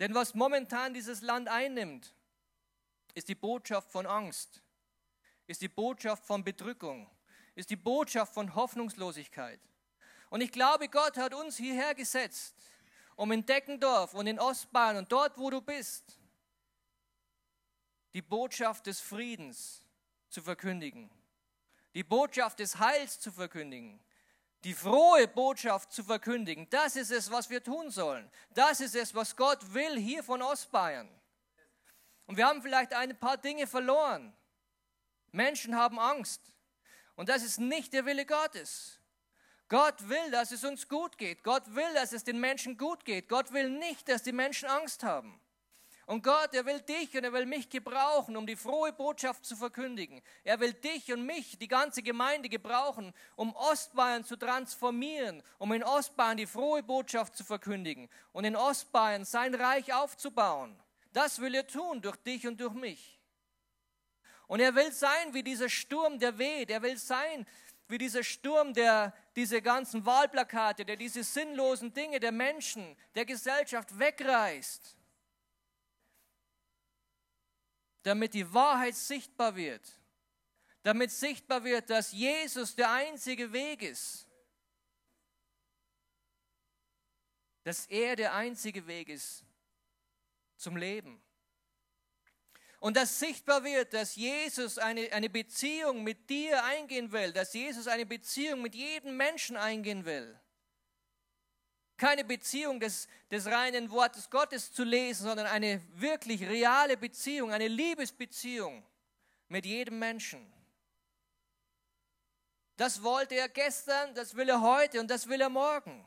Denn 0.00 0.12
was 0.12 0.34
momentan 0.34 0.92
dieses 0.92 1.20
Land 1.20 1.48
einnimmt, 1.48 2.12
ist 3.14 3.28
die 3.28 3.36
Botschaft 3.36 3.92
von 3.92 4.06
Angst 4.06 4.60
ist 5.52 5.60
die 5.60 5.68
Botschaft 5.68 6.24
von 6.24 6.42
Bedrückung, 6.42 7.10
ist 7.54 7.68
die 7.68 7.76
Botschaft 7.76 8.32
von 8.32 8.54
Hoffnungslosigkeit. 8.54 9.60
Und 10.30 10.40
ich 10.40 10.50
glaube, 10.50 10.88
Gott 10.88 11.18
hat 11.18 11.34
uns 11.34 11.58
hierher 11.58 11.94
gesetzt, 11.94 12.56
um 13.16 13.30
in 13.32 13.44
Deckendorf 13.44 14.14
und 14.14 14.26
in 14.26 14.40
Ostbahn 14.40 14.96
und 14.96 15.12
dort, 15.12 15.36
wo 15.36 15.50
du 15.50 15.60
bist, 15.60 16.18
die 18.14 18.22
Botschaft 18.22 18.86
des 18.86 19.00
Friedens 19.00 19.84
zu 20.30 20.40
verkündigen, 20.40 21.10
die 21.92 22.02
Botschaft 22.02 22.58
des 22.58 22.78
Heils 22.78 23.20
zu 23.20 23.30
verkündigen, 23.30 24.00
die 24.64 24.72
frohe 24.72 25.28
Botschaft 25.28 25.92
zu 25.92 26.02
verkündigen. 26.02 26.66
Das 26.70 26.96
ist 26.96 27.10
es, 27.10 27.30
was 27.30 27.50
wir 27.50 27.62
tun 27.62 27.90
sollen. 27.90 28.30
Das 28.54 28.80
ist 28.80 28.94
es, 28.94 29.14
was 29.14 29.36
Gott 29.36 29.74
will 29.74 29.98
hier 29.98 30.24
von 30.24 30.40
Ostbayern. 30.40 31.10
Und 32.24 32.38
wir 32.38 32.46
haben 32.46 32.62
vielleicht 32.62 32.94
ein 32.94 33.18
paar 33.20 33.36
Dinge 33.36 33.66
verloren. 33.66 34.34
Menschen 35.32 35.76
haben 35.76 35.98
Angst. 35.98 36.40
Und 37.16 37.28
das 37.28 37.42
ist 37.42 37.58
nicht 37.58 37.92
der 37.92 38.06
Wille 38.06 38.26
Gottes. 38.26 39.00
Gott 39.68 40.08
will, 40.08 40.30
dass 40.30 40.52
es 40.52 40.64
uns 40.64 40.88
gut 40.88 41.16
geht. 41.16 41.42
Gott 41.42 41.74
will, 41.74 41.94
dass 41.94 42.12
es 42.12 42.24
den 42.24 42.38
Menschen 42.38 42.76
gut 42.76 43.04
geht. 43.04 43.28
Gott 43.28 43.52
will 43.52 43.70
nicht, 43.70 44.08
dass 44.08 44.22
die 44.22 44.32
Menschen 44.32 44.68
Angst 44.68 45.02
haben. 45.02 45.40
Und 46.04 46.22
Gott, 46.22 46.52
er 46.52 46.66
will 46.66 46.80
dich 46.80 47.16
und 47.16 47.24
er 47.24 47.32
will 47.32 47.46
mich 47.46 47.70
gebrauchen, 47.70 48.36
um 48.36 48.46
die 48.46 48.56
frohe 48.56 48.92
Botschaft 48.92 49.46
zu 49.46 49.56
verkündigen. 49.56 50.20
Er 50.44 50.60
will 50.60 50.74
dich 50.74 51.10
und 51.12 51.24
mich, 51.24 51.58
die 51.58 51.68
ganze 51.68 52.02
Gemeinde 52.02 52.48
gebrauchen, 52.48 53.14
um 53.36 53.54
Ostbayern 53.54 54.24
zu 54.24 54.36
transformieren, 54.36 55.42
um 55.58 55.72
in 55.72 55.84
Ostbayern 55.84 56.36
die 56.36 56.46
frohe 56.46 56.82
Botschaft 56.82 57.36
zu 57.36 57.44
verkündigen 57.44 58.10
und 58.32 58.44
in 58.44 58.56
Ostbayern 58.56 59.24
sein 59.24 59.54
Reich 59.54 59.94
aufzubauen. 59.94 60.78
Das 61.12 61.40
will 61.40 61.54
er 61.54 61.66
tun 61.66 62.02
durch 62.02 62.16
dich 62.16 62.46
und 62.46 62.60
durch 62.60 62.74
mich. 62.74 63.21
Und 64.52 64.60
er 64.60 64.74
will 64.74 64.92
sein 64.92 65.32
wie 65.32 65.42
dieser 65.42 65.70
Sturm, 65.70 66.18
der 66.18 66.36
weht. 66.36 66.70
Er 66.70 66.82
will 66.82 66.98
sein 66.98 67.46
wie 67.88 67.96
dieser 67.96 68.22
Sturm, 68.22 68.74
der 68.74 69.14
diese 69.34 69.62
ganzen 69.62 70.04
Wahlplakate, 70.04 70.84
der 70.84 70.96
diese 70.96 71.24
sinnlosen 71.24 71.94
Dinge 71.94 72.20
der 72.20 72.32
Menschen, 72.32 72.96
der 73.14 73.24
Gesellschaft 73.24 73.98
wegreißt 73.98 74.96
damit 78.02 78.34
die 78.34 78.52
Wahrheit 78.52 78.94
sichtbar 78.94 79.54
wird, 79.56 80.00
damit 80.82 81.10
sichtbar 81.10 81.62
wird, 81.64 81.88
dass 81.88 82.12
Jesus 82.12 82.74
der 82.74 82.90
einzige 82.90 83.52
Weg 83.52 83.82
ist, 83.82 84.26
dass 87.62 87.86
er 87.86 88.16
der 88.16 88.34
einzige 88.34 88.86
Weg 88.86 89.08
ist 89.08 89.44
zum 90.56 90.76
Leben. 90.76 91.22
Und 92.82 92.96
dass 92.96 93.20
sichtbar 93.20 93.62
wird, 93.62 93.94
dass 93.94 94.16
Jesus 94.16 94.76
eine, 94.76 95.12
eine 95.12 95.30
Beziehung 95.30 96.02
mit 96.02 96.28
dir 96.28 96.64
eingehen 96.64 97.12
will, 97.12 97.32
dass 97.32 97.54
Jesus 97.54 97.86
eine 97.86 98.04
Beziehung 98.04 98.60
mit 98.60 98.74
jedem 98.74 99.16
Menschen 99.16 99.56
eingehen 99.56 100.04
will 100.04 100.38
keine 102.02 102.24
Beziehung 102.24 102.80
des, 102.80 103.06
des 103.30 103.46
reinen 103.46 103.88
Wortes 103.88 104.28
Gottes 104.28 104.72
zu 104.72 104.82
lesen, 104.82 105.22
sondern 105.22 105.46
eine 105.46 105.80
wirklich 105.92 106.42
reale 106.42 106.96
Beziehung, 106.96 107.52
eine 107.52 107.68
Liebesbeziehung 107.68 108.84
mit 109.46 109.64
jedem 109.64 110.00
Menschen. 110.00 110.52
Das 112.76 113.04
wollte 113.04 113.36
er 113.36 113.48
gestern, 113.48 114.16
das 114.16 114.34
will 114.34 114.48
er 114.48 114.60
heute 114.60 114.98
und 114.98 115.12
das 115.12 115.28
will 115.28 115.40
er 115.40 115.48
morgen. 115.48 116.04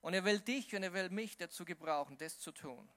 Und 0.00 0.14
er 0.14 0.24
will 0.24 0.40
dich 0.40 0.74
und 0.74 0.82
er 0.82 0.92
will 0.92 1.08
mich 1.08 1.36
dazu 1.36 1.64
gebrauchen, 1.64 2.18
das 2.18 2.40
zu 2.40 2.50
tun. 2.50 2.90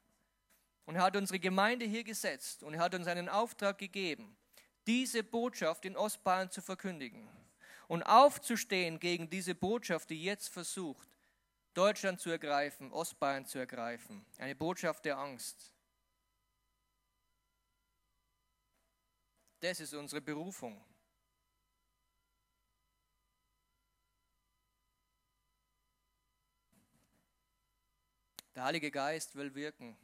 Und 0.88 0.96
er 0.96 1.04
hat 1.04 1.18
unsere 1.18 1.38
Gemeinde 1.38 1.86
hier 1.86 2.06
gesetzt 2.06 2.64
und 2.64 2.74
er 2.74 2.80
hat 2.80 2.96
uns 2.96 3.08
einen 3.08 3.28
Auftrag 3.28 3.78
gegeben, 3.78 4.38
diese 4.88 5.22
Botschaft 5.22 5.84
in 5.84 5.98
Ostbayern 5.98 6.50
zu 6.50 6.62
verkündigen 6.62 7.28
und 7.90 8.04
aufzustehen 8.04 8.98
gegen 8.98 9.30
diese 9.30 9.54
Botschaft, 9.54 10.10
die 10.10 10.24
jetzt 10.24 10.48
versucht, 10.48 11.10
Deutschland 11.74 12.22
zu 12.22 12.30
ergreifen, 12.30 12.94
Ostbayern 12.94 13.46
zu 13.46 13.60
ergreifen. 13.60 14.26
Eine 14.38 14.56
Botschaft 14.56 15.04
der 15.04 15.18
Angst. 15.18 15.74
Das 19.60 19.82
ist 19.82 19.94
unsere 19.94 20.22
Berufung. 20.22 20.82
Der 28.56 28.64
Heilige 28.64 28.90
Geist 28.90 29.36
will 29.36 29.54
wirken. 29.54 29.98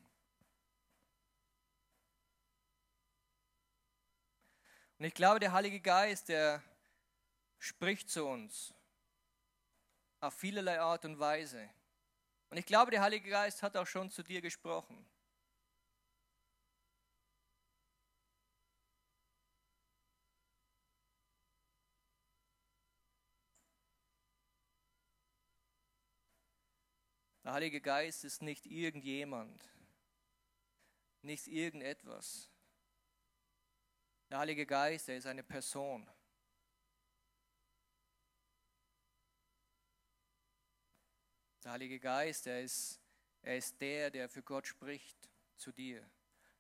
Und 4.97 5.05
ich 5.05 5.13
glaube, 5.13 5.39
der 5.39 5.51
Heilige 5.51 5.79
Geist, 5.79 6.29
der 6.29 6.63
spricht 7.59 8.09
zu 8.09 8.25
uns 8.25 8.73
auf 10.19 10.33
vielerlei 10.33 10.79
Art 10.79 11.05
und 11.05 11.19
Weise. 11.19 11.69
Und 12.49 12.57
ich 12.57 12.65
glaube, 12.65 12.91
der 12.91 13.01
Heilige 13.01 13.29
Geist 13.29 13.63
hat 13.63 13.75
auch 13.75 13.87
schon 13.87 14.09
zu 14.09 14.23
dir 14.23 14.41
gesprochen. 14.41 15.05
Der 27.43 27.51
Heilige 27.51 27.81
Geist 27.81 28.23
ist 28.23 28.41
nicht 28.41 28.65
irgendjemand, 28.65 29.67
nicht 31.21 31.47
irgendetwas. 31.47 32.52
Der 34.33 34.39
Heilige 34.39 34.65
Geist, 34.65 35.09
er 35.09 35.17
ist 35.17 35.27
eine 35.27 35.43
Person. 35.43 36.09
Der 41.63 41.73
Heilige 41.73 41.99
Geist, 41.99 42.47
er 42.47 42.63
ist, 42.63 42.99
er 43.43 43.57
ist 43.57 43.79
der, 43.79 44.09
der 44.09 44.27
für 44.27 44.41
Gott 44.41 44.65
spricht 44.65 45.29
zu 45.55 45.71
dir. 45.71 46.09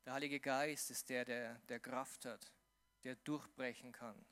Der 0.05 0.13
Heilige 0.13 0.39
Geist 0.39 0.91
ist 0.91 1.09
der, 1.09 1.25
der, 1.25 1.55
der 1.67 1.79
Kraft 1.79 2.25
hat, 2.25 2.53
der 3.03 3.15
durchbrechen 3.15 3.91
kann. 3.91 4.23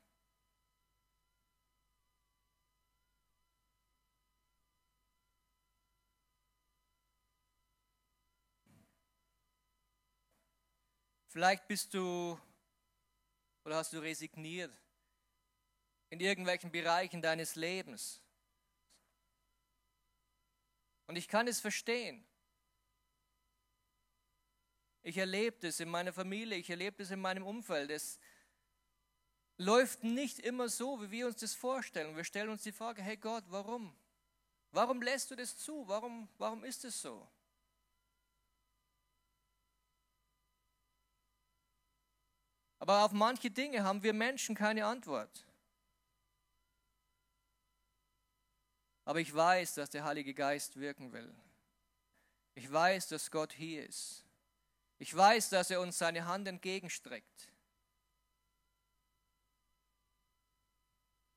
Vielleicht 11.25 11.67
bist 11.67 11.91
du 11.95 12.39
oder 13.63 13.75
hast 13.75 13.93
du 13.93 13.99
resigniert 13.99 14.71
in 16.09 16.19
irgendwelchen 16.19 16.71
Bereichen 16.71 17.21
deines 17.21 17.55
Lebens. 17.55 18.21
Und 21.07 21.15
ich 21.15 21.27
kann 21.27 21.47
es 21.47 21.59
verstehen. 21.59 22.25
Ich 25.03 25.17
erlebe 25.17 25.67
es 25.67 25.79
in 25.79 25.89
meiner 25.89 26.13
Familie, 26.13 26.57
ich 26.57 26.69
erlebe 26.69 27.01
es 27.01 27.11
in 27.11 27.19
meinem 27.19 27.45
Umfeld. 27.45 27.89
Es 27.89 28.19
läuft 29.57 30.03
nicht 30.03 30.39
immer 30.39 30.69
so, 30.69 31.01
wie 31.01 31.11
wir 31.11 31.27
uns 31.27 31.37
das 31.37 31.53
vorstellen. 31.53 32.15
Wir 32.15 32.23
stellen 32.23 32.49
uns 32.49 32.63
die 32.63 32.71
Frage, 32.71 33.01
hey 33.01 33.17
Gott, 33.17 33.45
warum? 33.47 33.95
Warum 34.71 35.01
lässt 35.01 35.31
du 35.31 35.35
das 35.35 35.57
zu? 35.57 35.87
Warum, 35.87 36.29
warum 36.37 36.63
ist 36.63 36.85
es 36.85 37.01
so? 37.01 37.27
Aber 42.81 43.05
auf 43.05 43.11
manche 43.11 43.51
Dinge 43.51 43.83
haben 43.83 44.01
wir 44.01 44.11
Menschen 44.11 44.55
keine 44.55 44.87
Antwort. 44.87 45.45
Aber 49.05 49.19
ich 49.19 49.31
weiß, 49.31 49.75
dass 49.75 49.91
der 49.91 50.03
Heilige 50.03 50.33
Geist 50.33 50.79
wirken 50.79 51.13
will. 51.13 51.31
Ich 52.55 52.71
weiß, 52.71 53.09
dass 53.09 53.29
Gott 53.29 53.53
hier 53.53 53.85
ist. 53.85 54.25
Ich 54.97 55.15
weiß, 55.15 55.49
dass 55.49 55.69
er 55.69 55.79
uns 55.79 55.99
seine 55.99 56.25
Hand 56.25 56.47
entgegenstreckt. 56.47 57.51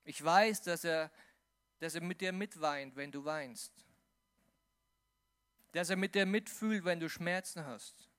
Ich 0.03 0.23
weiß, 0.23 0.63
dass 0.63 0.83
er, 0.83 1.11
dass 1.77 1.93
er 1.93 2.01
mit 2.01 2.21
dir 2.21 2.31
mitweint, 2.31 2.95
wenn 2.95 3.11
du 3.11 3.23
weinst. 3.23 3.71
Dass 5.73 5.91
er 5.91 5.95
mit 5.95 6.15
dir 6.15 6.25
mitfühlt, 6.25 6.85
wenn 6.85 6.99
du 6.99 7.07
Schmerzen 7.07 7.63
hast. 7.67 8.09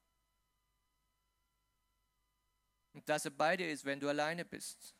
Und 2.97 3.07
dass 3.11 3.27
er 3.27 3.31
bei 3.31 3.59
dir 3.59 3.71
ist, 3.71 3.85
wenn 3.85 4.01
du 4.01 4.09
alleine 4.09 4.43
bist. 4.43 4.97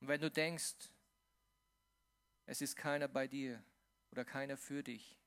Und 0.00 0.08
wenn 0.08 0.18
du 0.18 0.30
denkst, 0.30 0.88
es 2.46 2.62
ist 2.62 2.74
keiner 2.74 3.06
bei 3.06 3.28
dir 3.28 3.62
oder 4.12 4.24
keiner 4.24 4.56
für 4.56 4.82
dich. 4.82 5.18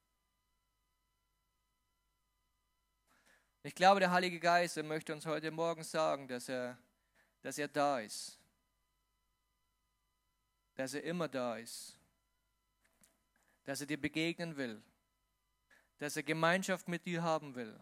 Ich 3.62 3.76
glaube, 3.76 4.00
der 4.00 4.10
Heilige 4.10 4.40
Geist 4.40 4.78
er 4.78 4.84
möchte 4.84 5.14
uns 5.14 5.28
heute 5.28 5.52
Morgen 5.52 5.84
sagen, 5.84 6.28
dass 6.28 6.50
er, 6.50 6.76
dass 7.44 7.60
er 7.60 7.68
da 7.68 8.00
ist. 8.00 8.40
Dass 10.74 10.96
er 10.96 11.04
immer 11.04 11.28
da 11.28 11.58
ist. 11.58 12.00
Dass 13.64 13.80
er 13.80 13.86
dir 13.86 14.02
begegnen 14.02 14.58
will. 14.58 14.82
Dass 16.00 16.18
er 16.18 16.24
Gemeinschaft 16.24 16.88
mit 16.88 17.06
dir 17.06 17.22
haben 17.22 17.54
will. 17.54 17.80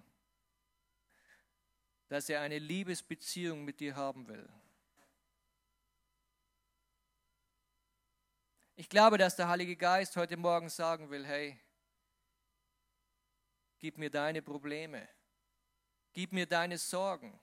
Dass 2.12 2.28
er 2.28 2.41
eine 2.41 2.59
Liebesbeziehung 2.59 3.64
mit 3.64 3.80
dir 3.80 3.95
haben 3.95 4.28
will. 4.28 4.45
Ich 8.76 8.89
glaube, 8.89 9.18
dass 9.18 9.38
der 9.38 9.47
Heilige 9.47 9.78
Geist 9.78 10.18
heute 10.18 10.36
Morgen 10.36 10.68
sagen 10.68 11.09
will, 11.09 11.26
hey, 11.26 11.57
gib 13.80 13.97
mir 13.97 14.09
deine 14.09 14.41
Probleme, 14.41 15.07
gib 16.12 16.34
mir 16.34 16.45
deine 16.45 16.78
Sorgen, 16.78 17.39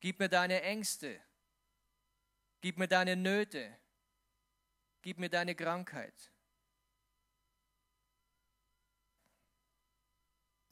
gib 0.00 0.18
mir 0.18 0.28
deine 0.28 0.62
Ängste, 0.62 1.22
gib 2.60 2.78
mir 2.78 2.88
deine 2.88 3.14
Nöte, 3.14 3.78
gib 5.02 5.20
mir 5.20 5.30
deine 5.30 5.54
Krankheit. 5.54 6.32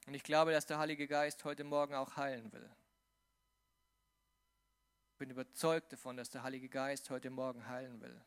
Und 0.09 0.14
ich 0.14 0.22
glaube, 0.22 0.52
dass 0.52 0.64
der 0.64 0.78
Heilige 0.78 1.06
Geist 1.06 1.44
heute 1.44 1.64
Morgen 1.64 1.92
auch 1.92 2.16
heilen 2.16 2.50
will. 2.50 2.66
Ich 5.12 5.18
bin 5.18 5.28
überzeugt 5.28 5.92
davon, 5.92 6.16
dass 6.16 6.30
der 6.30 6.42
Heilige 6.42 6.70
Geist 6.70 7.11
heute 7.11 7.28
Morgen 7.28 7.68
heilen 7.68 8.00
will. 8.00 8.18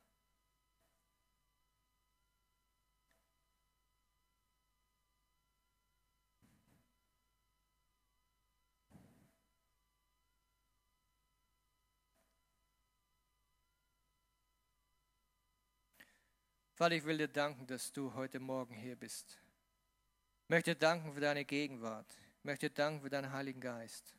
Vater, 16.75 16.93
ich 16.93 17.05
will 17.05 17.17
dir 17.17 17.27
danken, 17.27 17.65
dass 17.65 17.91
du 17.91 18.13
heute 18.13 18.39
Morgen 18.39 18.75
hier 18.75 18.95
bist. 18.95 19.41
Möchte 20.51 20.75
danken 20.75 21.13
für 21.13 21.21
deine 21.21 21.45
Gegenwart. 21.45 22.13
Möchte 22.43 22.69
danken 22.69 22.99
für 22.99 23.09
deinen 23.09 23.31
Heiligen 23.31 23.61
Geist. 23.61 24.13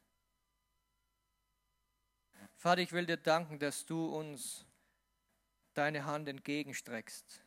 Vater, 2.57 2.81
ich 2.81 2.91
will 2.93 3.05
dir 3.05 3.19
danken, 3.19 3.59
dass 3.59 3.85
du 3.85 4.07
uns 4.07 4.65
deine 5.75 6.07
Hand 6.07 6.29
entgegenstreckst. 6.29 7.43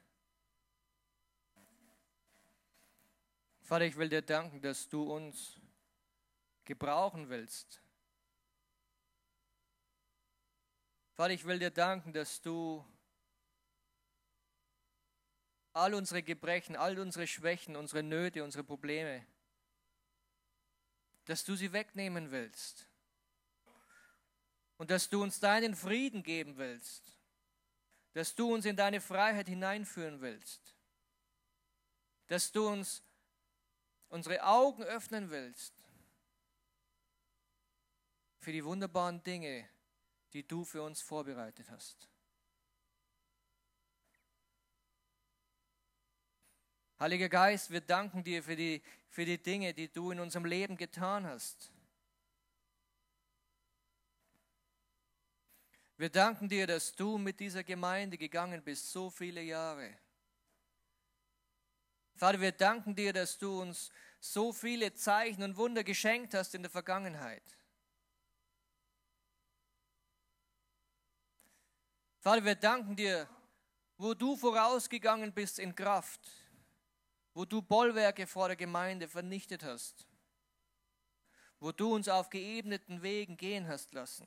Vater, 3.63 3.85
ich 3.85 3.97
will 3.97 4.07
dir 4.07 4.21
danken, 4.21 4.61
dass 4.61 4.87
du 4.87 5.01
uns 5.01 5.59
gebrauchen 6.63 7.27
willst. 7.29 7.81
Vater, 11.15 11.33
ich 11.33 11.43
will 11.43 11.57
dir 11.57 11.71
danken, 11.71 12.13
dass 12.13 12.39
du 12.39 12.85
all 15.75 15.93
unsere 15.93 16.23
Gebrechen, 16.23 16.75
all 16.77 16.97
unsere 16.99 17.27
Schwächen, 17.27 17.75
unsere 17.75 18.01
Nöte, 18.01 18.43
unsere 18.43 18.63
Probleme, 18.63 19.25
dass 21.25 21.43
du 21.43 21.55
sie 21.55 21.73
wegnehmen 21.73 22.31
willst. 22.31 22.87
Und 24.77 24.89
dass 24.89 25.09
du 25.09 25.21
uns 25.21 25.39
deinen 25.39 25.75
Frieden 25.75 26.23
geben 26.23 26.57
willst, 26.57 27.17
dass 28.13 28.35
du 28.35 28.53
uns 28.53 28.65
in 28.65 28.77
deine 28.77 29.01
Freiheit 29.01 29.47
hineinführen 29.47 30.21
willst, 30.21 30.75
dass 32.27 32.51
du 32.51 32.67
uns 32.67 33.03
unsere 34.07 34.43
Augen 34.43 34.83
öffnen 34.83 35.29
willst 35.29 35.73
für 38.39 38.51
die 38.53 38.63
wunderbaren 38.63 39.21
Dinge, 39.23 39.67
die 40.31 40.47
du 40.47 40.63
für 40.63 40.83
uns 40.83 41.01
vorbereitet 41.01 41.69
hast. 41.69 42.09
Heiliger 46.97 47.27
Geist, 47.27 47.71
wir 47.71 47.81
danken 47.81 48.23
dir 48.23 48.41
für 48.41 48.55
die, 48.55 48.81
für 49.09 49.25
die 49.25 49.41
Dinge, 49.41 49.73
die 49.73 49.91
du 49.91 50.11
in 50.11 50.19
unserem 50.19 50.45
Leben 50.45 50.77
getan 50.77 51.25
hast. 51.25 51.71
Wir 55.97 56.09
danken 56.09 56.47
dir, 56.47 56.67
dass 56.67 56.95
du 56.95 57.17
mit 57.17 57.39
dieser 57.39 57.63
Gemeinde 57.63 58.17
gegangen 58.17 58.63
bist, 58.63 58.91
so 58.91 59.09
viele 59.09 59.41
Jahre. 59.41 59.97
Vater, 62.15 62.39
wir 62.39 62.53
danken 62.53 62.95
dir, 62.95 63.11
dass 63.11 63.37
du 63.37 63.61
uns 63.61 63.91
so 64.21 64.53
viele 64.53 64.93
Zeichen 64.93 65.43
und 65.43 65.57
Wunder 65.57 65.83
geschenkt 65.83 66.33
hast 66.33 66.55
in 66.55 66.63
der 66.63 66.71
Vergangenheit. 66.71 67.43
Vater, 72.19 72.43
wir 72.43 72.55
danken 72.55 72.95
dir, 72.95 73.29
wo 73.97 74.13
du 74.13 74.35
vorausgegangen 74.35 75.33
bist 75.33 75.59
in 75.59 75.75
Kraft, 75.75 76.44
wo 77.35 77.43
du 77.45 77.61
Bollwerke 77.61 78.25
vor 78.25 78.47
der 78.47 78.55
Gemeinde 78.55 79.07
vernichtet 79.07 79.63
hast, 79.63 80.07
wo 81.59 81.71
du 81.71 81.93
uns 81.93 82.07
auf 82.07 82.29
geebneten 82.29 83.03
Wegen 83.03 83.37
gehen 83.37 83.67
hast 83.67 83.93
lassen. 83.93 84.25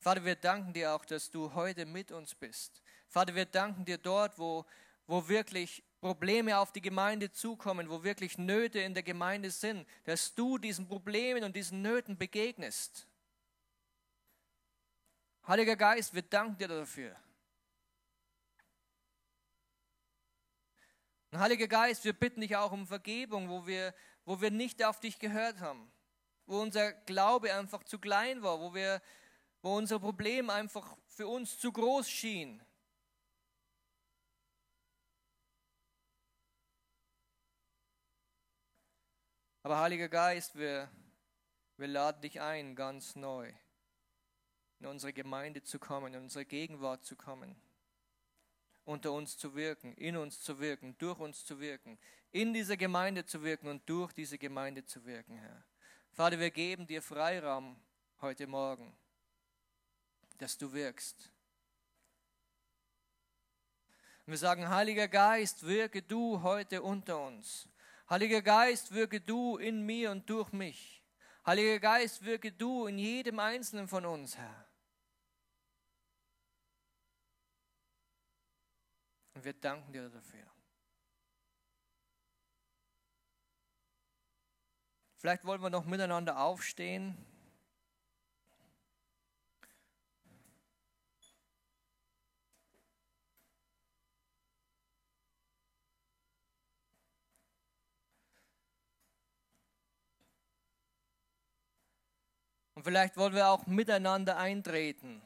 Vater, 0.00 0.24
wir 0.24 0.34
danken 0.34 0.72
dir 0.72 0.92
auch, 0.92 1.04
dass 1.04 1.30
du 1.30 1.54
heute 1.54 1.86
mit 1.86 2.10
uns 2.10 2.34
bist. 2.34 2.82
Vater, 3.08 3.34
wir 3.34 3.44
danken 3.46 3.84
dir 3.84 3.98
dort, 3.98 4.38
wo, 4.38 4.66
wo 5.06 5.28
wirklich 5.28 5.84
Probleme 6.00 6.58
auf 6.58 6.72
die 6.72 6.80
Gemeinde 6.80 7.30
zukommen, 7.30 7.88
wo 7.88 8.02
wirklich 8.02 8.36
Nöte 8.36 8.80
in 8.80 8.94
der 8.94 9.02
Gemeinde 9.04 9.50
sind, 9.50 9.86
dass 10.04 10.34
du 10.34 10.58
diesen 10.58 10.88
Problemen 10.88 11.44
und 11.44 11.54
diesen 11.54 11.80
Nöten 11.82 12.18
begegnest. 12.18 13.06
Heiliger 15.46 15.76
Geist, 15.76 16.12
wir 16.12 16.22
danken 16.22 16.58
dir 16.58 16.68
dafür. 16.68 17.14
Heiliger 21.32 21.68
Geist, 21.68 22.04
wir 22.04 22.12
bitten 22.12 22.40
dich 22.40 22.56
auch 22.56 22.72
um 22.72 22.86
Vergebung, 22.86 23.48
wo 23.48 23.66
wir, 23.66 23.94
wo 24.24 24.40
wir 24.40 24.50
nicht 24.50 24.84
auf 24.84 24.98
dich 25.00 25.18
gehört 25.18 25.60
haben, 25.60 25.90
wo 26.46 26.60
unser 26.60 26.92
Glaube 26.92 27.54
einfach 27.54 27.84
zu 27.84 27.98
klein 27.98 28.42
war, 28.42 28.60
wo 28.60 28.74
wir 28.74 29.00
wo 29.62 29.76
unser 29.76 29.98
Problem 29.98 30.48
einfach 30.50 30.96
für 31.06 31.28
uns 31.28 31.58
zu 31.58 31.72
groß 31.72 32.08
schien. 32.08 32.62
Aber 39.62 39.78
Heiliger 39.80 40.08
Geist, 40.08 40.56
wir, 40.56 40.90
wir 41.76 41.86
laden 41.86 42.22
dich 42.22 42.40
ein, 42.40 42.74
ganz 42.74 43.14
neu 43.14 43.52
in 44.78 44.86
unsere 44.86 45.12
Gemeinde 45.12 45.62
zu 45.62 45.78
kommen, 45.78 46.14
in 46.14 46.22
unsere 46.22 46.46
Gegenwart 46.46 47.04
zu 47.04 47.14
kommen, 47.14 47.54
unter 48.90 49.12
uns 49.12 49.38
zu 49.38 49.54
wirken, 49.54 49.94
in 49.94 50.16
uns 50.16 50.40
zu 50.40 50.60
wirken, 50.60 50.96
durch 50.98 51.18
uns 51.18 51.44
zu 51.44 51.60
wirken, 51.60 51.98
in 52.30 52.52
dieser 52.52 52.76
Gemeinde 52.76 53.24
zu 53.24 53.42
wirken 53.42 53.68
und 53.68 53.88
durch 53.88 54.12
diese 54.12 54.38
Gemeinde 54.38 54.84
zu 54.84 55.04
wirken, 55.04 55.36
Herr. 55.36 55.64
Vater, 56.12 56.38
wir 56.38 56.50
geben 56.50 56.86
dir 56.86 57.02
Freiraum 57.02 57.76
heute 58.20 58.46
Morgen 58.46 58.96
dass 60.40 60.56
du 60.56 60.72
wirkst. 60.72 61.30
Und 64.26 64.32
wir 64.32 64.38
sagen, 64.38 64.68
Heiliger 64.68 65.08
Geist, 65.08 65.66
wirke 65.66 66.02
du 66.02 66.42
heute 66.42 66.82
unter 66.82 67.20
uns. 67.20 67.68
Heiliger 68.08 68.42
Geist, 68.42 68.92
wirke 68.92 69.20
du 69.20 69.58
in 69.58 69.84
mir 69.84 70.10
und 70.10 70.28
durch 70.30 70.52
mich. 70.52 71.04
Heiliger 71.46 71.78
Geist, 71.78 72.24
wirke 72.24 72.52
du 72.52 72.86
in 72.86 72.98
jedem 72.98 73.38
Einzelnen 73.38 73.86
von 73.86 74.06
uns, 74.06 74.36
Herr. 74.36 74.66
Und 79.40 79.46
wir 79.46 79.54
danken 79.54 79.90
dir 79.90 80.06
dafür. 80.10 80.44
Vielleicht 85.16 85.46
wollen 85.46 85.62
wir 85.62 85.70
noch 85.70 85.86
miteinander 85.86 86.38
aufstehen. 86.42 87.16
Und 102.74 102.84
vielleicht 102.84 103.16
wollen 103.16 103.32
wir 103.32 103.48
auch 103.48 103.66
miteinander 103.66 104.36
eintreten 104.36 105.22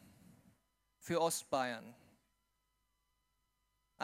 für 1.00 1.20
Ostbayern. 1.20 1.96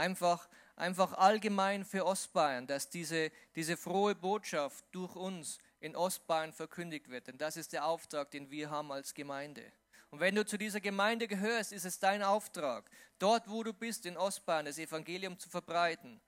Einfach, 0.00 0.48
einfach 0.76 1.12
allgemein 1.12 1.84
für 1.84 2.06
Ostbayern, 2.06 2.66
dass 2.66 2.88
diese, 2.88 3.30
diese 3.54 3.76
frohe 3.76 4.14
Botschaft 4.14 4.82
durch 4.92 5.14
uns 5.14 5.58
in 5.78 5.94
Ostbayern 5.94 6.54
verkündigt 6.54 7.10
wird. 7.10 7.26
Denn 7.26 7.36
das 7.36 7.58
ist 7.58 7.74
der 7.74 7.84
Auftrag, 7.84 8.30
den 8.30 8.50
wir 8.50 8.70
haben 8.70 8.90
als 8.92 9.12
Gemeinde. 9.12 9.70
Und 10.08 10.20
wenn 10.20 10.34
du 10.34 10.46
zu 10.46 10.56
dieser 10.56 10.80
Gemeinde 10.80 11.28
gehörst, 11.28 11.72
ist 11.74 11.84
es 11.84 11.98
dein 11.98 12.22
Auftrag, 12.22 12.90
dort, 13.18 13.50
wo 13.50 13.62
du 13.62 13.74
bist, 13.74 14.06
in 14.06 14.16
Ostbayern, 14.16 14.64
das 14.64 14.78
Evangelium 14.78 15.38
zu 15.38 15.50
verbreiten 15.50 16.18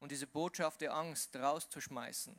und 0.00 0.10
diese 0.10 0.26
Botschaft 0.26 0.80
der 0.80 0.92
Angst 0.92 1.36
rauszuschmeißen. 1.36 2.36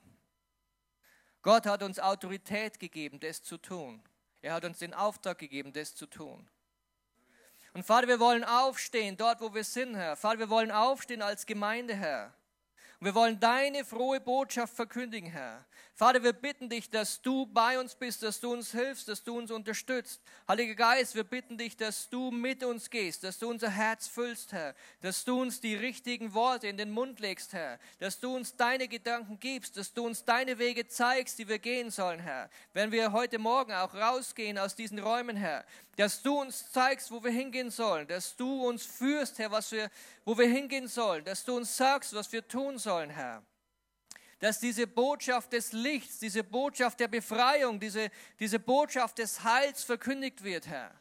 Gott 1.41 1.65
hat 1.65 1.83
uns 1.83 1.99
Autorität 1.99 2.79
gegeben, 2.79 3.21
das 3.21 3.41
zu 3.43 3.57
tun. 3.57 4.03
Er 4.41 4.55
hat 4.55 4.65
uns 4.65 4.79
den 4.79 4.93
Auftrag 4.93 5.37
gegeben, 5.37 5.71
das 5.71 5.95
zu 5.95 6.05
tun. 6.05 6.49
Und 7.73 7.85
Vater, 7.85 8.07
wir 8.07 8.19
wollen 8.19 8.43
aufstehen, 8.43 9.15
dort 9.15 9.39
wo 9.39 9.53
wir 9.53 9.63
sind, 9.63 9.95
Herr. 9.95 10.15
Vater, 10.15 10.39
wir 10.39 10.49
wollen 10.49 10.71
aufstehen 10.71 11.21
als 11.21 11.45
Gemeinde, 11.45 11.95
Herr. 11.95 12.33
Und 12.99 13.05
wir 13.05 13.15
wollen 13.15 13.39
deine 13.39 13.83
frohe 13.83 14.19
Botschaft 14.19 14.75
verkündigen, 14.75 15.31
Herr. 15.31 15.65
Vater, 15.95 16.21
wir 16.23 16.33
bitten 16.33 16.69
dich, 16.69 16.89
dass 16.89 17.21
du 17.21 17.47
bei 17.47 17.79
uns 17.79 17.95
bist, 17.95 18.21
dass 18.21 18.39
du 18.39 18.53
uns 18.53 18.71
hilfst, 18.71 19.07
dass 19.07 19.23
du 19.23 19.37
uns 19.37 19.49
unterstützt. 19.49 20.21
Heiliger 20.47 20.75
Geist, 20.75 21.15
wir 21.15 21.23
bitten 21.23 21.57
dich, 21.57 21.75
dass 21.75 22.09
du 22.09 22.29
mit 22.29 22.63
uns 22.63 22.89
gehst, 22.89 23.23
dass 23.23 23.39
du 23.39 23.49
unser 23.49 23.69
Herz 23.69 24.07
füllst, 24.07 24.51
Herr, 24.51 24.75
dass 25.01 25.23
du 25.25 25.41
uns 25.41 25.59
die 25.59 25.75
richtigen 25.75 26.33
Worte 26.33 26.67
in 26.67 26.77
den 26.77 26.91
Mund 26.91 27.19
legst, 27.19 27.53
Herr, 27.53 27.79
dass 27.99 28.19
du 28.19 28.35
uns 28.35 28.55
deine 28.55 28.87
Gedanken 28.87 29.39
gibst, 29.39 29.77
dass 29.77 29.93
du 29.93 30.05
uns 30.05 30.23
deine 30.23 30.59
Wege 30.59 30.87
zeigst, 30.87 31.39
die 31.39 31.47
wir 31.47 31.59
gehen 31.59 31.89
sollen, 31.89 32.19
Herr. 32.19 32.49
Wenn 32.73 32.91
wir 32.91 33.13
heute 33.13 33.39
Morgen 33.39 33.73
auch 33.73 33.95
rausgehen 33.95 34.59
aus 34.59 34.75
diesen 34.75 34.99
Räumen, 34.99 35.37
Herr, 35.37 35.65
dass 36.01 36.19
du 36.23 36.41
uns 36.41 36.71
zeigst, 36.71 37.11
wo 37.11 37.23
wir 37.23 37.29
hingehen 37.29 37.69
sollen, 37.69 38.07
dass 38.07 38.35
du 38.35 38.67
uns 38.67 38.83
führst, 38.83 39.37
Herr, 39.37 39.51
was 39.51 39.71
wir, 39.71 39.91
wo 40.25 40.35
wir 40.35 40.47
hingehen 40.47 40.87
sollen, 40.87 41.23
dass 41.23 41.43
du 41.43 41.55
uns 41.55 41.77
sagst, 41.77 42.15
was 42.15 42.31
wir 42.31 42.47
tun 42.47 42.79
sollen, 42.79 43.11
Herr 43.11 43.43
dass 44.39 44.59
diese 44.59 44.87
Botschaft 44.87 45.53
des 45.53 45.71
Lichts, 45.71 46.17
diese 46.17 46.43
Botschaft 46.43 46.99
der 46.99 47.07
Befreiung, 47.07 47.79
diese, 47.79 48.09
diese 48.39 48.57
Botschaft 48.57 49.19
des 49.19 49.43
Heils 49.43 49.83
verkündigt 49.83 50.43
wird, 50.43 50.65
Herr. 50.65 50.99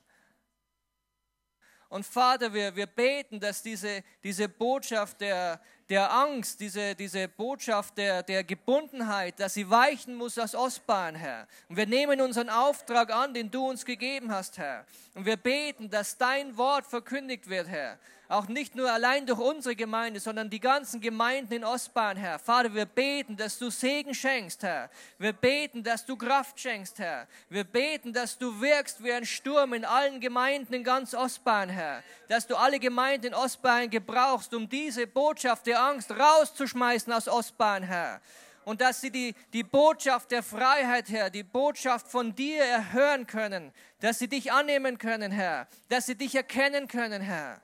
Und 1.88 2.04
Vater, 2.04 2.52
wir, 2.52 2.76
wir 2.76 2.86
beten, 2.86 3.40
dass 3.40 3.62
diese, 3.62 4.04
diese 4.22 4.46
Botschaft 4.46 5.22
der, 5.22 5.58
der 5.90 6.12
Angst, 6.12 6.60
diese, 6.60 6.94
diese 6.94 7.26
Botschaft 7.26 7.98
der, 7.98 8.22
der 8.22 8.44
Gebundenheit, 8.44 9.38
dass 9.40 9.54
sie 9.54 9.68
weichen 9.68 10.14
muss 10.14 10.38
aus 10.38 10.54
Ostbahn, 10.54 11.16
Herr. 11.16 11.48
Und 11.68 11.76
wir 11.76 11.86
nehmen 11.86 12.20
unseren 12.20 12.48
Auftrag 12.48 13.12
an, 13.12 13.34
den 13.34 13.50
du 13.50 13.68
uns 13.68 13.84
gegeben 13.84 14.32
hast, 14.32 14.56
Herr. 14.56 14.86
Und 15.14 15.26
wir 15.26 15.36
beten, 15.36 15.90
dass 15.90 16.16
dein 16.16 16.56
Wort 16.56 16.86
verkündigt 16.86 17.50
wird, 17.50 17.66
Herr 17.66 17.98
auch 18.30 18.46
nicht 18.46 18.76
nur 18.76 18.90
allein 18.90 19.26
durch 19.26 19.40
unsere 19.40 19.74
Gemeinde, 19.74 20.20
sondern 20.20 20.48
die 20.48 20.60
ganzen 20.60 21.00
Gemeinden 21.00 21.52
in 21.52 21.64
Ostbahn, 21.64 22.16
Herr. 22.16 22.38
Vater, 22.38 22.72
wir 22.74 22.84
beten, 22.84 23.36
dass 23.36 23.58
du 23.58 23.70
Segen 23.70 24.14
schenkst, 24.14 24.62
Herr. 24.62 24.88
Wir 25.18 25.32
beten, 25.32 25.82
dass 25.82 26.06
du 26.06 26.16
Kraft 26.16 26.58
schenkst, 26.60 27.00
Herr. 27.00 27.26
Wir 27.48 27.64
beten, 27.64 28.12
dass 28.12 28.38
du 28.38 28.60
wirkst 28.60 29.02
wie 29.02 29.12
ein 29.12 29.26
Sturm 29.26 29.72
in 29.72 29.84
allen 29.84 30.20
Gemeinden 30.20 30.74
in 30.74 30.84
ganz 30.84 31.12
Ostbahn, 31.12 31.68
Herr. 31.68 32.04
Dass 32.28 32.46
du 32.46 32.54
alle 32.54 32.78
Gemeinden 32.78 33.26
in 33.26 33.34
Ostbahn 33.34 33.90
gebrauchst, 33.90 34.54
um 34.54 34.68
diese 34.68 35.06
Botschaft 35.08 35.66
der 35.66 35.82
Angst 35.82 36.12
rauszuschmeißen 36.12 37.12
aus 37.12 37.28
Ostbahn, 37.28 37.82
Herr 37.82 38.20
und 38.64 38.80
dass 38.80 39.00
sie 39.00 39.10
die, 39.10 39.34
die 39.52 39.64
Botschaft 39.64 40.30
der 40.30 40.42
Freiheit, 40.42 41.08
Herr, 41.08 41.30
die 41.30 41.42
Botschaft 41.42 42.06
von 42.06 42.34
dir 42.36 42.62
erhören 42.62 43.26
können, 43.26 43.72
dass 44.00 44.18
sie 44.18 44.28
dich 44.28 44.52
annehmen 44.52 44.98
können, 44.98 45.32
Herr, 45.32 45.66
dass 45.88 46.06
sie 46.06 46.14
dich 46.14 46.34
erkennen 46.36 46.86
können, 46.86 47.22
Herr. 47.22 47.60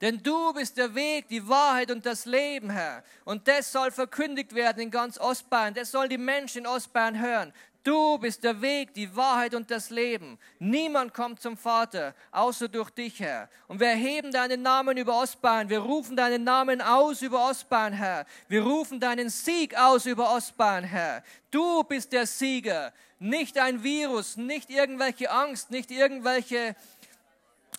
Denn 0.00 0.22
du 0.22 0.52
bist 0.54 0.78
der 0.78 0.94
Weg, 0.94 1.28
die 1.28 1.46
Wahrheit 1.46 1.90
und 1.90 2.06
das 2.06 2.24
Leben, 2.24 2.70
Herr. 2.70 3.04
Und 3.24 3.46
das 3.46 3.70
soll 3.70 3.90
verkündigt 3.90 4.54
werden 4.54 4.82
in 4.82 4.90
ganz 4.90 5.18
Ostbayern. 5.18 5.74
Das 5.74 5.90
soll 5.90 6.08
die 6.08 6.16
Menschen 6.16 6.58
in 6.60 6.66
Ostbayern 6.66 7.20
hören. 7.20 7.52
Du 7.82 8.18
bist 8.18 8.44
der 8.44 8.60
Weg, 8.60 8.92
die 8.92 9.14
Wahrheit 9.16 9.54
und 9.54 9.70
das 9.70 9.88
Leben. 9.88 10.38
Niemand 10.58 11.14
kommt 11.14 11.40
zum 11.40 11.56
Vater, 11.56 12.14
außer 12.30 12.68
durch 12.68 12.90
dich, 12.90 13.20
Herr. 13.20 13.48
Und 13.68 13.80
wir 13.80 13.88
erheben 13.88 14.32
deinen 14.32 14.60
Namen 14.60 14.98
über 14.98 15.18
Ostbayern. 15.18 15.70
Wir 15.70 15.78
rufen 15.78 16.14
deinen 16.14 16.44
Namen 16.44 16.82
aus 16.82 17.22
über 17.22 17.48
Ostbayern, 17.48 17.94
Herr. 17.94 18.26
Wir 18.48 18.62
rufen 18.62 19.00
deinen 19.00 19.30
Sieg 19.30 19.74
aus 19.78 20.04
über 20.04 20.34
Ostbayern, 20.34 20.84
Herr. 20.84 21.22
Du 21.50 21.82
bist 21.84 22.12
der 22.12 22.26
Sieger. 22.26 22.92
Nicht 23.18 23.58
ein 23.58 23.82
Virus, 23.82 24.36
nicht 24.36 24.68
irgendwelche 24.68 25.30
Angst, 25.30 25.70
nicht 25.70 25.90
irgendwelche 25.90 26.74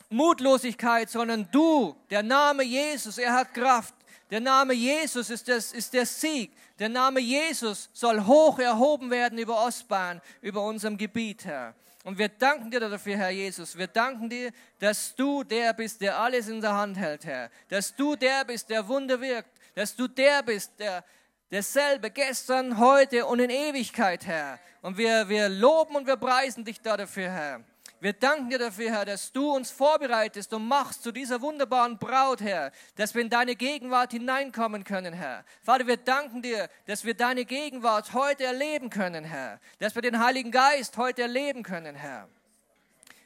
Mutlosigkeit, 0.10 1.10
sondern 1.10 1.48
du, 1.52 1.96
der 2.10 2.24
Name 2.24 2.64
Jesus, 2.64 3.18
er 3.18 3.34
hat 3.34 3.54
Kraft. 3.54 3.94
Der 4.30 4.40
Name 4.40 4.74
Jesus 4.74 5.30
ist, 5.30 5.48
das, 5.48 5.74
ist 5.74 5.94
der 5.94 6.06
Sieg. 6.06 6.52
Der 6.80 6.90
Name 6.90 7.20
Jesus 7.20 7.90
soll 7.94 8.26
hoch 8.26 8.60
erhoben 8.60 9.10
werden 9.12 9.38
über 9.38 9.66
Ostbahn, 9.66 10.22
über 10.42 10.64
unserem 10.64 10.98
Gebiet, 10.98 11.46
Herr. 11.46 11.76
Und 12.04 12.18
wir 12.18 12.30
danken 12.30 12.72
dir 12.72 12.80
dafür, 12.80 13.18
Herr 13.18 13.30
Jesus. 13.30 13.78
Wir 13.78 13.88
danken 13.88 14.30
dir, 14.30 14.52
dass 14.80 15.14
du 15.16 15.44
der 15.44 15.74
bist, 15.74 16.02
der 16.02 16.18
alles 16.18 16.48
in 16.48 16.62
der 16.62 16.74
Hand 16.74 16.98
hält, 16.98 17.26
Herr. 17.26 17.52
Dass 17.70 17.96
du 17.96 18.16
der 18.16 18.46
bist, 18.46 18.70
der 18.70 18.88
Wunder 18.88 19.20
wirkt. 19.22 19.52
Dass 19.76 19.96
du 19.96 20.08
der 20.08 20.42
bist, 20.44 20.72
der 20.80 21.04
derselbe 21.52 22.10
gestern, 22.10 22.80
heute 22.80 23.26
und 23.26 23.40
in 23.40 23.50
Ewigkeit, 23.50 24.26
Herr. 24.26 24.60
Und 24.82 24.98
wir, 24.98 25.28
wir 25.30 25.50
loben 25.50 25.96
und 25.96 26.08
wir 26.08 26.16
preisen 26.16 26.66
dich 26.66 26.82
dafür, 26.82 27.30
Herr. 27.30 27.64
Wir 28.02 28.14
danken 28.14 28.50
dir 28.50 28.58
dafür, 28.58 28.90
Herr, 28.90 29.06
dass 29.06 29.32
du 29.32 29.52
uns 29.52 29.70
vorbereitest 29.70 30.52
und 30.56 30.68
machst 30.68 31.04
zu 31.04 31.12
dieser 31.12 31.40
wunderbaren 31.40 32.00
Braut, 32.00 32.42
Herr, 32.42 32.72
dass 32.96 33.14
wir 33.14 33.22
in 33.22 33.30
deine 33.30 33.56
Gegenwart 33.56 34.12
hineinkommen 34.12 34.84
können, 34.84 35.14
Herr. 35.14 35.46
Vater, 35.62 35.86
wir 35.86 35.98
danken 35.98 36.42
dir, 36.42 36.68
dass 36.88 37.06
wir 37.06 37.14
deine 37.14 37.46
Gegenwart 37.46 38.14
heute 38.14 38.44
erleben 38.44 38.90
können, 38.90 39.24
Herr. 39.24 39.60
Dass 39.78 39.94
wir 39.94 40.02
den 40.02 40.18
Heiligen 40.18 40.50
Geist 40.50 40.98
heute 40.98 41.22
erleben 41.22 41.62
können, 41.62 41.96
Herr. 41.96 42.28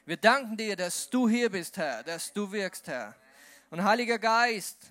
Wir 0.04 0.18
danken 0.18 0.58
dir, 0.58 0.76
dass 0.76 1.08
du 1.08 1.26
hier 1.26 1.48
bist, 1.48 1.78
Herr, 1.78 2.02
dass 2.02 2.34
du 2.34 2.52
wirkst, 2.52 2.86
Herr. 2.86 3.16
Und 3.70 3.82
Heiliger 3.82 4.18
Geist, 4.18 4.90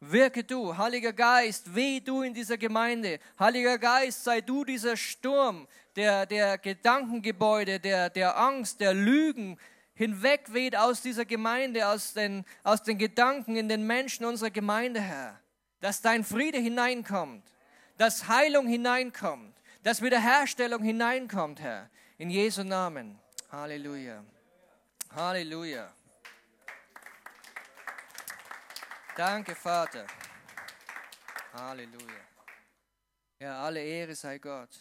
Wirke 0.00 0.44
du, 0.44 0.76
Heiliger 0.76 1.12
Geist, 1.12 1.74
weh 1.74 2.00
du 2.00 2.22
in 2.22 2.34
dieser 2.34 2.58
Gemeinde. 2.58 3.18
Heiliger 3.38 3.78
Geist, 3.78 4.24
sei 4.24 4.42
du 4.42 4.64
dieser 4.64 4.96
Sturm, 4.96 5.66
der, 5.96 6.26
der 6.26 6.58
Gedankengebäude, 6.58 7.80
der, 7.80 8.10
der 8.10 8.38
Angst, 8.38 8.80
der 8.80 8.92
Lügen 8.92 9.58
hinwegweht 9.94 10.76
aus 10.76 11.00
dieser 11.00 11.24
Gemeinde, 11.24 11.88
aus 11.88 12.12
den, 12.12 12.44
aus 12.62 12.82
den 12.82 12.98
Gedanken 12.98 13.56
in 13.56 13.68
den 13.68 13.86
Menschen 13.86 14.26
unserer 14.26 14.50
Gemeinde, 14.50 15.00
Herr. 15.00 15.40
Dass 15.80 16.02
dein 16.02 16.24
Friede 16.24 16.58
hineinkommt, 16.58 17.42
dass 17.96 18.28
Heilung 18.28 18.66
hineinkommt, 18.66 19.56
dass 19.82 20.02
Wiederherstellung 20.02 20.82
hineinkommt, 20.82 21.60
Herr. 21.60 21.88
In 22.18 22.28
Jesu 22.28 22.64
Namen. 22.64 23.18
Halleluja. 23.50 24.22
Halleluja. 25.14 25.90
Danke, 29.16 29.54
Vater. 29.54 30.06
Halleluja. 31.54 32.20
Ja, 33.40 33.62
alle 33.62 33.82
Ehre 33.82 34.14
sei 34.14 34.36
Gott. 34.36 34.78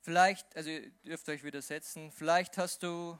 Vielleicht, 0.00 0.56
also 0.56 0.70
ihr 0.70 0.90
dürft 1.04 1.28
euch 1.28 1.44
widersetzen, 1.44 2.10
vielleicht 2.12 2.56
hast 2.56 2.82
du, 2.82 3.18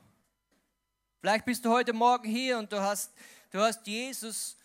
vielleicht 1.20 1.44
bist 1.44 1.66
du 1.66 1.70
heute 1.70 1.92
Morgen 1.92 2.26
hier 2.26 2.56
und 2.58 2.72
du 2.72 2.80
hast, 2.80 3.12
du 3.50 3.60
hast 3.60 3.86
Jesus 3.86 4.56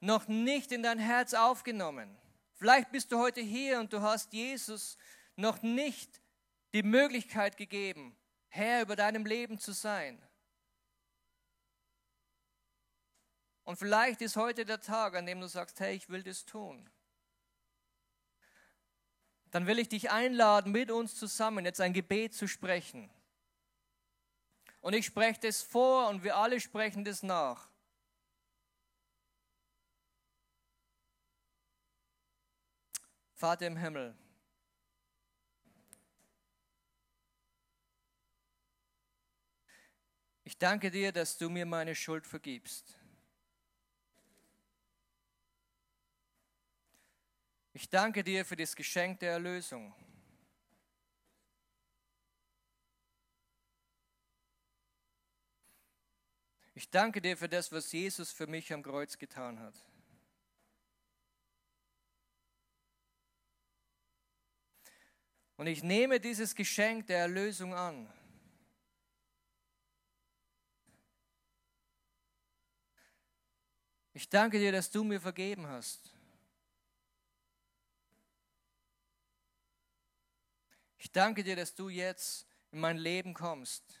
noch 0.00 0.28
nicht 0.28 0.70
in 0.70 0.82
dein 0.82 0.98
Herz 0.98 1.32
aufgenommen. 1.32 2.14
Vielleicht 2.52 2.92
bist 2.92 3.10
du 3.10 3.18
heute 3.18 3.40
hier 3.40 3.80
und 3.80 3.90
du 3.94 4.02
hast 4.02 4.34
Jesus 4.34 4.98
noch 5.34 5.62
nicht 5.62 6.20
die 6.74 6.82
Möglichkeit 6.82 7.56
gegeben, 7.56 8.14
Herr 8.56 8.82
über 8.82 8.96
deinem 8.96 9.26
Leben 9.26 9.58
zu 9.58 9.72
sein. 9.72 10.20
Und 13.64 13.76
vielleicht 13.76 14.22
ist 14.22 14.36
heute 14.36 14.64
der 14.64 14.80
Tag, 14.80 15.14
an 15.14 15.26
dem 15.26 15.40
du 15.40 15.48
sagst, 15.48 15.80
hey, 15.80 15.94
ich 15.94 16.08
will 16.08 16.22
das 16.22 16.44
tun. 16.44 16.88
Dann 19.50 19.66
will 19.66 19.78
ich 19.78 19.88
dich 19.88 20.10
einladen, 20.10 20.72
mit 20.72 20.90
uns 20.90 21.16
zusammen 21.16 21.64
jetzt 21.64 21.80
ein 21.80 21.92
Gebet 21.92 22.34
zu 22.34 22.46
sprechen. 22.46 23.10
Und 24.80 24.92
ich 24.92 25.06
spreche 25.06 25.40
das 25.40 25.62
vor 25.62 26.08
und 26.08 26.22
wir 26.22 26.36
alle 26.36 26.60
sprechen 26.60 27.04
das 27.04 27.22
nach. 27.22 27.68
Vater 33.34 33.66
im 33.66 33.76
Himmel, 33.76 34.16
Ich 40.46 40.56
danke 40.56 40.92
dir, 40.92 41.10
dass 41.10 41.36
du 41.36 41.50
mir 41.50 41.66
meine 41.66 41.96
Schuld 41.96 42.24
vergibst. 42.24 42.96
Ich 47.72 47.90
danke 47.90 48.22
dir 48.22 48.44
für 48.44 48.54
das 48.54 48.76
Geschenk 48.76 49.18
der 49.18 49.32
Erlösung. 49.32 49.92
Ich 56.76 56.88
danke 56.90 57.20
dir 57.20 57.36
für 57.36 57.48
das, 57.48 57.72
was 57.72 57.90
Jesus 57.90 58.30
für 58.30 58.46
mich 58.46 58.72
am 58.72 58.84
Kreuz 58.84 59.18
getan 59.18 59.58
hat. 59.58 59.74
Und 65.56 65.66
ich 65.66 65.82
nehme 65.82 66.20
dieses 66.20 66.54
Geschenk 66.54 67.08
der 67.08 67.18
Erlösung 67.18 67.74
an. 67.74 68.15
Ich 74.16 74.30
danke 74.30 74.58
dir, 74.58 74.72
dass 74.72 74.90
du 74.90 75.04
mir 75.04 75.20
vergeben 75.20 75.66
hast. 75.66 76.10
Ich 80.96 81.12
danke 81.12 81.44
dir, 81.44 81.54
dass 81.54 81.74
du 81.74 81.90
jetzt 81.90 82.46
in 82.70 82.80
mein 82.80 82.96
Leben 82.96 83.34
kommst. 83.34 84.00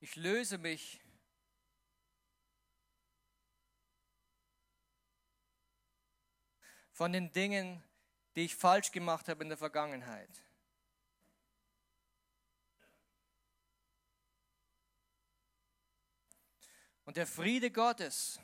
Ich 0.00 0.16
löse 0.16 0.58
mich 0.58 1.00
von 6.92 7.10
den 7.10 7.32
Dingen, 7.32 7.82
die 8.36 8.42
ich 8.42 8.54
falsch 8.54 8.92
gemacht 8.92 9.30
habe 9.30 9.44
in 9.44 9.48
der 9.48 9.56
Vergangenheit. 9.56 10.43
Und 17.04 17.16
der 17.16 17.26
Friede 17.26 17.70
Gottes 17.70 18.40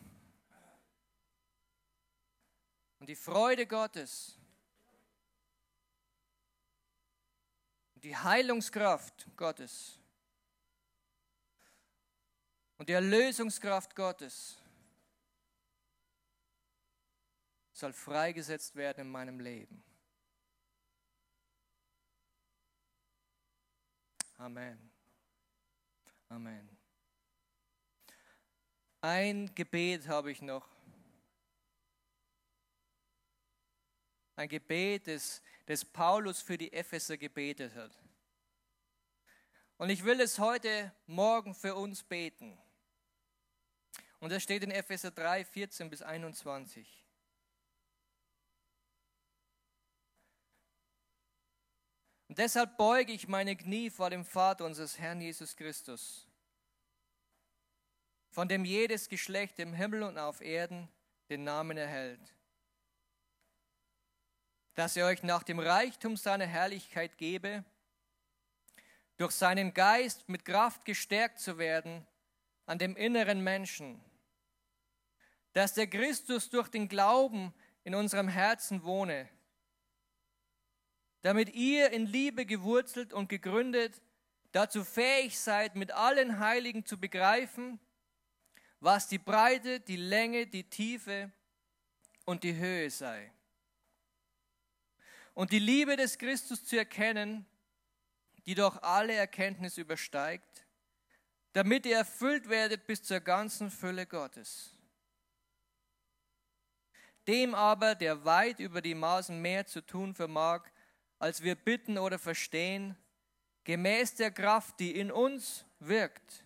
und 2.98 3.08
die 3.08 3.16
Freude 3.16 3.66
Gottes 3.66 4.38
und 7.94 8.04
die 8.04 8.16
Heilungskraft 8.16 9.26
Gottes 9.36 9.98
und 12.76 12.88
die 12.88 12.92
Erlösungskraft 12.92 13.96
Gottes 13.96 14.58
soll 17.72 17.92
freigesetzt 17.94 18.76
werden 18.76 19.06
in 19.06 19.10
meinem 19.10 19.40
Leben. 19.40 19.82
Amen. 24.36 24.90
Amen. 26.28 26.79
Ein 29.00 29.54
Gebet 29.54 30.08
habe 30.08 30.30
ich 30.30 30.42
noch. 30.42 30.66
Ein 34.36 34.48
Gebet, 34.48 35.06
das, 35.06 35.42
das 35.66 35.84
Paulus 35.84 36.42
für 36.42 36.58
die 36.58 36.72
Epheser 36.72 37.16
gebetet 37.16 37.74
hat. 37.74 37.92
Und 39.78 39.88
ich 39.88 40.04
will 40.04 40.20
es 40.20 40.38
heute 40.38 40.92
Morgen 41.06 41.54
für 41.54 41.74
uns 41.74 42.02
beten. 42.02 42.58
Und 44.18 44.30
das 44.30 44.42
steht 44.42 44.62
in 44.62 44.70
Epheser 44.70 45.10
3, 45.10 45.46
14 45.46 45.88
bis 45.88 46.02
21. 46.02 46.86
Und 52.28 52.38
deshalb 52.38 52.76
beuge 52.76 53.12
ich 53.12 53.26
meine 53.26 53.56
Knie 53.56 53.90
vor 53.90 54.10
dem 54.10 54.24
Vater 54.24 54.64
unseres 54.64 54.98
Herrn 54.98 55.20
Jesus 55.20 55.56
Christus, 55.56 56.29
von 58.30 58.48
dem 58.48 58.64
jedes 58.64 59.08
Geschlecht 59.08 59.58
im 59.58 59.74
Himmel 59.74 60.02
und 60.02 60.18
auf 60.18 60.40
Erden 60.40 60.88
den 61.28 61.44
Namen 61.44 61.76
erhält, 61.76 62.20
dass 64.74 64.96
er 64.96 65.06
euch 65.06 65.22
nach 65.22 65.42
dem 65.42 65.58
Reichtum 65.58 66.16
seiner 66.16 66.46
Herrlichkeit 66.46 67.18
gebe, 67.18 67.64
durch 69.16 69.32
seinen 69.32 69.74
Geist 69.74 70.28
mit 70.28 70.44
Kraft 70.44 70.84
gestärkt 70.84 71.40
zu 71.40 71.58
werden 71.58 72.06
an 72.66 72.78
dem 72.78 72.96
inneren 72.96 73.42
Menschen, 73.42 74.00
dass 75.52 75.74
der 75.74 75.88
Christus 75.88 76.48
durch 76.48 76.68
den 76.68 76.88
Glauben 76.88 77.52
in 77.82 77.94
unserem 77.94 78.28
Herzen 78.28 78.84
wohne, 78.84 79.28
damit 81.22 81.50
ihr 81.54 81.90
in 81.90 82.06
Liebe 82.06 82.46
gewurzelt 82.46 83.12
und 83.12 83.28
gegründet 83.28 84.00
dazu 84.52 84.84
fähig 84.84 85.38
seid, 85.38 85.76
mit 85.76 85.92
allen 85.92 86.38
Heiligen 86.38 86.84
zu 86.84 86.98
begreifen, 86.98 87.78
was 88.80 89.08
die 89.08 89.18
Breite, 89.18 89.80
die 89.80 89.96
Länge, 89.96 90.46
die 90.46 90.64
Tiefe 90.64 91.30
und 92.24 92.42
die 92.42 92.56
Höhe 92.56 92.90
sei. 92.90 93.30
Und 95.34 95.52
die 95.52 95.58
Liebe 95.58 95.96
des 95.96 96.18
Christus 96.18 96.64
zu 96.64 96.76
erkennen, 96.76 97.46
die 98.46 98.54
doch 98.54 98.82
alle 98.82 99.14
Erkenntnis 99.14 99.78
übersteigt, 99.78 100.66
damit 101.52 101.84
ihr 101.86 101.96
erfüllt 101.96 102.48
werdet 102.48 102.86
bis 102.86 103.02
zur 103.02 103.20
ganzen 103.20 103.70
Fülle 103.70 104.06
Gottes. 104.06 104.76
Dem 107.28 107.54
aber, 107.54 107.94
der 107.94 108.24
weit 108.24 108.60
über 108.60 108.80
die 108.80 108.94
Maßen 108.94 109.40
mehr 109.40 109.66
zu 109.66 109.82
tun 109.82 110.14
vermag, 110.14 110.64
als 111.18 111.42
wir 111.42 111.54
bitten 111.54 111.98
oder 111.98 112.18
verstehen, 112.18 112.96
gemäß 113.64 114.14
der 114.14 114.30
Kraft, 114.30 114.80
die 114.80 114.96
in 114.96 115.12
uns 115.12 115.66
wirkt. 115.80 116.44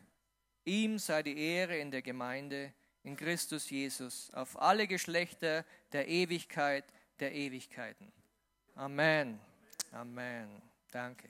Ihm 0.65 0.99
sei 0.99 1.23
die 1.23 1.39
Ehre 1.39 1.77
in 1.77 1.91
der 1.91 2.03
Gemeinde, 2.03 2.73
in 3.03 3.17
Christus 3.17 3.69
Jesus, 3.71 4.31
auf 4.33 4.61
alle 4.61 4.87
Geschlechter 4.87 5.65
der 5.93 6.09
Ewigkeit 6.09 6.85
der 7.21 7.35
Ewigkeiten. 7.35 8.13
Amen. 8.75 9.39
Amen. 9.93 10.63
Danke. 10.91 11.29